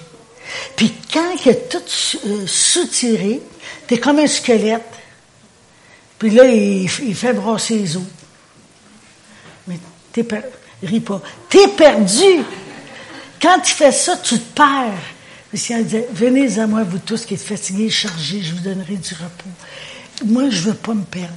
Puis 0.77 0.93
quand 1.13 1.33
il 1.45 1.51
a 1.51 1.55
tout 1.55 1.79
euh, 2.27 2.47
soutiré, 2.47 3.41
t'es 3.87 3.99
comme 3.99 4.19
un 4.19 4.27
squelette. 4.27 4.83
Puis 6.19 6.31
là, 6.31 6.45
il, 6.45 6.89
fait 6.89 7.33
brasser 7.33 7.79
les 7.79 7.97
os. 7.97 8.03
Mais 9.67 9.79
t'es 10.13 10.23
perdu. 10.23 10.49
Ris 10.83 11.01
pas. 11.01 11.21
T'es 11.49 11.69
perdu. 11.69 12.45
Quand 13.41 13.61
tu 13.61 13.73
fais 13.73 13.93
ça, 13.93 14.17
tu 14.17 14.39
te 14.39 14.55
perds. 14.55 14.93
Le 15.53 15.59
Seigneur 15.59 15.85
disait, 15.85 16.09
venez 16.13 16.59
à 16.59 16.67
moi, 16.67 16.85
vous 16.85 16.99
tous 16.99 17.25
qui 17.25 17.35
êtes 17.35 17.41
fatigués, 17.41 17.91
chargés, 17.91 18.43
je 18.43 18.55
vous 18.55 18.61
donnerai 18.61 18.97
du 18.97 19.15
repos. 19.15 19.51
Moi, 20.25 20.51
je 20.51 20.63
veux 20.63 20.75
pas 20.75 20.95
me 20.95 21.05
perdre. 21.05 21.35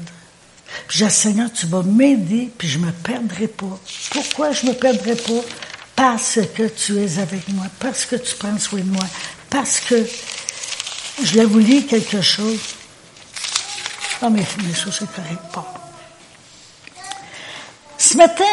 Puis 0.88 1.00
j'ai 1.00 1.10
Seigneur, 1.10 1.52
tu 1.52 1.66
vas 1.68 1.84
m'aider, 1.84 2.50
puis 2.58 2.68
je 2.68 2.80
me 2.80 2.92
perdrai 2.92 3.48
pas. 3.48 3.80
Pourquoi 4.12 4.52
je 4.52 4.68
me 4.68 4.74
perdrai 4.74 5.16
pas? 5.16 5.42
Parce 5.96 6.40
que 6.56 6.68
tu 6.68 6.98
es 6.98 7.20
avec 7.20 7.48
moi, 7.50 7.66
parce 7.80 8.06
que 8.06 8.16
tu 8.16 8.36
prends 8.36 8.58
soin 8.58 8.80
de 8.80 8.86
moi, 8.86 9.06
parce 9.50 9.80
que 9.80 10.06
je 11.22 11.34
l'ai 11.34 11.46
voulu 11.46 11.84
quelque 11.84 12.22
chose. 12.22 12.60
Ah, 14.22 14.30
mais 14.30 14.46
mes 14.66 14.74
choses, 14.74 14.96
c'est 15.00 15.12
correct. 15.12 15.42
Bon. 15.54 15.64
Ce 17.98 18.16
matin, 18.16 18.44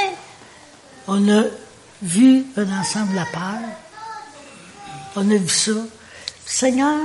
on 1.06 1.28
a 1.28 1.44
vu 2.02 2.44
un 2.56 2.80
ensemble 2.80 3.14
la 3.14 3.26
peur. 3.26 3.60
On 5.14 5.30
a 5.30 5.36
vu 5.36 5.48
ça. 5.48 5.72
Seigneur, 6.44 6.98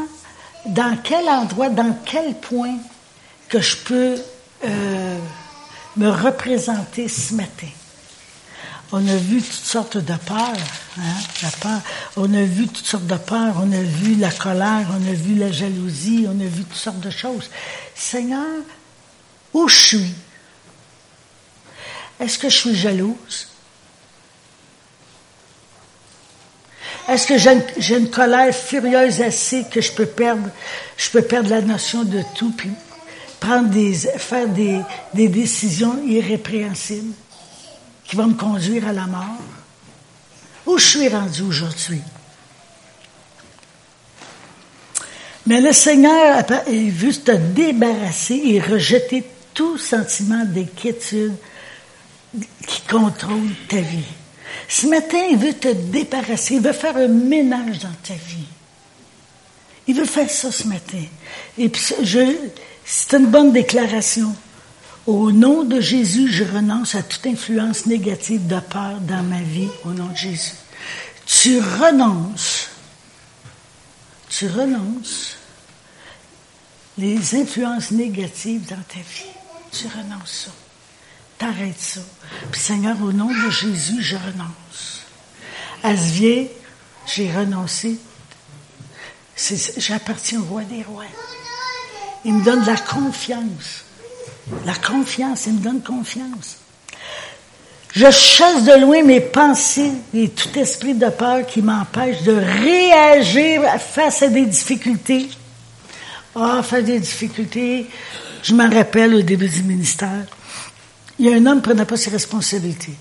dans 0.65 0.97
quel 1.03 1.27
endroit, 1.29 1.69
dans 1.69 1.95
quel 2.05 2.35
point 2.35 2.77
que 3.51 3.59
je 3.59 3.75
peux 3.75 4.15
euh, 4.63 5.17
me 5.97 6.09
représenter 6.09 7.07
ce 7.07 7.35
matin? 7.35 7.67
On 8.93 9.07
a 9.07 9.15
vu 9.15 9.41
toutes 9.41 9.65
sortes 9.65 9.97
de 9.97 10.15
peurs, 10.15 10.53
hein, 10.97 11.01
la 11.43 11.49
peur. 11.49 11.81
On 12.17 12.33
a 12.33 12.43
vu 12.43 12.67
toutes 12.67 12.85
sortes 12.85 13.07
de 13.07 13.15
peurs. 13.15 13.55
On 13.57 13.71
a 13.71 13.81
vu 13.81 14.15
la 14.15 14.31
colère, 14.31 14.87
on 14.89 15.07
a 15.07 15.13
vu 15.13 15.35
la 15.35 15.51
jalousie, 15.51 16.25
on 16.27 16.39
a 16.39 16.45
vu 16.45 16.63
toutes 16.63 16.75
sortes 16.75 16.99
de 16.99 17.09
choses. 17.09 17.49
Seigneur, 17.93 18.63
où 19.53 19.67
je 19.67 19.75
suis? 19.75 20.13
Est-ce 22.19 22.37
que 22.37 22.49
je 22.49 22.57
suis 22.57 22.75
jalouse? 22.75 23.47
Est-ce 27.07 27.27
que 27.27 27.37
j'ai 27.37 27.97
une, 27.97 28.09
colère 28.09 28.53
furieuse 28.53 29.21
assez 29.21 29.65
que 29.69 29.81
je 29.81 29.91
peux 29.91 30.05
perdre, 30.05 30.49
je 30.97 31.09
peux 31.09 31.21
perdre 31.21 31.49
la 31.49 31.61
notion 31.61 32.03
de 32.03 32.21
tout, 32.35 32.51
puis 32.51 32.69
prendre 33.41 33.69
des, 33.69 33.93
faire 33.93 34.47
des, 34.47 34.79
des 35.13 35.27
décisions 35.27 36.01
irrépréhensibles 36.05 37.13
qui 38.05 38.15
vont 38.15 38.27
me 38.27 38.35
conduire 38.35 38.87
à 38.87 38.93
la 38.93 39.07
mort? 39.07 39.41
Où 40.65 40.77
je 40.77 40.85
suis 40.85 41.07
rendu 41.09 41.41
aujourd'hui? 41.41 42.01
Mais 45.47 45.59
le 45.59 45.73
Seigneur 45.73 46.37
a 46.37 46.61
vu 46.69 47.13
te 47.13 47.31
débarrasser 47.31 48.39
et 48.45 48.61
rejeter 48.61 49.25
tout 49.55 49.77
sentiment 49.77 50.45
d'inquiétude 50.45 51.33
qui 52.67 52.81
contrôle 52.83 53.49
ta 53.67 53.81
vie. 53.81 54.13
Ce 54.69 54.85
matin, 54.85 55.17
il 55.31 55.37
veut 55.37 55.53
te 55.53 55.73
débarrasser, 55.73 56.55
il 56.55 56.61
veut 56.61 56.73
faire 56.73 56.95
un 56.95 57.07
ménage 57.07 57.79
dans 57.79 57.95
ta 58.03 58.13
vie. 58.13 58.45
Il 59.87 59.95
veut 59.95 60.05
faire 60.05 60.29
ça 60.29 60.51
ce 60.51 60.67
matin. 60.67 61.03
Et 61.57 61.69
puis, 61.69 61.81
c'est 62.85 63.17
une 63.17 63.27
bonne 63.27 63.51
déclaration. 63.51 64.35
Au 65.07 65.31
nom 65.31 65.63
de 65.63 65.79
Jésus, 65.79 66.31
je 66.31 66.43
renonce 66.43 66.95
à 66.95 67.01
toute 67.01 67.25
influence 67.25 67.85
négative 67.85 68.45
de 68.47 68.59
peur 68.59 68.99
dans 69.01 69.23
ma 69.23 69.41
vie, 69.41 69.69
au 69.83 69.91
nom 69.91 70.07
de 70.07 70.15
Jésus. 70.17 70.53
Tu 71.25 71.59
renonces, 71.59 72.69
tu 74.29 74.47
renonces 74.47 75.37
les 76.97 77.35
influences 77.35 77.91
négatives 77.91 78.67
dans 78.69 78.83
ta 78.87 78.99
vie. 78.99 79.31
Tu 79.71 79.87
renonces 79.87 80.45
ça. 80.45 80.51
T'arrêtes 81.37 81.79
ça. 81.79 82.01
Puis 82.51 82.61
Seigneur, 82.61 83.01
au 83.01 83.11
nom 83.11 83.27
de 83.27 83.49
Jésus, 83.49 84.01
je 84.01 84.15
renonce. 84.15 85.01
À 85.83 85.97
ce 85.97 86.47
j'ai 87.07 87.31
renoncé. 87.31 87.97
J'appartiens 89.77 90.39
au 90.41 90.43
roi 90.43 90.63
des 90.63 90.83
rois. 90.83 91.05
Il 92.25 92.35
me 92.35 92.43
donne 92.43 92.61
de 92.61 92.67
la 92.67 92.77
confiance. 92.77 93.85
La 94.65 94.75
confiance, 94.75 95.45
il 95.47 95.53
me 95.53 95.59
donne 95.59 95.81
confiance. 95.81 96.57
Je 97.93 98.09
chasse 98.09 98.63
de 98.63 98.79
loin 98.79 99.03
mes 99.03 99.19
pensées 99.19 99.91
et 100.13 100.29
tout 100.29 100.57
esprit 100.57 100.93
de 100.93 101.09
peur 101.09 101.45
qui 101.45 101.61
m'empêche 101.61 102.21
de 102.23 102.31
réagir 102.31 103.63
face 103.79 104.21
à 104.21 104.27
des 104.27 104.45
difficultés. 104.45 105.29
Ah, 106.35 106.61
face 106.63 106.79
à 106.79 106.81
des 106.83 106.99
difficultés, 106.99 107.87
je 108.43 108.53
m'en 108.53 108.69
rappelle 108.69 109.15
au 109.15 109.21
début 109.21 109.49
du 109.49 109.63
ministère. 109.63 110.25
Il 111.19 111.25
y 111.25 111.33
a 111.33 111.35
un 111.35 111.45
homme 111.45 111.61
qui 111.61 111.69
ne 111.69 111.73
prenait 111.73 111.85
pas 111.85 111.97
ses 111.97 112.09
responsabilités. 112.11 112.95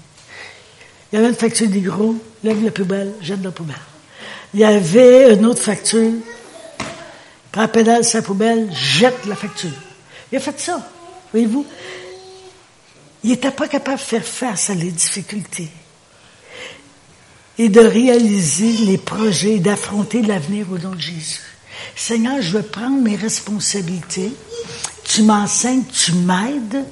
Il 1.13 1.17
y 1.17 1.19
avait 1.19 1.29
une 1.29 1.37
facture 1.37 1.69
des 1.69 1.81
gros, 1.81 2.17
lève 2.43 2.63
la 2.65 2.71
poubelle, 2.73 3.13
jette 3.21 3.43
la 3.43 3.51
poubelle. 3.53 3.77
Il 4.55 4.61
y 4.61 4.65
avait 4.65 5.35
une 5.35 5.47
autre 5.47 5.63
facture, 5.63 6.13
prend 7.53 7.69
pédale 7.69 8.05
sa 8.05 8.23
poubelle, 8.23 8.71
jette 8.73 9.27
la 9.27 9.35
facture. 9.35 9.71
Il 10.33 10.39
a 10.39 10.41
fait 10.41 10.59
ça, 10.59 10.89
voyez-vous. 11.33 11.67
Il 13.23 13.31
n'était 13.31 13.51
pas 13.51 13.69
capable 13.69 13.99
de 13.99 14.03
faire 14.03 14.25
face 14.25 14.71
à 14.71 14.75
les 14.75 14.91
difficultés 14.91 15.69
et 17.59 17.69
de 17.69 17.81
réaliser 17.81 18.73
les 18.85 18.97
projets, 18.97 19.59
d'affronter 19.59 20.23
l'avenir 20.23 20.67
au 20.73 20.79
nom 20.79 20.95
de 20.95 21.01
Jésus. 21.01 21.41
Seigneur, 21.97 22.41
je 22.41 22.59
veux 22.59 22.63
prendre 22.63 23.03
mes 23.03 23.17
responsabilités 23.17 24.33
tu 25.11 25.23
m'enseignes, 25.23 25.83
tu 25.93 26.13
m'aides 26.13 26.85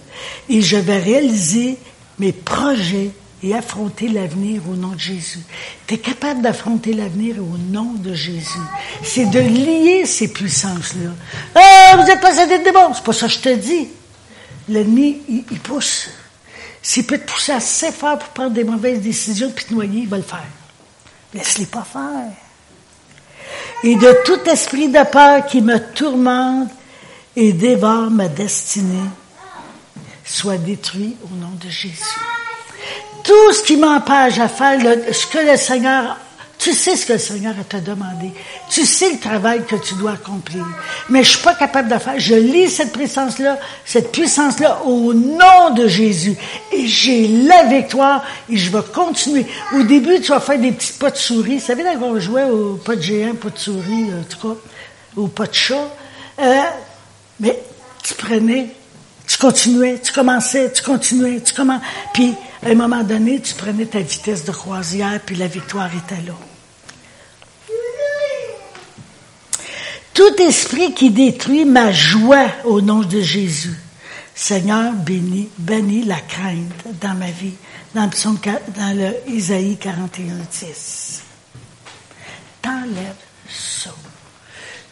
et 0.48 0.60
je 0.60 0.76
vais 0.76 0.98
réaliser 0.98 1.78
mes 2.18 2.32
projets 2.32 3.12
et 3.42 3.54
affronter 3.54 4.08
l'avenir 4.08 4.62
au 4.68 4.74
nom 4.74 4.88
de 4.88 4.98
Jésus. 4.98 5.40
Tu 5.86 5.94
es 5.94 5.98
capable 5.98 6.42
d'affronter 6.42 6.92
l'avenir 6.92 7.36
au 7.38 7.56
nom 7.56 7.92
de 7.92 8.12
Jésus. 8.12 8.58
C'est 9.02 9.26
de 9.26 9.38
lier 9.38 10.06
ces 10.06 10.32
puissances-là. 10.32 11.10
Ah, 11.54 11.96
vous 11.96 12.10
êtes 12.10 12.20
possédé 12.20 12.58
de 12.58 12.64
démons. 12.64 12.94
C'est 12.94 13.04
pas 13.04 13.12
ça 13.12 13.26
que 13.26 13.32
je 13.34 13.38
te 13.38 13.54
dis. 13.54 13.88
L'ennemi, 14.68 15.22
il, 15.28 15.60
pousse. 15.60 16.08
S'il 16.82 17.06
peut 17.06 17.18
te 17.18 17.30
pousser 17.30 17.52
assez 17.52 17.92
fort 17.92 18.18
pour 18.18 18.28
prendre 18.30 18.50
des 18.50 18.64
mauvaises 18.64 19.00
décisions 19.00 19.50
puis 19.50 19.64
te 19.64 19.72
noyer, 19.72 20.00
il 20.00 20.08
va 20.08 20.16
le 20.16 20.22
faire. 20.22 20.44
Laisse-les 21.32 21.66
pas 21.66 21.84
faire. 21.90 22.32
Et 23.84 23.94
de 23.94 24.16
tout 24.24 24.50
esprit 24.50 24.88
de 24.88 25.04
peur 25.10 25.46
qui 25.46 25.62
me 25.62 25.78
tourmente 25.94 26.70
et 27.36 27.52
dévore 27.52 28.10
ma 28.10 28.28
destinée, 28.28 29.08
soit 30.24 30.58
détruit 30.58 31.16
au 31.24 31.34
nom 31.36 31.52
de 31.62 31.70
Jésus 31.70 32.04
tout 33.28 33.52
ce 33.52 33.62
qui 33.62 33.76
m'empêche 33.76 34.38
à 34.38 34.48
faire 34.48 34.80
ce 35.12 35.26
que 35.26 35.50
le 35.50 35.58
Seigneur, 35.58 36.16
tu 36.56 36.72
sais 36.72 36.96
ce 36.96 37.04
que 37.04 37.12
le 37.12 37.18
Seigneur 37.18 37.54
t'a 37.68 37.78
demandé. 37.78 38.32
Tu 38.70 38.86
sais 38.86 39.12
le 39.12 39.18
travail 39.18 39.66
que 39.66 39.76
tu 39.76 39.92
dois 39.96 40.12
accomplir. 40.12 40.64
Mais 41.10 41.22
je 41.22 41.32
suis 41.32 41.42
pas 41.42 41.54
capable 41.54 41.92
de 41.92 41.98
faire. 41.98 42.18
Je 42.18 42.34
lis 42.34 42.70
cette 42.70 42.94
puissance-là, 42.94 43.58
cette 43.84 44.12
puissance-là 44.12 44.80
au 44.86 45.12
nom 45.12 45.74
de 45.76 45.86
Jésus. 45.88 46.38
Et 46.72 46.86
j'ai 46.86 47.28
la 47.28 47.64
victoire 47.64 48.24
et 48.48 48.56
je 48.56 48.70
vais 48.70 48.82
continuer. 48.94 49.44
Au 49.74 49.82
début, 49.82 50.22
tu 50.22 50.30
vas 50.30 50.40
faire 50.40 50.58
des 50.58 50.72
petits 50.72 50.94
pas 50.94 51.10
de 51.10 51.16
souris. 51.16 51.58
Vous 51.58 51.66
savez, 51.66 51.82
là, 51.82 51.92
on 52.00 52.18
jouait 52.18 52.44
au 52.44 52.76
pas 52.82 52.96
de 52.96 53.02
géant, 53.02 53.34
pas 53.34 53.50
de 53.50 53.58
souris, 53.58 54.06
en 54.18 54.24
tout 54.24 54.48
cas, 54.48 54.60
au 55.16 55.26
pas 55.26 55.46
de 55.46 55.54
chat. 55.54 55.86
Euh, 56.40 56.62
mais 57.40 57.62
tu 58.02 58.14
prenais, 58.14 58.70
tu 59.26 59.36
continuais, 59.36 60.00
tu 60.02 60.14
commençais, 60.14 60.72
tu 60.72 60.82
continuais, 60.82 61.42
tu 61.44 61.52
commençais. 61.52 61.84
Puis, 62.14 62.34
à 62.62 62.70
un 62.70 62.74
moment 62.74 63.04
donné, 63.04 63.40
tu 63.40 63.54
prenais 63.54 63.86
ta 63.86 64.00
vitesse 64.00 64.44
de 64.44 64.52
croisière, 64.52 65.20
puis 65.24 65.36
la 65.36 65.46
victoire 65.46 65.90
était 65.94 66.22
là. 66.22 66.34
Tout 70.12 70.34
esprit 70.42 70.94
qui 70.94 71.10
détruit 71.10 71.64
ma 71.64 71.92
joie 71.92 72.48
au 72.64 72.80
nom 72.80 73.00
de 73.00 73.20
Jésus. 73.20 73.76
Seigneur, 74.34 74.92
bénis, 74.92 75.48
la 76.04 76.20
crainte 76.20 76.72
dans 77.00 77.14
ma 77.14 77.30
vie, 77.30 77.54
dans, 77.94 78.08
dans 78.08 78.96
le 78.96 79.32
Isaïe 79.32 79.76
41, 79.76 80.34
10. 80.50 81.22
T'enlèves 82.62 83.14
ça. 83.48 83.94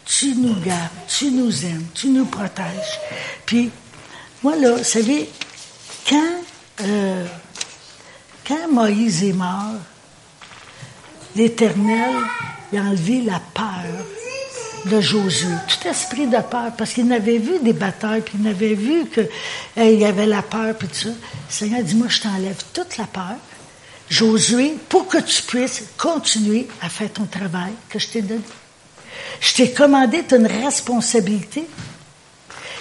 Tu 0.05 0.35
nous 0.37 0.55
gardes, 0.61 0.91
tu 1.09 1.31
nous 1.33 1.65
aimes, 1.65 1.87
tu 1.95 2.09
nous 2.09 2.27
protèges. 2.27 3.01
Puis, 3.45 3.71
moi, 4.43 4.55
là, 4.57 4.77
vous 4.77 4.85
savez, 4.85 5.29
quand 6.09 6.33
euh, 6.83 7.27
quand 8.47 8.69
Moïse 8.71 9.25
est 9.25 9.33
mort, 9.33 9.75
l'Éternel 11.35 12.15
a 12.75 12.81
enlevé 12.81 13.23
la 13.23 13.41
peur 13.55 13.85
de 14.87 15.01
Josué, 15.01 15.49
tout 15.67 15.89
esprit 15.89 16.27
de 16.27 16.41
peur, 16.43 16.73
parce 16.77 16.93
qu'il 16.93 17.07
n'avait 17.07 17.39
vu 17.39 17.59
des 17.61 17.73
batailles, 17.73 18.21
puis 18.21 18.35
il 18.41 18.47
avait 18.47 18.75
vu 18.75 19.07
qu'il 19.09 19.99
y 19.99 20.05
avait 20.05 20.27
la 20.27 20.43
peur, 20.43 20.75
puis 20.77 20.87
tout 20.89 20.95
ça. 20.95 21.09
Le 21.09 21.15
Seigneur 21.49 21.83
dit, 21.83 21.95
moi, 21.97 22.09
je 22.09 22.21
t'enlève 22.21 22.63
toute 22.73 22.97
la 22.97 23.07
peur. 23.07 23.37
Josué, 24.09 24.77
pour 24.89 25.09
que 25.09 25.19
tu 25.19 25.43
puisses 25.43 25.83
continuer 25.99 26.69
à 26.81 26.89
faire 26.89 27.13
ton 27.13 27.25
travail 27.25 27.73
que 27.89 27.99
je 27.99 28.07
t'ai 28.07 28.23
donné. 28.23 28.43
Je 29.41 29.55
t'ai 29.55 29.73
commandé, 29.73 30.25
tu 30.29 30.37
une 30.37 30.47
responsabilité. 30.47 31.67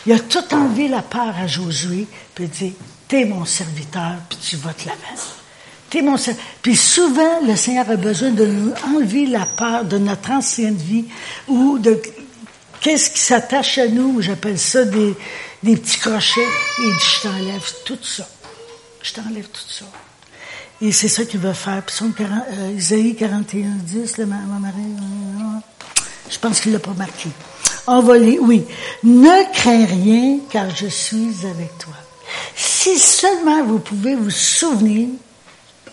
Il 0.06 0.14
a 0.14 0.20
tout 0.20 0.54
enlevé 0.54 0.88
la 0.88 1.02
peur 1.02 1.34
à 1.36 1.48
Josué, 1.48 2.06
puis 2.36 2.44
il 2.44 2.50
dit, 2.52 2.74
t'es 3.08 3.26
mon 3.26 3.46
serviteur, 3.46 4.18
puis 4.30 4.38
tu 4.38 4.58
vas 4.58 4.74
te 4.74 4.88
laver. 4.88 5.20
Puis 5.90 6.76
souvent, 6.76 7.42
le 7.46 7.56
Seigneur 7.56 7.90
a 7.90 7.96
besoin 7.96 8.32
de 8.32 8.46
nous 8.46 8.74
enlever 8.88 9.26
la 9.28 9.46
peur 9.46 9.86
de 9.86 9.98
notre 9.98 10.32
ancienne 10.32 10.76
vie 10.76 11.06
ou 11.48 11.78
de 11.80 12.02
qu'est-ce 12.82 13.10
qui 13.10 13.20
s'attache 13.20 13.78
à 13.78 13.88
nous. 13.88 14.22
J'appelle 14.22 14.60
ça 14.60 14.84
des, 14.84 15.16
petits 15.64 16.00
crochets. 16.00 16.42
Et 16.42 16.84
il 16.84 16.94
dit, 16.94 17.06
je 17.18 17.22
t'enlève 17.22 17.74
tout 17.86 18.04
ça. 18.04 18.28
Je 19.02 19.14
t'enlève 19.14 19.48
tout 19.48 19.70
ça. 19.70 19.86
Et 20.82 20.92
c'est 20.92 21.08
ça 21.08 21.24
qu'il 21.24 21.40
veut 21.40 21.54
faire. 21.54 21.82
Puis 21.84 21.96
son, 21.96 22.12
euh, 22.20 22.72
Isaïe 22.78 23.16
41, 23.16 23.68
10, 23.84 24.18
ma, 24.20 24.26
ma 24.26 24.68
euh, 24.68 25.60
je 26.30 26.38
pense 26.40 26.60
qu'il 26.60 26.74
l'a 26.74 26.80
pas 26.80 26.94
marqué. 26.94 27.30
Envolé, 27.88 28.40
oui. 28.40 28.64
Ne 29.04 29.54
crains 29.54 29.86
rien 29.86 30.40
car 30.50 30.76
je 30.76 30.88
suis 30.88 31.46
avec 31.46 31.78
toi. 31.78 31.94
Si 32.56 32.98
seulement 32.98 33.64
vous 33.64 33.80
pouvez 33.80 34.16
vous 34.16 34.32
souvenir 34.32 35.08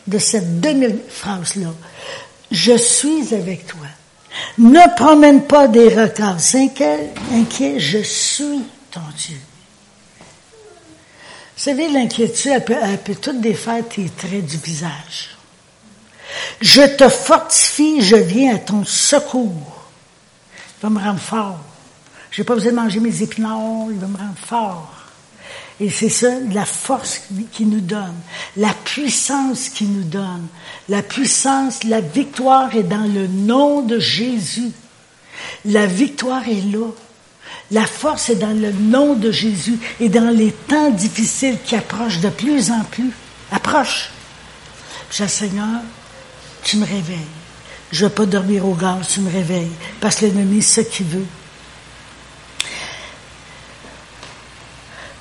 de 0.07 0.19
cette 0.19 0.61
demi-phrase-là. 0.61 1.73
Je 2.51 2.77
suis 2.77 3.35
avec 3.35 3.67
toi. 3.67 3.87
Ne 4.59 4.95
promène 4.97 5.45
pas 5.45 5.69
des 5.69 5.89
regards 5.89 6.39
inquiets, 6.55 7.79
je 7.79 7.99
suis 8.03 8.63
ton 8.91 9.01
Dieu. 9.17 9.39
Vous 11.57 11.63
savez, 11.63 11.89
l'inquiétude, 11.89 12.53
elle 12.53 12.65
peut, 12.65 12.75
elle 12.83 13.17
tout 13.19 13.41
défaire 13.41 13.87
tes 13.89 14.09
traits 14.09 14.47
du 14.47 14.57
visage. 14.57 15.37
Je 16.61 16.83
te 16.83 17.09
fortifie, 17.09 18.01
je 18.01 18.17
viens 18.17 18.57
à 18.57 18.59
ton 18.59 18.85
secours. 18.85 19.85
Il 20.57 20.83
va 20.83 20.91
me 20.91 20.99
rendre 20.99 21.21
fort. 21.21 21.61
Je 22.31 22.41
n'ai 22.41 22.45
pas 22.47 22.55
besoin 22.55 22.73
de 22.73 22.77
manger 22.77 23.01
mes 23.01 23.23
épinards, 23.23 23.91
il 23.91 23.99
va 23.99 24.07
me 24.07 24.17
rendre 24.17 24.39
fort. 24.39 25.02
Et 25.83 25.91
c'est 25.91 26.09
ça, 26.09 26.29
la 26.53 26.65
force 26.65 27.23
qui 27.51 27.67
nous 27.67 27.81
donne, 27.81 28.15
la 28.57 28.73
puissance 28.73 29.69
qui 29.69 29.83
nous 29.83 30.05
donne. 30.05 30.47
La 30.89 31.03
puissance, 31.03 31.83
la 31.83 32.01
victoire 32.01 32.77
est 32.77 32.85
dans 32.85 33.13
le 33.13 33.27
nom 33.27 33.83
de 33.83 33.99
Jésus. 33.99 34.71
La 35.65 35.87
victoire 35.87 36.47
est 36.49 36.73
là. 36.73 36.87
La 37.73 37.85
force 37.85 38.31
est 38.31 38.37
dans 38.37 38.57
le 38.57 38.71
nom 38.71 39.15
de 39.15 39.33
Jésus 39.33 39.77
et 39.99 40.09
dans 40.09 40.31
les 40.31 40.53
temps 40.53 40.91
difficiles 40.91 41.59
qui 41.65 41.75
approchent 41.75 42.21
de 42.21 42.29
plus 42.29 42.71
en 42.71 42.85
plus. 42.85 43.11
Approche. 43.51 44.11
Je 45.11 45.27
Seigneur, 45.27 45.81
tu 46.63 46.77
me 46.77 46.87
réveilles. 46.87 47.19
Je 47.91 48.05
ne 48.05 48.09
vais 48.09 48.15
pas 48.15 48.27
dormir 48.27 48.69
au 48.69 48.75
gaz, 48.75 49.09
tu 49.09 49.19
me 49.21 49.33
réveilles. 49.33 49.73
Parce 50.01 50.15
que 50.15 50.27
l'ennemi, 50.27 50.63
c'est 50.63 50.85
ce 50.85 50.97
qu'il 50.97 51.07
veut. 51.07 51.27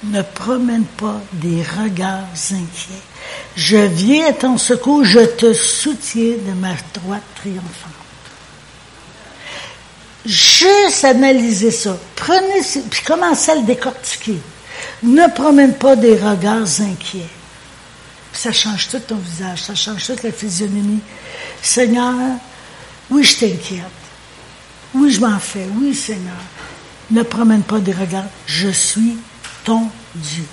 Ne 0.04 0.22
promène 0.22 0.86
pas 0.86 1.22
des 1.34 1.64
regards 1.64 2.28
inquiets. 2.52 3.04
Je 3.56 3.78
viens 3.78 4.28
à 4.28 4.34
ton 4.34 4.58
secours, 4.58 5.04
je 5.04 5.20
te 5.20 5.54
soutiens 5.54 6.38
de 6.46 6.54
ma 6.54 6.74
droite 6.94 7.24
triomphante. 7.36 7.92
Juste 10.26 11.04
analyser 11.04 11.72
ça. 11.72 11.98
Prenez, 12.16 12.62
puis 12.90 13.04
commencez 13.04 13.52
à 13.52 13.56
le 13.56 13.64
décortiquer. 13.64 14.40
Ne 15.04 15.28
promène 15.34 15.76
pas 15.76 15.96
des 15.96 16.16
regards 16.16 16.82
inquiets. 16.82 17.30
ça 18.34 18.52
change 18.52 18.90
tout 18.90 19.00
ton 19.00 19.16
visage, 19.16 19.64
ça 19.64 19.76
change 19.76 20.06
toute 20.06 20.24
la 20.24 20.32
physionomie. 20.32 21.02
Seigneur, 21.62 22.16
oui, 23.10 23.24
je 23.24 23.38
t'inquiète. 23.38 23.84
Oui, 24.94 25.12
je 25.12 25.20
m'en 25.20 25.40
fais. 25.40 25.68
Oui, 25.80 25.94
Seigneur. 25.94 26.34
Ne 27.10 27.24
promène 27.24 27.64
pas 27.64 27.80
des 27.80 27.92
regards. 27.92 28.26
Je 28.46 28.70
suis 28.70 29.18
ton 29.64 29.90
Dieu. 30.16 30.46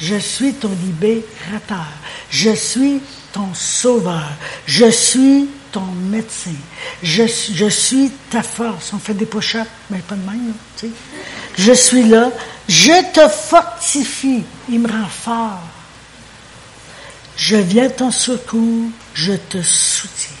Je 0.00 0.16
suis 0.16 0.54
ton 0.54 0.70
libérateur. 0.70 1.86
Je 2.30 2.54
suis 2.54 3.00
ton 3.32 3.52
sauveur. 3.54 4.28
Je 4.66 4.90
suis 4.90 5.48
ton 5.72 5.84
médecin. 6.10 6.54
Je, 7.02 7.26
suis 7.68 8.10
ta 8.30 8.42
force. 8.42 8.92
On 8.92 8.98
fait 8.98 9.14
des 9.14 9.26
push-ups, 9.26 9.66
mais 9.90 9.98
pas 9.98 10.14
de 10.14 10.26
même, 10.26 10.54
sais. 10.76 10.90
Je 11.58 11.72
suis 11.72 12.04
là. 12.04 12.30
Je 12.68 13.12
te 13.12 13.28
fortifie. 13.28 14.42
Il 14.68 14.80
me 14.80 14.88
rend 14.88 15.08
fort. 15.08 15.60
Je 17.36 17.56
viens 17.56 17.90
ton 17.90 18.10
secours. 18.10 18.90
Je 19.14 19.32
te 19.34 19.60
soutiens. 19.62 20.36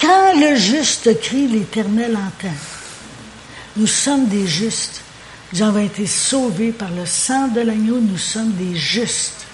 Quand 0.00 0.38
le 0.38 0.56
juste 0.56 1.20
crie, 1.20 1.48
l'Éternel 1.48 2.16
entend. 2.16 2.54
Nous 3.76 3.86
sommes 3.86 4.26
des 4.26 4.46
justes. 4.46 5.02
Nous 5.52 5.62
avons 5.62 5.84
été 5.84 6.06
sauvés 6.06 6.72
par 6.72 6.90
le 6.90 7.04
sang 7.04 7.48
de 7.48 7.60
l'agneau, 7.60 7.98
nous 8.00 8.18
sommes 8.18 8.52
des 8.52 8.74
justes. 8.74 9.44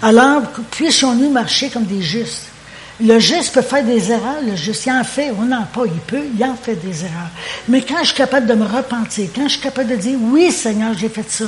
Alors, 0.00 0.42
puissions-nous 0.70 1.30
marcher 1.30 1.68
comme 1.68 1.84
des 1.84 2.02
justes? 2.02 2.46
Le 3.00 3.18
juste 3.18 3.54
peut 3.54 3.62
faire 3.62 3.82
des 3.82 4.12
erreurs, 4.12 4.42
le 4.46 4.54
juste, 4.54 4.86
il 4.86 4.92
en 4.92 5.02
fait, 5.02 5.32
on 5.36 5.46
n'en 5.46 5.64
pas, 5.64 5.82
il 5.86 6.00
peut, 6.00 6.22
il 6.38 6.44
en 6.44 6.54
fait 6.54 6.76
des 6.76 7.04
erreurs. 7.04 7.30
Mais 7.68 7.82
quand 7.82 7.98
je 8.00 8.08
suis 8.08 8.14
capable 8.14 8.46
de 8.46 8.54
me 8.54 8.64
repentir, 8.64 9.28
quand 9.34 9.44
je 9.44 9.54
suis 9.54 9.60
capable 9.60 9.90
de 9.90 9.96
dire, 9.96 10.18
oui 10.20 10.52
Seigneur, 10.52 10.94
j'ai 10.94 11.08
fait 11.08 11.28
ça, 11.28 11.46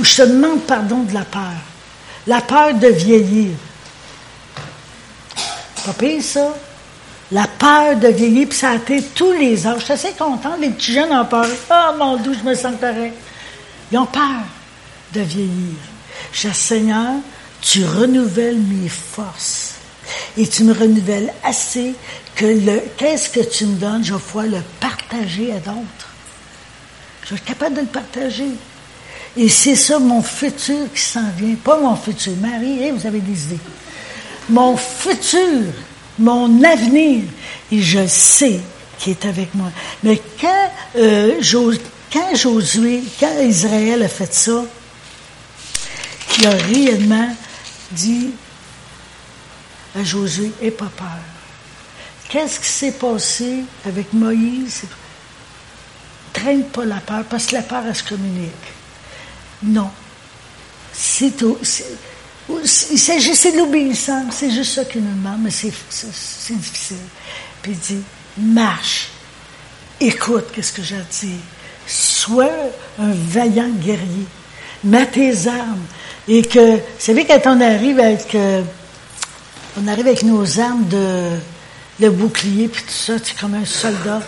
je 0.00 0.16
te 0.16 0.22
demande 0.22 0.62
pardon 0.62 1.00
de 1.00 1.12
la 1.12 1.24
peur, 1.24 1.42
la 2.26 2.40
peur 2.40 2.72
de 2.74 2.88
vieillir. 2.88 3.50
Pas 5.84 5.92
pire 5.92 6.22
ça? 6.22 6.54
La 7.32 7.46
peur 7.46 7.96
de 7.96 8.08
vieillir, 8.08 8.48
puis 8.48 8.56
ça 8.56 8.70
a 8.70 8.74
été 8.76 9.02
tous 9.02 9.32
les 9.32 9.66
âges. 9.66 9.80
Je 9.80 9.84
suis 9.84 9.92
assez 9.92 10.12
contente, 10.12 10.58
les 10.60 10.70
petits 10.70 10.92
jeunes 10.92 11.12
ont 11.12 11.24
peur. 11.26 11.46
Oh, 11.70 11.94
mon 11.98 12.16
Dieu, 12.16 12.32
je 12.32 12.48
me 12.48 12.54
sens. 12.54 12.74
Ils 13.92 13.98
ont 13.98 14.06
peur 14.06 14.42
de 15.12 15.20
vieillir. 15.20 15.76
Je 16.32 16.48
Seigneur, 16.52 17.14
tu 17.60 17.84
renouvelles 17.84 18.58
mes 18.58 18.88
forces. 18.88 19.74
Et 20.36 20.46
tu 20.46 20.64
me 20.64 20.72
renouvelles 20.72 21.32
assez 21.42 21.94
que 22.34 22.44
le 22.44 22.82
qu'est-ce 22.96 23.30
que 23.30 23.40
tu 23.40 23.66
me 23.66 23.76
donnes, 23.76 24.04
je 24.04 24.12
vais 24.12 24.20
pouvoir 24.20 24.46
le 24.46 24.60
partager 24.80 25.52
à 25.52 25.58
d'autres. 25.58 26.08
Je 27.24 27.34
être 27.34 27.44
capable 27.44 27.76
de 27.76 27.80
le 27.80 27.86
partager. 27.86 28.50
Et 29.36 29.48
c'est 29.48 29.76
ça 29.76 29.98
mon 29.98 30.22
futur 30.22 30.92
qui 30.94 31.00
s'en 31.00 31.28
vient. 31.36 31.54
Pas 31.54 31.78
mon 31.78 31.96
futur. 31.96 32.34
Marie, 32.40 32.90
vous 32.90 33.06
avez 33.06 33.20
des 33.20 33.44
idées. 33.44 33.58
Mon 34.50 34.76
futur, 34.76 35.72
mon 36.18 36.62
avenir. 36.62 37.22
Et 37.72 37.80
je 37.80 38.06
sais 38.06 38.60
qu'il 38.98 39.12
est 39.12 39.24
avec 39.24 39.54
moi. 39.54 39.70
Mais 40.02 40.20
quand, 40.40 40.70
euh, 40.96 41.36
quand 42.14 42.34
Josué, 42.36 43.02
quand 43.18 43.40
Israël 43.40 44.02
a 44.04 44.08
fait 44.08 44.32
ça, 44.32 44.64
il 46.38 46.46
a 46.46 46.50
réellement 46.50 47.36
dit 47.90 48.30
à 49.96 50.04
Josué, 50.04 50.52
aie 50.62 50.70
pas 50.70 50.90
peur. 50.96 51.06
Qu'est-ce 52.28 52.60
qui 52.60 52.68
s'est 52.68 52.92
passé 52.92 53.64
avec 53.84 54.12
Moïse? 54.12 54.84
Traîne 56.32 56.64
pas 56.64 56.84
la 56.84 57.00
peur, 57.00 57.24
parce 57.24 57.46
que 57.46 57.56
la 57.56 57.62
peur, 57.62 57.82
elle 57.86 57.94
se 57.94 58.04
communique. 58.04 58.52
Non. 59.62 59.90
C'est 60.92 61.36
tout. 61.36 61.58
Il 62.48 62.98
s'agissait 62.98 63.52
de 63.52 63.58
l'obéissance, 63.58 64.36
c'est 64.36 64.52
juste 64.52 64.74
ça 64.74 64.84
qu'il 64.84 65.02
nous 65.02 65.14
demande, 65.14 65.42
mais 65.42 65.50
c'est 65.50 65.72
difficile. 66.50 66.96
Puis 67.62 67.72
il 67.72 67.78
dit, 67.78 68.02
marche, 68.38 69.08
écoute 70.00 70.46
qu'est-ce 70.52 70.72
que 70.72 70.82
j'ai 70.82 70.96
à 70.96 71.00
dire, 71.00 71.40
sois 71.86 72.50
un 72.98 73.12
vaillant 73.12 73.70
guerrier, 73.70 74.26
mets 74.82 75.06
tes 75.06 75.46
armes, 75.46 75.86
et 76.28 76.42
que, 76.42 76.76
vous 76.76 76.82
savez, 76.98 77.24
quand 77.26 77.40
on 77.46 77.60
arrive 77.60 77.98
avec, 78.00 78.34
euh, 78.34 78.62
nos 80.24 80.60
armes 80.60 80.86
de, 80.88 81.30
le 82.00 82.10
bouclier, 82.10 82.68
puis 82.68 82.82
tout 82.82 82.90
ça, 82.90 83.20
tu 83.20 83.32
es 83.32 83.36
comme 83.38 83.54
un 83.54 83.64
soldat, 83.64 84.20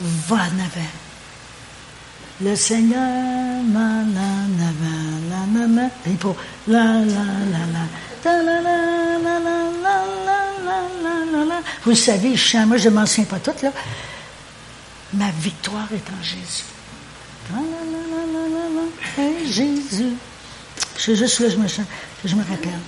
va 0.00 0.36
en 0.36 0.38
avant. 0.38 0.90
Le 2.42 2.56
Seigneur 2.56 3.00
la, 6.66 6.82
la, 6.82 7.02
la, 7.04 8.38
la, 11.44 11.60
Vous 11.84 11.94
savez, 11.94 12.36
je 12.36 12.42
chante, 12.42 12.66
moi 12.66 12.76
je 12.78 12.88
ne 12.88 12.94
m'en 12.94 13.06
souviens 13.06 13.24
pas 13.24 13.38
toutes, 13.38 13.62
là. 13.62 13.72
Ma 15.12 15.30
victoire 15.42 15.88
est 15.92 16.08
en 16.10 16.22
Jésus. 16.22 16.64
La, 17.52 19.22
Jésus. 19.46 20.14
Juste 20.98 21.40
là 21.40 21.48
je 21.48 21.56
me, 21.56 21.66
je 22.24 22.34
me 22.34 22.42
rappelle. 22.42 22.78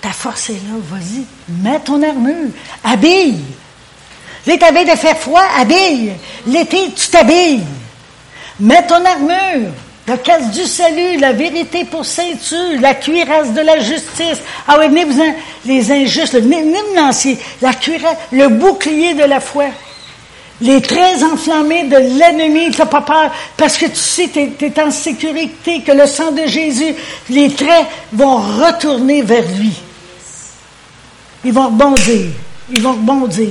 Ta 0.00 0.10
force 0.10 0.50
est 0.50 0.54
là, 0.54 0.74
vas-y. 0.90 1.24
Mets 1.48 1.80
ton 1.80 2.02
armure. 2.02 2.50
Habille. 2.84 3.40
L'été 4.46 4.66
de 4.70 4.96
faire 4.96 5.18
froid, 5.18 5.42
habille. 5.58 6.12
L'été, 6.46 6.92
tu 6.94 7.08
t'habilles. 7.08 7.64
Mets 8.60 8.86
ton 8.86 9.04
armure. 9.04 9.72
La 10.06 10.18
casse 10.18 10.52
du 10.52 10.64
salut, 10.66 11.18
la 11.18 11.32
vérité 11.32 11.84
pour 11.84 12.04
ceinture, 12.04 12.80
la 12.80 12.94
cuirasse 12.94 13.52
de 13.52 13.60
la 13.60 13.80
justice. 13.80 14.38
Ah 14.68 14.76
oui, 14.78 14.86
venez-vous-en, 14.86 15.34
les 15.64 15.90
injustes, 15.90 16.36
venez, 16.36 16.64
lancer. 16.94 17.36
La 17.60 17.74
cuirasse, 17.74 18.16
le 18.30 18.46
bouclier 18.48 19.14
de 19.14 19.24
la 19.24 19.40
foi. 19.40 19.64
Les 20.60 20.80
traits 20.80 21.22
enflammés 21.22 21.84
de 21.84 21.96
l'ennemi, 21.96 22.70
tu 22.70 22.78
n'as 22.78 22.86
pas 22.86 23.02
peur, 23.02 23.30
parce 23.56 23.76
que 23.76 23.86
tu 23.86 23.96
sais, 23.96 24.28
tu 24.28 24.64
es, 24.64 24.80
en 24.80 24.90
sécurité, 24.90 25.82
que 25.82 25.92
le 25.92 26.06
sang 26.06 26.32
de 26.32 26.46
Jésus, 26.46 26.94
les 27.28 27.52
traits 27.52 27.86
vont 28.12 28.36
retourner 28.36 29.22
vers 29.22 29.46
lui. 29.58 29.72
Ils 31.44 31.52
vont 31.52 31.66
rebondir. 31.66 32.26
Ils 32.70 32.82
vont 32.82 32.92
rebondir. 32.92 33.50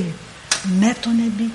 Mets 0.80 0.95
ton 0.95 1.12
habit. 1.12 1.51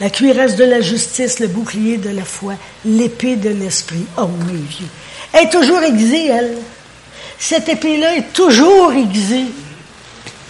La 0.00 0.10
cuirasse 0.10 0.56
de 0.56 0.64
la 0.64 0.80
justice, 0.80 1.38
le 1.38 1.46
bouclier 1.46 1.96
de 1.96 2.10
la 2.10 2.24
foi, 2.24 2.54
l'épée 2.84 3.36
de 3.36 3.50
l'esprit. 3.50 4.04
Oh, 4.18 4.26
mes 4.46 4.58
vieux. 4.58 4.88
Elle 5.32 5.46
est 5.46 5.50
toujours 5.50 5.80
aiguisée, 5.80 6.26
elle. 6.26 6.58
Cette 7.38 7.68
épée-là 7.68 8.16
est 8.16 8.32
toujours 8.32 8.92
aiguisée. 8.92 9.46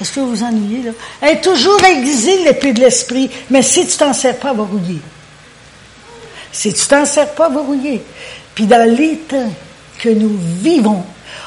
Est-ce 0.03 0.15
que 0.15 0.21
vous 0.21 0.35
vous 0.35 0.43
ennuyez, 0.43 0.83
là? 0.83 0.91
Elle 1.21 1.37
est 1.37 1.41
toujours 1.41 1.83
aiguisée, 1.85 2.43
l'épée 2.45 2.73
de 2.73 2.81
l'esprit. 2.81 3.31
Mais 3.51 3.63
si 3.63 3.87
tu 3.87 3.97
t'en 3.97 4.13
sers 4.13 4.37
pas, 4.37 4.53
va 4.53 4.65
rouiller. 4.65 4.99
Si 6.51 6.73
tu 6.75 6.87
t'en 6.89 7.05
sers 7.07 7.33
pas, 7.35 7.49
va 7.49 7.61
rouiller. 7.61 8.03
Puis 8.53 8.67
dans 8.67 8.85
les 8.85 9.21
que 10.01 10.09
nous 10.09 10.37
vivons, 10.61 11.05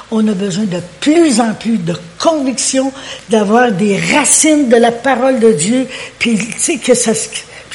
on 0.10 0.26
a 0.30 0.32
besoin 0.32 0.64
de 0.64 0.80
plus 1.02 1.42
en 1.42 1.54
plus 1.54 1.78
de 1.78 1.96
conviction, 2.18 2.94
d'avoir 3.30 3.74
des 3.74 4.00
racines 4.14 4.70
de 4.70 4.78
la 4.78 4.94
parole 4.94 5.42
de 5.42 5.52
Dieu, 5.52 5.88
puis 6.18 6.38
tu 6.38 6.58
sais 6.58 6.78
que 6.78 6.94
ça, 6.94 7.12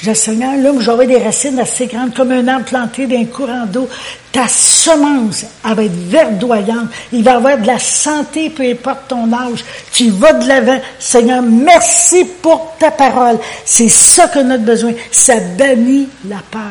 puis 0.01 0.09
le 0.09 0.15
Seigneur, 0.15 0.57
là, 0.57 0.73
j'aurai 0.79 1.07
des 1.07 1.19
racines 1.19 1.61
assez 1.61 1.87
grandes 1.87 2.15
comme 2.15 2.33
un 2.33 2.49
arbre 2.49 2.65
planté 2.65 3.07
d'un 3.07 3.27
courant 3.27 3.67
d'eau. 3.67 3.87
Ta 4.33 4.49
semence, 4.49 5.45
va 5.63 5.85
être 5.85 5.93
verdoyante. 5.93 6.89
Il 7.13 7.23
va 7.23 7.37
avoir 7.37 7.59
de 7.59 7.67
la 7.67 7.79
santé, 7.79 8.49
peu 8.49 8.63
importe 8.63 9.09
ton 9.09 9.31
âge. 9.31 9.63
Tu 9.93 10.09
vas 10.09 10.33
de 10.33 10.49
l'avant. 10.49 10.81
Seigneur, 10.99 11.43
merci 11.43 12.25
pour 12.41 12.77
ta 12.79 12.91
parole. 12.91 13.39
C'est 13.67 13.91
ça 13.91 14.29
que 14.29 14.39
notre 14.39 14.65
besoin. 14.65 14.95
Ça 15.11 15.39
bannit 15.39 16.09
la 16.27 16.41
peur. 16.51 16.63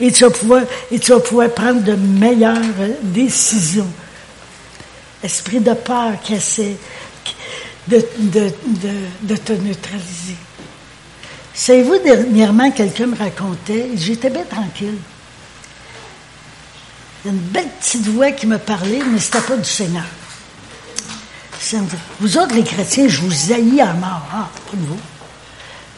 Et 0.00 0.10
tu 0.10 0.24
vas 0.24 0.30
pouvoir, 0.30 0.62
et 0.90 0.98
tu 0.98 1.12
vas 1.12 1.20
pouvoir 1.20 1.50
prendre 1.50 1.82
de 1.82 1.96
meilleures 1.96 2.56
décisions. 3.02 3.92
Esprit 5.22 5.60
de 5.60 5.74
peur 5.74 6.12
qui 6.22 6.32
essaie 6.32 6.76
de, 7.88 8.02
de 8.16 9.36
te 9.36 9.52
neutraliser. 9.52 10.36
Savez-vous, 11.58 11.98
dernièrement, 11.98 12.70
quelqu'un 12.70 13.06
me 13.06 13.16
racontait, 13.16 13.90
j'étais 13.96 14.30
bien 14.30 14.44
tranquille. 14.44 14.94
Il 17.24 17.26
y 17.26 17.30
a 17.30 17.32
une 17.32 17.40
belle 17.40 17.68
petite 17.80 18.06
voix 18.06 18.30
qui 18.30 18.46
me 18.46 18.58
parlait, 18.58 19.00
mais 19.10 19.18
c'était 19.18 19.40
pas 19.40 19.56
du 19.56 19.68
Seigneur. 19.68 20.04
vous 22.20 22.38
autres, 22.38 22.54
les 22.54 22.62
chrétiens, 22.62 23.08
je 23.08 23.20
vous 23.22 23.52
haïs 23.52 23.80
à 23.80 23.92
mort. 23.92 24.22
Ah, 24.32 24.48
pas 24.70 24.76
de 24.76 24.86
vous. 24.86 25.00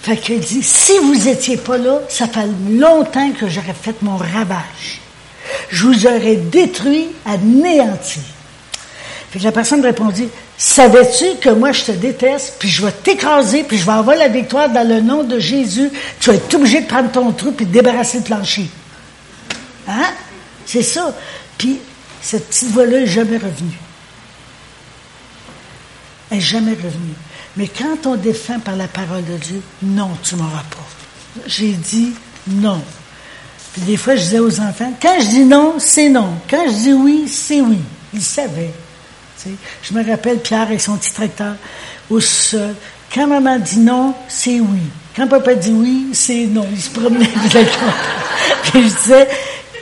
Fait 0.00 0.16
qu'il 0.16 0.40
dit, 0.40 0.62
si 0.62 0.98
vous 0.98 1.28
étiez 1.28 1.58
pas 1.58 1.76
là, 1.76 2.00
ça 2.08 2.26
fait 2.26 2.48
longtemps 2.70 3.30
que 3.32 3.46
j'aurais 3.46 3.74
fait 3.74 4.00
mon 4.00 4.16
ravage. 4.16 5.02
Je 5.68 5.84
vous 5.84 6.06
aurais 6.06 6.36
détruit, 6.36 7.08
anéanti. 7.26 8.20
Fait 9.30 9.38
la 9.38 9.52
personne 9.52 9.80
répondit, 9.80 10.28
savais-tu 10.58 11.38
que 11.40 11.50
moi 11.50 11.70
je 11.70 11.84
te 11.84 11.92
déteste, 11.92 12.56
puis 12.58 12.68
je 12.68 12.84
vais 12.84 12.90
t'écraser, 12.90 13.62
puis 13.62 13.78
je 13.78 13.86
vais 13.86 13.92
avoir 13.92 14.16
la 14.16 14.26
victoire 14.26 14.68
dans 14.68 14.86
le 14.86 15.00
nom 15.00 15.22
de 15.22 15.38
Jésus, 15.38 15.90
tu 16.18 16.30
vas 16.30 16.36
être 16.36 16.54
obligé 16.54 16.80
de 16.80 16.86
prendre 16.86 17.12
ton 17.12 17.30
trou 17.30 17.52
puis 17.52 17.64
de 17.64 17.70
débarrasser 17.70 18.18
le 18.18 18.24
plancher. 18.24 18.68
Hein? 19.86 20.10
C'est 20.66 20.82
ça. 20.82 21.14
Puis 21.56 21.78
cette 22.20 22.48
petite 22.48 22.70
voix-là 22.70 23.00
n'est 23.00 23.06
jamais 23.06 23.36
revenue. 23.36 23.78
Elle 26.30 26.38
n'est 26.38 26.42
jamais 26.42 26.72
revenue. 26.72 27.14
Mais 27.56 27.68
quand 27.68 28.06
on 28.06 28.16
défend 28.16 28.58
par 28.58 28.76
la 28.76 28.88
parole 28.88 29.24
de 29.24 29.36
Dieu, 29.36 29.62
non, 29.82 30.10
tu 30.24 30.34
ne 30.34 30.40
m'auras 30.40 30.64
pas. 30.70 31.42
J'ai 31.46 31.72
dit 31.72 32.12
non. 32.48 32.82
Puis 33.72 33.82
des 33.82 33.96
fois, 33.96 34.16
je 34.16 34.22
disais 34.22 34.38
aux 34.40 34.58
enfants, 34.60 34.92
quand 35.00 35.20
je 35.20 35.26
dis 35.26 35.44
non, 35.44 35.74
c'est 35.78 36.08
non. 36.08 36.34
Quand 36.48 36.64
je 36.66 36.74
dis 36.74 36.92
oui, 36.92 37.28
c'est 37.28 37.60
oui. 37.60 37.78
Ils 38.12 38.22
savaient. 38.22 38.72
Je 39.82 39.94
me 39.94 40.08
rappelle 40.08 40.38
Pierre 40.38 40.70
et 40.70 40.78
son 40.78 40.96
petit 40.96 41.12
tracteur 41.12 41.54
au 42.08 42.20
sol. 42.20 42.74
Quand 43.12 43.26
maman 43.26 43.58
dit 43.58 43.78
non, 43.78 44.14
c'est 44.28 44.60
oui. 44.60 44.80
Quand 45.16 45.26
papa 45.26 45.54
dit 45.54 45.72
oui, 45.72 46.08
c'est 46.12 46.46
non. 46.46 46.66
Il 46.72 46.80
se 46.80 46.90
promenait 46.90 47.26
Puis 48.62 48.82
je 48.88 48.96
disais, 48.96 49.28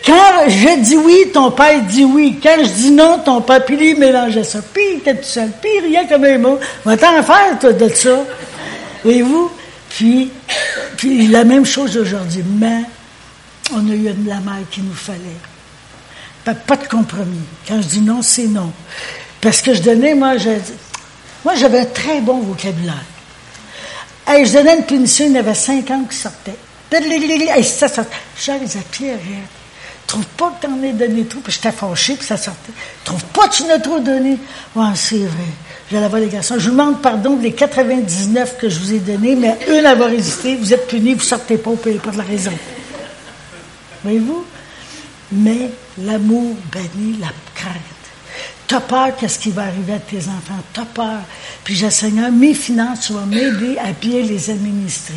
quand 0.04 0.48
je 0.48 0.80
dis 0.80 0.96
oui, 0.96 1.30
ton 1.32 1.50
père 1.50 1.82
dit 1.82 2.04
oui. 2.04 2.38
Quand 2.42 2.56
je 2.58 2.70
dis 2.70 2.90
non, 2.90 3.18
ton 3.24 3.42
père, 3.42 3.64
puis 3.64 3.76
lui, 3.76 3.94
mélangeait 3.94 4.44
ça. 4.44 4.60
Puis 4.62 4.82
il 4.92 4.98
était 4.98 5.16
tout 5.16 5.24
seul. 5.24 5.50
Puis 5.60 5.80
riait 5.80 6.06
comme 6.08 6.24
un 6.24 6.38
mot. 6.38 6.58
Va 6.84 6.96
t'en 6.96 7.22
faire, 7.22 7.58
toi, 7.60 7.72
de 7.72 7.88
ça. 7.90 8.24
Voyez-vous? 9.04 9.50
Puis, 9.90 10.30
la 11.28 11.44
même 11.44 11.66
chose 11.66 11.96
aujourd'hui. 11.96 12.42
Mais 12.58 12.82
on 13.72 13.86
a 13.90 13.92
eu 13.92 14.10
de 14.10 14.28
la 14.28 14.40
mère 14.40 14.62
qu'il 14.70 14.84
nous 14.84 14.94
fallait. 14.94 15.18
Pas 16.44 16.76
de 16.76 16.86
compromis. 16.88 17.44
Quand 17.66 17.82
je 17.82 17.88
dis 17.88 18.00
non, 18.00 18.22
c'est 18.22 18.46
non. 18.46 18.72
Parce 19.40 19.62
que 19.62 19.74
je 19.74 19.82
donnais, 19.82 20.14
moi, 20.14 20.36
je, 20.36 20.50
moi, 21.44 21.54
j'avais 21.54 21.80
un 21.80 21.84
très 21.84 22.20
bon 22.20 22.40
vocabulaire. 22.40 23.04
Hey, 24.26 24.44
je 24.44 24.52
donnais 24.52 24.76
une 24.76 24.84
punition, 24.84 25.26
il 25.26 25.32
y 25.32 25.38
avait 25.38 25.54
cinq 25.54 25.90
ans 25.90 26.04
qui 26.08 26.16
sortaient. 26.16 26.56
Hey, 26.92 27.64
ça 27.64 27.88
sortait. 27.88 28.16
À 28.48 28.82
Pierre, 28.90 29.18
trouve 30.06 30.26
pas 30.26 30.54
que 30.58 30.66
t'en 30.66 30.82
aies 30.82 30.92
donné 30.92 31.24
trop, 31.26 31.40
puis 31.40 31.52
j'étais 31.52 31.70
fâché, 31.70 32.14
puis 32.14 32.26
ça 32.26 32.36
sortait. 32.36 32.72
Trouve 33.04 33.22
pas 33.26 33.48
que 33.48 33.54
tu 33.54 33.64
n'as 33.64 33.78
trop 33.78 34.00
donné. 34.00 34.38
Ouais, 34.74 34.86
c'est 34.94 35.18
vrai. 35.18 35.48
J'allais 35.90 36.08
voir 36.08 36.20
les 36.20 36.28
garçons. 36.28 36.56
Je 36.58 36.64
vous 36.64 36.76
demande 36.76 37.00
pardon 37.00 37.36
des 37.36 37.52
99 37.52 38.56
que 38.58 38.68
je 38.68 38.78
vous 38.78 38.92
ai 38.94 38.98
donnés, 38.98 39.36
mais 39.36 39.58
une 39.68 39.86
a 39.86 39.94
résisté, 39.94 40.56
vous 40.56 40.72
êtes 40.72 40.88
punis, 40.88 41.14
vous 41.14 41.22
sortez 41.22 41.58
pas, 41.58 41.70
vous 41.70 41.76
payez 41.76 41.98
pas 41.98 42.10
de 42.10 42.18
la 42.18 42.24
raison. 42.24 42.52
Voyez-vous? 44.02 44.44
Mais 45.32 45.70
l'amour 45.98 46.56
bénit 46.72 47.18
la 47.20 47.28
crainte. 47.54 47.97
T'as 48.68 48.80
peur 48.80 49.16
qu'est-ce 49.16 49.38
qui 49.38 49.50
va 49.50 49.62
arriver 49.62 49.94
à 49.94 49.98
tes 49.98 50.18
enfants? 50.18 50.62
T'as 50.74 50.84
peur. 50.84 51.20
Puis 51.64 51.74
j'ai 51.74 51.90
Seigneur, 51.90 52.30
mes 52.30 52.52
finances, 52.52 53.06
tu 53.06 53.14
vas 53.14 53.24
m'aider 53.24 53.78
à 53.78 53.92
bien 53.92 54.20
les 54.20 54.50
administrer. 54.50 55.14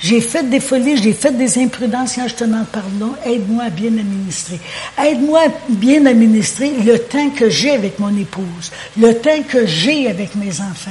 J'ai 0.00 0.20
fait 0.20 0.48
des 0.48 0.60
folies, 0.60 1.02
j'ai 1.02 1.12
fait 1.12 1.36
des 1.36 1.58
imprudences 1.58 2.14
quand 2.14 2.28
je 2.28 2.34
te 2.34 2.44
demande 2.44 2.66
pardon. 2.66 3.14
Aide-moi 3.24 3.64
à 3.64 3.70
bien 3.70 3.88
administrer. 3.88 4.60
Aide-moi 5.02 5.40
à 5.40 5.48
bien 5.68 6.06
administrer 6.06 6.74
le 6.84 6.98
temps 7.00 7.30
que 7.30 7.50
j'ai 7.50 7.72
avec 7.72 7.98
mon 7.98 8.16
épouse, 8.16 8.70
le 8.96 9.14
temps 9.14 9.42
que 9.48 9.66
j'ai 9.66 10.08
avec 10.08 10.36
mes 10.36 10.60
enfants. 10.60 10.90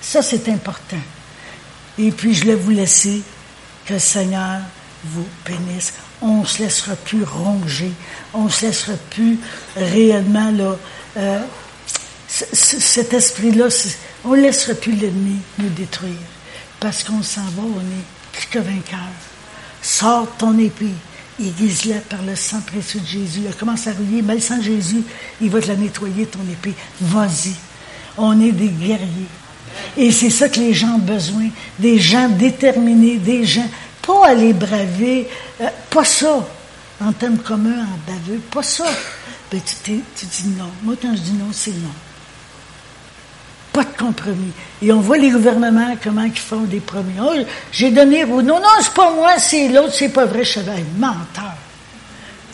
Ça, 0.00 0.22
c'est 0.22 0.48
important. 0.48 0.96
Et 1.98 2.10
puis, 2.10 2.34
je 2.34 2.46
vais 2.46 2.56
vous 2.56 2.70
laisser 2.70 3.22
que 3.86 3.92
le 3.92 4.00
Seigneur 4.00 4.60
vous 5.04 5.26
bénisse. 5.46 5.92
On 6.20 6.40
ne 6.40 6.46
se 6.46 6.62
laissera 6.62 6.96
plus 6.96 7.22
ronger. 7.22 7.92
On 8.34 8.44
ne 8.44 8.48
se 8.48 8.66
laissera 8.66 8.94
plus 9.10 9.38
réellement, 9.76 10.50
là, 10.50 10.76
euh, 11.16 11.40
cet 12.28 13.12
esprit-là, 13.12 13.68
on 14.24 14.30
ne 14.30 14.42
laissera 14.42 14.74
plus 14.74 14.92
l'ennemi 14.92 15.36
nous 15.58 15.68
détruire. 15.68 16.14
Parce 16.80 17.04
qu'on 17.04 17.22
s'en 17.22 17.42
va, 17.42 17.62
on 17.62 17.80
est 17.80 18.32
plus 18.32 18.46
que 18.46 18.58
vainqueur. 18.58 18.98
Sors 19.82 20.28
ton 20.36 20.58
épée, 20.58 20.94
aiguise-la 21.40 21.98
par 22.00 22.22
le 22.22 22.34
sang 22.34 22.60
précieux 22.66 23.00
de 23.00 23.06
Jésus. 23.06 23.42
Elle 23.46 23.54
commence 23.54 23.86
à 23.86 23.92
rouiller, 23.92 24.22
mais 24.22 24.34
le 24.34 24.40
sang 24.40 24.58
de 24.58 24.62
Jésus, 24.62 25.02
il 25.40 25.50
va 25.50 25.60
te 25.60 25.68
la 25.68 25.76
nettoyer, 25.76 26.26
ton 26.26 26.40
épée. 26.50 26.74
Vas-y. 27.00 27.54
On 28.16 28.40
est 28.40 28.52
des 28.52 28.68
guerriers. 28.68 29.28
Et 29.96 30.10
c'est 30.10 30.30
ça 30.30 30.48
que 30.48 30.58
les 30.58 30.74
gens 30.74 30.94
ont 30.94 30.98
besoin. 30.98 31.48
Des 31.78 31.98
gens 31.98 32.28
déterminés, 32.28 33.16
des 33.16 33.44
gens, 33.44 33.68
pas 34.06 34.28
aller 34.28 34.52
braver, 34.52 35.28
euh, 35.60 35.68
pas 35.90 36.04
ça, 36.04 36.46
en 37.00 37.12
termes 37.12 37.38
communs, 37.38 37.84
en 37.84 38.10
baveux, 38.10 38.40
pas 38.50 38.62
ça. 38.62 38.86
Ben, 39.52 39.60
tu, 39.60 40.02
tu 40.16 40.26
dis 40.26 40.48
non. 40.56 40.70
Moi, 40.82 40.94
quand 41.00 41.14
je 41.14 41.20
dis 41.20 41.32
non, 41.32 41.50
c'est 41.52 41.72
non. 41.72 41.92
Pas 43.70 43.84
de 43.84 43.96
compromis. 43.98 44.52
Et 44.80 44.90
on 44.92 45.00
voit 45.00 45.18
les 45.18 45.30
gouvernements, 45.30 45.94
comment 46.02 46.24
ils 46.24 46.38
font 46.38 46.62
des 46.62 46.80
promis. 46.80 47.12
Oh, 47.20 47.34
j'ai 47.70 47.90
donné 47.90 48.24
Non, 48.24 48.42
non, 48.42 48.62
c'est 48.80 48.94
pas 48.94 49.14
moi, 49.14 49.38
c'est 49.38 49.68
l'autre, 49.68 49.92
c'est 49.92 50.08
pas 50.08 50.24
vrai. 50.24 50.44
Savais, 50.44 50.84
menteur. 50.96 51.54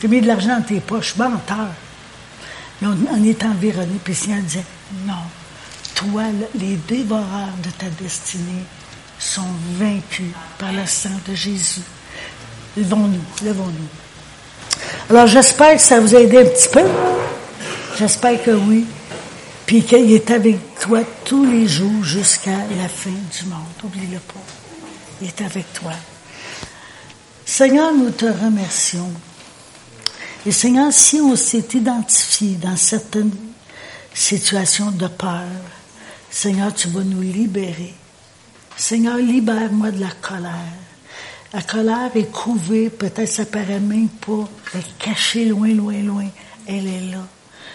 Tu 0.01 0.07
as 0.07 0.09
mis 0.09 0.21
de 0.21 0.27
l'argent 0.27 0.59
dans 0.59 0.63
tes 0.63 0.81
poches, 0.81 1.15
menteur. 1.17 1.69
Mais 2.83 2.89
on, 2.89 3.25
est 3.25 3.45
environné, 3.45 3.99
puis 4.03 4.15
le 4.15 4.19
Seigneur 4.19 4.43
disait, 4.43 4.65
non, 5.07 5.15
toi, 5.95 6.23
les 6.57 6.77
dévoreurs 6.77 7.55
de 7.63 7.71
ta 7.71 7.87
destinée 8.01 8.65
sont 9.19 9.51
vaincus 9.75 10.33
par 10.59 10.73
le 10.73 10.87
sang 10.87 11.11
de 11.29 11.35
Jésus. 11.35 11.83
Levons-nous, 12.77 13.45
levons-nous. 13.45 13.89
Alors 15.11 15.27
j'espère 15.27 15.77
que 15.77 15.83
ça 15.83 16.01
vous 16.01 16.15
a 16.15 16.21
aidé 16.21 16.39
un 16.39 16.45
petit 16.45 16.69
peu. 16.69 16.85
J'espère 17.99 18.43
que 18.43 18.51
oui 18.51 18.85
puis 19.69 19.83
qu'il 19.83 20.13
est 20.13 20.31
avec 20.31 20.57
toi 20.81 21.01
tous 21.27 21.45
les 21.45 21.69
jours 21.69 22.03
jusqu'à 22.03 22.51
la 22.51 22.89
fin 22.89 23.11
du 23.11 23.45
monde. 23.51 23.67
Oublie-le 23.85 24.19
pas. 24.19 24.41
Il 25.21 25.29
est 25.29 25.43
avec 25.43 25.71
toi. 25.75 25.93
Seigneur, 27.45 27.93
nous 27.93 28.11
te 28.11 28.25
remercions. 28.25 29.13
Et 30.47 30.53
Seigneur, 30.53 30.91
si 30.91 31.21
on 31.21 31.37
s'est 31.37 31.69
identifié 31.75 32.55
dans 32.55 32.77
certaines 32.77 33.35
situations 34.15 34.91
de 34.91 35.07
peur, 35.07 35.45
Seigneur, 36.31 36.73
tu 36.75 36.89
vas 36.89 37.03
nous 37.03 37.21
libérer. 37.21 37.93
Seigneur, 38.75 39.19
libère-moi 39.19 39.91
de 39.91 40.01
la 40.01 40.13
colère. 40.23 40.53
La 41.55 41.63
colère 41.63 42.11
est 42.15 42.31
couvée, 42.31 42.91
peut-être 42.91 43.29
ça 43.29 43.47
paraît 43.47 43.81
même 43.81 44.09
pas, 44.09 44.49
elle 44.75 44.81
est 44.81 44.99
cachée 44.99 45.47
loin, 45.47 45.69
loin, 45.69 46.03
loin. 46.03 46.27
Elle 46.67 46.87
est 46.87 47.11
là. 47.11 47.27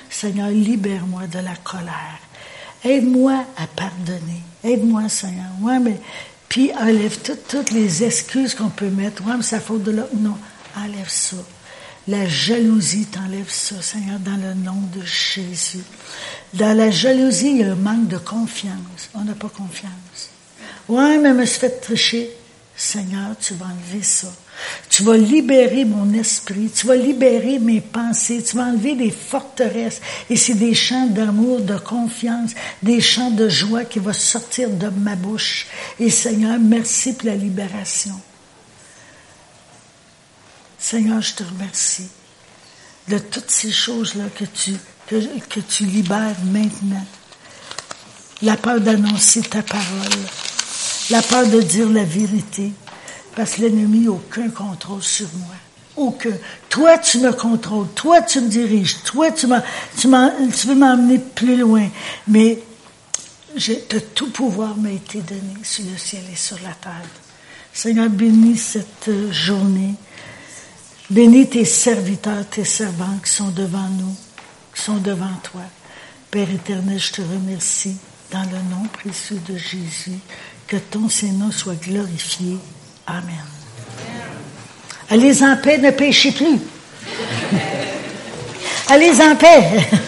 Seigneur, 0.09 0.49
libère-moi 0.49 1.25
de 1.25 1.39
la 1.39 1.55
colère. 1.55 2.19
Aide-moi 2.83 3.43
à 3.57 3.65
pardonner. 3.65 4.43
Aide-moi, 4.63 5.09
Seigneur. 5.09 5.49
Ouais, 5.61 5.79
mais, 5.79 5.99
puis 6.47 6.71
enlève 6.73 7.17
toutes, 7.49 7.71
les 7.71 8.03
excuses 8.03 8.53
qu'on 8.53 8.69
peut 8.69 8.89
mettre. 8.89 9.25
Ouais, 9.25 9.33
mais 9.35 9.43
ça 9.43 9.57
de 9.57 9.91
là. 9.91 10.05
Non, 10.13 10.37
enlève 10.77 11.09
ça. 11.09 11.37
La 12.07 12.27
jalousie, 12.27 13.05
t'enlève 13.05 13.49
ça, 13.49 13.81
Seigneur, 13.81 14.19
dans 14.19 14.35
le 14.35 14.53
nom 14.53 14.81
de 14.95 15.03
Jésus. 15.03 15.83
Dans 16.53 16.77
la 16.77 16.91
jalousie, 16.91 17.51
il 17.51 17.57
y 17.61 17.63
a 17.63 17.71
un 17.71 17.75
manque 17.75 18.07
de 18.07 18.17
confiance. 18.17 19.09
On 19.15 19.23
n'a 19.23 19.33
pas 19.33 19.49
confiance. 19.49 20.29
Ouais, 20.87 21.17
mais 21.17 21.29
je 21.29 21.33
me 21.33 21.45
suis 21.45 21.59
fait 21.59 21.79
tricher. 21.79 22.29
Seigneur, 22.75 23.35
tu 23.39 23.53
vas 23.53 23.67
enlever 23.67 24.03
ça. 24.03 24.31
Tu 24.89 25.03
vas 25.03 25.17
libérer 25.17 25.85
mon 25.85 26.11
esprit, 26.13 26.69
tu 26.73 26.87
vas 26.87 26.95
libérer 26.95 27.59
mes 27.59 27.81
pensées, 27.81 28.43
tu 28.43 28.57
vas 28.57 28.65
enlever 28.65 28.95
des 28.95 29.11
forteresses. 29.11 30.01
Et 30.29 30.35
c'est 30.35 30.55
des 30.55 30.73
chants 30.73 31.07
d'amour, 31.07 31.61
de 31.61 31.77
confiance, 31.77 32.51
des 32.81 32.99
chants 32.99 33.31
de 33.31 33.47
joie 33.49 33.85
qui 33.85 33.99
vont 33.99 34.13
sortir 34.13 34.69
de 34.69 34.89
ma 34.89 35.15
bouche. 35.15 35.67
Et 35.99 36.09
Seigneur, 36.09 36.59
merci 36.59 37.13
pour 37.13 37.27
la 37.27 37.35
libération. 37.35 38.19
Seigneur, 40.79 41.21
je 41.21 41.33
te 41.35 41.43
remercie 41.43 42.09
de 43.07 43.17
toutes 43.17 43.49
ces 43.49 43.71
choses-là 43.71 44.25
que 44.35 45.59
tu, 45.59 45.85
libères 45.85 46.35
maintenant. 46.51 47.05
La 48.41 48.57
peur 48.57 48.81
d'annoncer 48.81 49.41
ta 49.43 49.61
parole, 49.61 50.11
la 51.09 51.21
peur 51.21 51.47
de 51.47 51.61
dire 51.61 51.89
la 51.89 52.03
vérité, 52.03 52.71
parce 53.35 53.53
que 53.53 53.61
l'ennemi 53.61 54.01
n'a 54.01 54.11
aucun 54.11 54.49
contrôle 54.49 55.03
sur 55.03 55.27
moi. 55.37 55.55
Aucun. 55.95 56.31
Toi, 56.69 56.97
tu 56.97 57.19
me 57.19 57.31
contrôles. 57.31 57.87
Toi, 57.93 58.21
tu 58.21 58.41
me 58.41 58.47
diriges. 58.47 59.03
Toi, 59.03 59.31
tu, 59.31 59.47
tu, 59.97 60.07
tu 60.07 60.67
veux 60.67 60.75
m'emmener 60.75 61.19
plus 61.19 61.57
loin. 61.57 61.87
Mais 62.27 62.59
de 63.55 63.99
tout 63.99 64.31
pouvoir 64.31 64.75
m'a 64.77 64.91
été 64.91 65.21
donné 65.21 65.53
sur 65.61 65.85
le 65.85 65.97
ciel 65.97 66.23
et 66.31 66.35
sur 66.35 66.57
la 66.63 66.73
terre. 66.73 67.07
Seigneur, 67.71 68.09
bénis 68.09 68.57
cette 68.57 69.11
journée. 69.31 69.93
Bénis 71.09 71.49
tes 71.49 71.65
serviteurs, 71.65 72.47
tes 72.49 72.63
servants 72.63 73.19
qui 73.23 73.31
sont 73.31 73.49
devant 73.49 73.89
nous, 73.89 74.15
qui 74.73 74.81
sont 74.81 74.97
devant 74.97 75.35
toi. 75.43 75.61
Père 76.31 76.49
éternel, 76.49 76.99
je 76.99 77.11
te 77.11 77.21
remercie 77.21 77.97
dans 78.31 78.43
le 78.43 78.57
nom 78.71 78.87
précieux 78.91 79.39
de 79.47 79.55
Jésus. 79.55 80.17
Que 80.67 80.77
ton 80.77 81.09
Seigneur 81.09 81.53
soit 81.53 81.75
glorifié 81.75 82.57
Amen. 83.05 83.45
Allez 85.09 85.43
en 85.43 85.57
paix, 85.57 85.77
ne 85.77 85.91
péchez 85.91 86.31
plus. 86.31 86.59
Allez 88.89 89.21
en 89.21 89.35
paix. 89.35 89.87